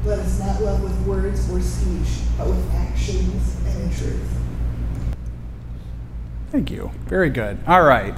let 0.06 0.20
us 0.20 0.40
not 0.40 0.62
love 0.62 0.82
with 0.82 0.98
words 1.06 1.52
or 1.52 1.60
speech, 1.60 2.24
but 2.38 2.48
with 2.48 2.74
actions 2.76 3.58
and 3.66 3.84
in 3.84 3.98
truth. 3.98 4.40
Thank 6.52 6.72
you. 6.72 6.92
Very 7.08 7.30
good. 7.30 7.60
All 7.68 7.84
right. 7.84 8.16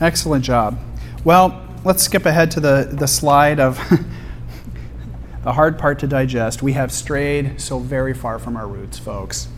Excellent 0.00 0.44
job. 0.44 0.78
Well, 1.24 1.63
let's 1.84 2.02
skip 2.02 2.24
ahead 2.24 2.50
to 2.52 2.60
the, 2.60 2.88
the 2.90 3.06
slide 3.06 3.60
of 3.60 3.78
the 5.44 5.52
hard 5.52 5.78
part 5.78 5.98
to 6.00 6.06
digest. 6.06 6.62
We 6.62 6.72
have 6.72 6.90
strayed 6.90 7.60
so 7.60 7.78
very 7.78 8.14
far 8.14 8.38
from 8.38 8.56
our 8.56 8.66
roots, 8.66 8.98
folks. 8.98 9.48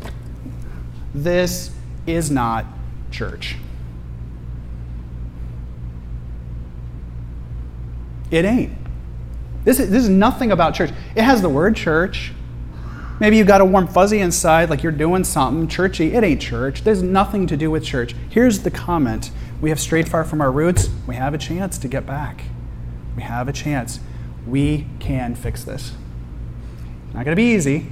This 1.15 1.71
is 2.07 2.31
not 2.31 2.67
church. 3.11 3.57
It 8.31 8.45
ain't. 8.45 8.73
This 9.65 9.79
is, 9.79 9.91
this 9.91 10.03
is 10.03 10.09
nothing 10.09 10.51
about 10.51 10.75
church. 10.75 10.91
It 11.15 11.23
has 11.23 11.43
the 11.43 11.49
word 11.49 11.77
church. 11.77 12.33
Maybe 13.19 13.39
you've 13.39 13.47
got 13.47 13.61
a 13.61 13.65
warm 13.65 13.87
fuzzy 13.87 14.19
inside, 14.19 14.69
like 14.69 14.83
you're 14.83 14.93
doing 14.93 15.25
something 15.25 15.69
churchy. 15.69 16.13
It 16.13 16.23
ain't 16.23 16.43
church. 16.43 16.83
There's 16.83 17.03
nothing 17.03 17.47
to 17.47 17.57
do 17.57 17.71
with 17.71 17.85
church. 17.85 18.15
Here's 18.29 18.61
the 18.61 18.71
comment 18.71 19.31
We 19.61 19.71
have 19.71 19.81
strayed 19.81 20.09
far 20.09 20.25
from 20.25 20.41
our 20.41 20.53
roots. 20.53 20.91
We 21.07 21.15
have 21.15 21.35
a 21.35 21.39
chance 21.39 21.79
to 21.79 21.89
get 21.89 22.07
back. 22.07 22.45
We 23.17 23.23
have 23.23 23.49
a 23.49 23.53
chance. 23.53 24.01
We 24.47 24.87
can 25.01 25.35
fix 25.35 25.65
this. 25.65 25.93
Not 27.15 27.25
going 27.25 27.35
to 27.35 27.37
be 27.37 27.55
easy. 27.55 27.87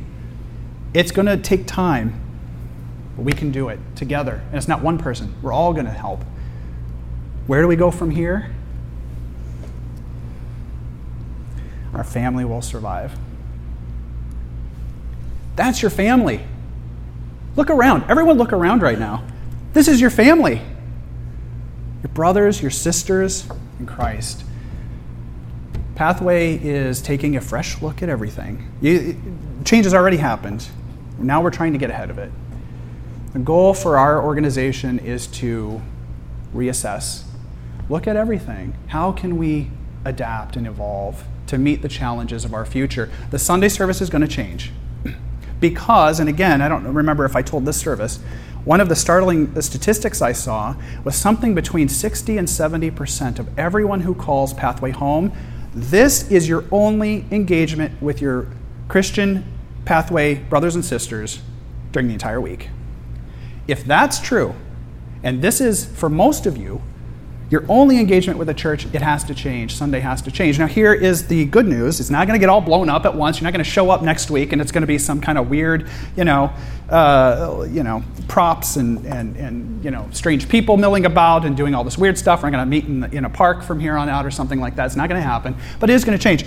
It's 0.93 1.11
going 1.11 1.27
to 1.27 1.37
take 1.37 1.67
time, 1.67 2.21
but 3.17 3.25
we 3.25 3.33
can 3.33 3.51
do 3.51 3.69
it 3.69 3.81
together. 3.97 4.43
And 4.49 4.57
it's 4.57 4.69
not 4.69 4.83
one 4.83 4.99
person, 4.99 5.35
we're 5.43 5.53
all 5.53 5.73
going 5.73 5.87
to 5.87 5.93
help. 5.93 6.23
Where 7.47 7.63
do 7.63 7.69
we 7.69 7.77
go 7.77 7.91
from 7.91 8.11
here? 8.11 8.55
Our 11.95 12.05
family 12.05 12.45
will 12.45 12.63
survive. 12.63 13.17
That's 15.57 15.81
your 15.81 15.91
family. 15.91 16.45
Look 17.57 17.71
around. 17.71 18.05
Everyone, 18.11 18.37
look 18.37 18.53
around 18.53 18.83
right 18.83 18.99
now. 18.99 19.25
This 19.73 19.89
is 19.89 20.01
your 20.01 20.11
family. 20.11 20.61
Brothers, 22.15 22.63
your 22.63 22.71
sisters 22.71 23.47
in 23.81 23.87
Christ. 23.87 24.45
Pathway 25.97 26.57
is 26.57 27.03
taking 27.03 27.37
a 27.37 27.41
fresh 27.41 27.83
look 27.83 28.03
at 28.03 28.09
everything. 28.09 28.71
You, 28.81 29.21
change 29.65 29.85
has 29.85 29.95
already 29.95 30.17
happened. 30.17 30.69
Now 31.19 31.43
we're 31.43 31.51
trying 31.51 31.73
to 31.73 31.79
get 31.79 31.91
ahead 31.91 32.11
of 32.11 32.19
it. 32.19 32.31
The 33.33 33.41
goal 33.41 33.75
for 33.75 33.99
our 33.99 34.23
organization 34.23 35.01
is 35.01 35.27
to 35.29 35.83
reassess, 36.55 37.25
look 37.89 38.07
at 38.07 38.17
everything. 38.17 38.77
How 38.89 39.11
can 39.11 39.37
we 39.37 39.71
adapt 40.05 40.55
and 40.55 40.69
evolve 40.69 41.25
to 41.49 41.59
meet 41.59 41.83
the 41.83 41.89
challenges 41.89 42.45
of 42.45 42.55
our 42.55 42.65
future? 42.65 43.11
The 43.31 43.41
Sunday 43.41 43.69
service 43.69 44.01
is 44.01 44.09
going 44.09 44.23
to 44.23 44.29
change 44.29 44.71
because, 45.61 46.21
and 46.21 46.29
again, 46.29 46.63
I 46.63 46.69
don't 46.69 46.85
remember 46.85 47.25
if 47.25 47.35
I 47.35 47.43
told 47.43 47.65
this 47.65 47.77
service, 47.77 48.21
one 48.65 48.81
of 48.81 48.89
the 48.89 48.97
startling 48.97 49.61
statistics 49.61 50.23
I 50.23 50.33
saw 50.33 50.75
was 51.05 51.15
something 51.15 51.55
between 51.55 51.89
60 51.89 52.39
and 52.39 52.49
70% 52.49 53.39
of 53.39 53.59
everyone 53.59 54.01
who 54.01 54.15
calls 54.15 54.55
Pathway 54.55 54.91
home. 54.91 55.33
This 55.75 56.31
is 56.31 56.49
your 56.49 56.65
only 56.73 57.27
engagement 57.31 58.01
with 58.01 58.23
your 58.23 58.49
Christian 58.89 59.45
Pathway 59.85 60.37
brothers 60.37 60.75
and 60.75 60.85
sisters 60.85 61.43
during 61.93 62.09
the 62.09 62.15
entire 62.15 62.41
week. 62.41 62.71
If 63.69 63.85
that's 63.85 64.19
true, 64.21 64.55
and 65.23 65.43
this 65.43 65.61
is 65.61 65.85
for 65.85 66.09
most 66.09 66.47
of 66.47 66.57
you, 66.57 66.81
your 67.55 67.65
only 67.69 68.01
engagement 68.01 68.37
with 68.37 68.49
the 68.49 68.55
church, 68.55 68.85
it 68.93 69.01
has 69.01 69.23
to 69.23 69.33
change. 69.33 69.77
Sunday 69.77 70.01
has 70.01 70.21
to 70.23 70.33
change. 70.33 70.59
Now, 70.59 70.67
here 70.67 70.93
is 70.93 71.29
the 71.29 71.45
good 71.45 71.69
news. 71.69 72.01
It's 72.01 72.11
not 72.11 72.27
going 72.27 72.37
to 72.37 72.41
get 72.41 72.49
all 72.49 72.61
blown 72.61 72.91
up 72.91 73.07
at 73.07 73.15
once. 73.15 73.39
You're 73.39 73.45
not 73.45 73.53
going 73.53 73.65
to 73.65 73.71
show 73.71 73.91
up 73.91 74.03
next 74.03 74.29
week 74.29 74.53
and 74.53 74.61
it's 74.61 74.73
going 74.73 74.83
to 74.83 74.89
be 74.89 74.99
some 74.99 75.21
kind 75.21 75.39
of 75.39 75.49
weird, 75.49 75.89
you 76.17 76.25
know, 76.25 76.53
uh, 76.91 77.65
you 77.71 77.85
know, 77.85 78.03
props 78.27 78.75
and, 78.75 79.07
and, 79.07 79.37
and, 79.37 79.85
you 79.85 79.93
know, 79.93 80.09
strange 80.11 80.49
people 80.49 80.77
milling 80.77 81.07
about 81.07 81.45
and 81.45 81.57
doing 81.57 81.77
all 81.77 81.85
this 81.85 81.97
weird 81.97 82.19
stuff. 82.19 82.43
We're 82.43 82.51
not 82.51 82.57
going 82.57 82.67
to 82.67 82.71
meet 82.71 82.87
in, 82.87 83.19
in 83.19 83.25
a 83.25 83.31
park 83.31 83.63
from 83.63 83.79
here 83.79 83.97
on 83.97 84.09
out 84.09 84.27
or 84.27 84.33
something 84.33 84.59
like 84.59 84.75
that. 84.75 84.87
It's 84.87 84.97
not 84.97 85.09
going 85.09 85.23
to 85.23 85.27
happen, 85.27 85.55
but 85.79 85.91
it 85.91 85.93
is 85.93 86.05
going 86.05 86.19
to 86.19 86.23
change. 86.23 86.45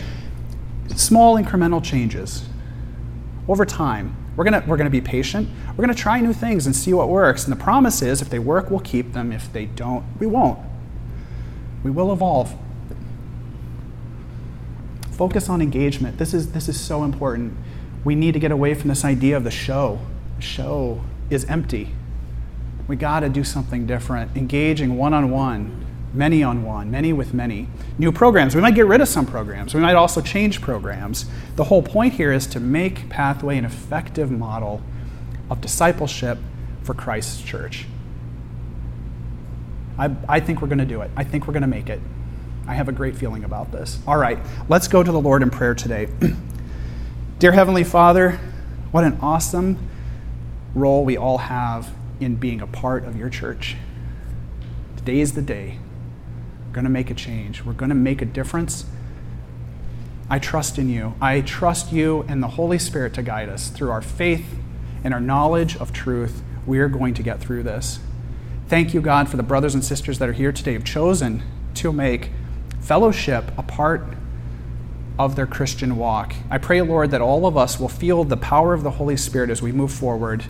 Small 0.94 1.42
incremental 1.42 1.82
changes 1.82 2.44
over 3.48 3.64
time. 3.64 4.14
We're 4.36 4.44
going 4.44 4.68
we're 4.68 4.76
to 4.76 4.90
be 4.90 5.00
patient. 5.00 5.48
We're 5.70 5.86
going 5.86 5.96
to 5.96 6.02
try 6.02 6.20
new 6.20 6.34
things 6.34 6.66
and 6.66 6.76
see 6.76 6.94
what 6.94 7.08
works. 7.08 7.46
And 7.46 7.52
the 7.54 7.64
promise 7.64 8.02
is 8.02 8.22
if 8.22 8.30
they 8.30 8.40
work, 8.40 8.70
we'll 8.70 8.82
keep 8.82 9.14
them. 9.14 9.32
If 9.32 9.54
they 9.54 9.68
don't, 9.68 10.04
we 10.20 10.28
won't. 10.28 10.60
We 11.84 11.92
will 11.92 12.12
evolve. 12.12 12.54
Focus 15.12 15.50
on 15.50 15.62
engagement. 15.62 16.18
This 16.18 16.34
is, 16.34 16.52
this 16.52 16.70
is 16.70 16.80
so 16.80 17.04
important. 17.04 17.58
We 18.04 18.14
need 18.14 18.34
to 18.34 18.40
get 18.40 18.52
away 18.52 18.74
from 18.76 18.90
this 18.90 19.04
idea 19.04 19.36
of 19.36 19.44
the 19.44 19.52
show. 19.52 20.00
The 20.36 20.42
show 20.44 21.02
is 21.30 21.46
empty. 21.46 21.94
We 22.88 22.96
got 22.96 23.22
to 23.22 23.30
do 23.30 23.44
something 23.44 23.88
different. 23.88 24.38
Engaging 24.38 24.96
one 24.96 25.14
on 25.14 25.32
one, 25.32 25.86
many 26.14 26.44
on 26.44 26.64
one, 26.64 26.92
many 26.92 27.14
with 27.14 27.34
many. 27.34 27.68
New 27.98 28.12
programs. 28.12 28.56
We 28.56 28.62
might 28.62 28.76
get 28.76 28.86
rid 28.86 29.02
of 29.02 29.08
some 29.08 29.26
programs. 29.26 29.74
We 29.74 29.82
might 29.82 29.96
also 29.96 30.22
change 30.22 30.62
programs. 30.62 31.26
The 31.56 31.66
whole 31.66 31.82
point 31.82 32.14
here 32.14 32.32
is 32.32 32.48
to 32.48 32.60
make 32.60 33.10
Pathway 33.10 33.58
an 33.58 33.66
effective 33.66 34.32
model 34.32 34.82
of 35.50 35.62
discipleship 35.62 36.38
for 36.84 36.94
Christ's 36.94 37.42
church. 37.42 37.88
I, 39.98 40.16
I 40.28 40.40
think 40.40 40.62
we're 40.62 40.68
going 40.68 40.78
to 40.80 40.86
do 40.86 41.02
it. 41.02 41.12
I 41.16 41.24
think 41.24 41.48
we're 41.48 41.54
going 41.54 41.62
to 41.62 41.68
make 41.68 41.90
it. 41.90 42.00
I 42.68 42.74
have 42.74 42.90
a 42.90 42.92
great 42.92 43.16
feeling 43.16 43.44
about 43.44 43.72
this. 43.72 44.00
All 44.06 44.18
right, 44.18 44.38
let's 44.68 44.88
go 44.88 45.02
to 45.02 45.12
the 45.12 45.20
Lord 45.20 45.42
in 45.42 45.50
prayer 45.50 45.74
today. 45.74 46.10
Dear 47.40 47.54
Heavenly 47.54 47.84
Father, 47.84 48.40
what 48.92 49.04
an 49.04 49.18
awesome 49.22 49.78
role 50.76 51.06
we 51.06 51.18
all 51.18 51.38
have 51.38 51.94
in 52.20 52.36
being 52.36 52.62
a 52.62 52.68
part 52.68 53.06
of 53.06 53.16
your 53.16 53.30
church. 53.30 53.76
Today 54.98 55.20
is 55.20 55.34
the 55.34 55.42
day. 55.42 55.80
We're 56.66 56.74
going 56.74 56.84
to 56.84 56.90
make 56.90 57.10
a 57.10 57.14
change, 57.14 57.64
we're 57.64 57.74
going 57.74 57.90
to 57.90 57.96
make 57.96 58.22
a 58.22 58.26
difference. 58.26 58.86
I 60.30 60.40
trust 60.40 60.78
in 60.78 60.90
you. 60.90 61.16
I 61.22 61.40
trust 61.40 61.94
you 61.94 62.26
and 62.28 62.44
the 62.44 62.50
Holy 62.50 62.78
Spirit 62.78 63.14
to 63.14 63.24
guide 63.24 63.48
us 63.48 63.70
through 63.70 63.92
our 63.92 64.02
faith 64.02 64.58
and 65.04 65.14
our 65.14 65.22
knowledge 65.22 65.78
of 65.78 65.94
truth. 65.94 66.42
We 66.66 66.80
are 66.80 66.90
going 66.90 67.14
to 67.14 67.24
get 67.24 67.40
through 67.40 67.64
this. 67.64 68.00
Thank 68.68 68.94
you, 68.94 69.00
God, 69.00 69.30
for 69.30 69.38
the 69.38 69.44
brothers 69.44 69.74
and 69.74 69.84
sisters 69.84 70.20
that 70.20 70.28
are 70.28 70.34
here 70.34 70.52
today 70.52 70.74
who've 70.74 70.84
chosen 70.84 71.42
to 71.76 71.94
make 71.94 72.32
fellowship 72.82 73.52
a 73.58 73.64
part 73.64 74.04
of 75.18 75.36
their 75.38 75.48
Christian 75.48 75.96
walk. 75.96 76.36
I 76.52 76.58
pray, 76.58 76.82
Lord, 76.82 77.12
that 77.12 77.22
all 77.22 77.46
of 77.46 77.56
us 77.56 77.80
will 77.80 77.90
feel 77.90 78.26
the 78.26 78.38
power 78.38 78.74
of 78.74 78.84
the 78.84 78.92
Holy 78.92 79.16
Spirit 79.16 79.50
as 79.50 79.62
we 79.62 79.72
move 79.72 79.92
forward 79.92 80.46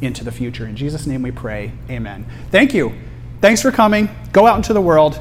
into 0.00 0.22
the 0.22 0.32
future. 0.32 0.66
In 0.66 0.76
Jesus' 0.76 1.06
name 1.06 1.22
we 1.22 1.32
pray. 1.32 1.72
Amen. 1.90 2.24
Thank 2.50 2.72
you. 2.72 2.94
Thanks 3.40 3.62
for 3.62 3.72
coming. 3.72 4.08
Go 4.32 4.46
out 4.46 4.56
into 4.56 4.72
the 4.72 4.80
world, 4.80 5.20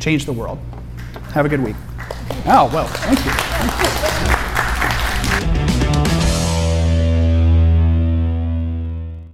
change 0.00 0.24
the 0.24 0.32
world. 0.32 0.58
Have 1.32 1.44
a 1.44 1.48
good 1.48 1.62
week. 1.62 1.76
Oh, 2.46 2.70
well, 2.72 2.86
thank 2.86 3.24
you. 3.24 3.30
Thank 3.30 4.08
you. 4.08 4.13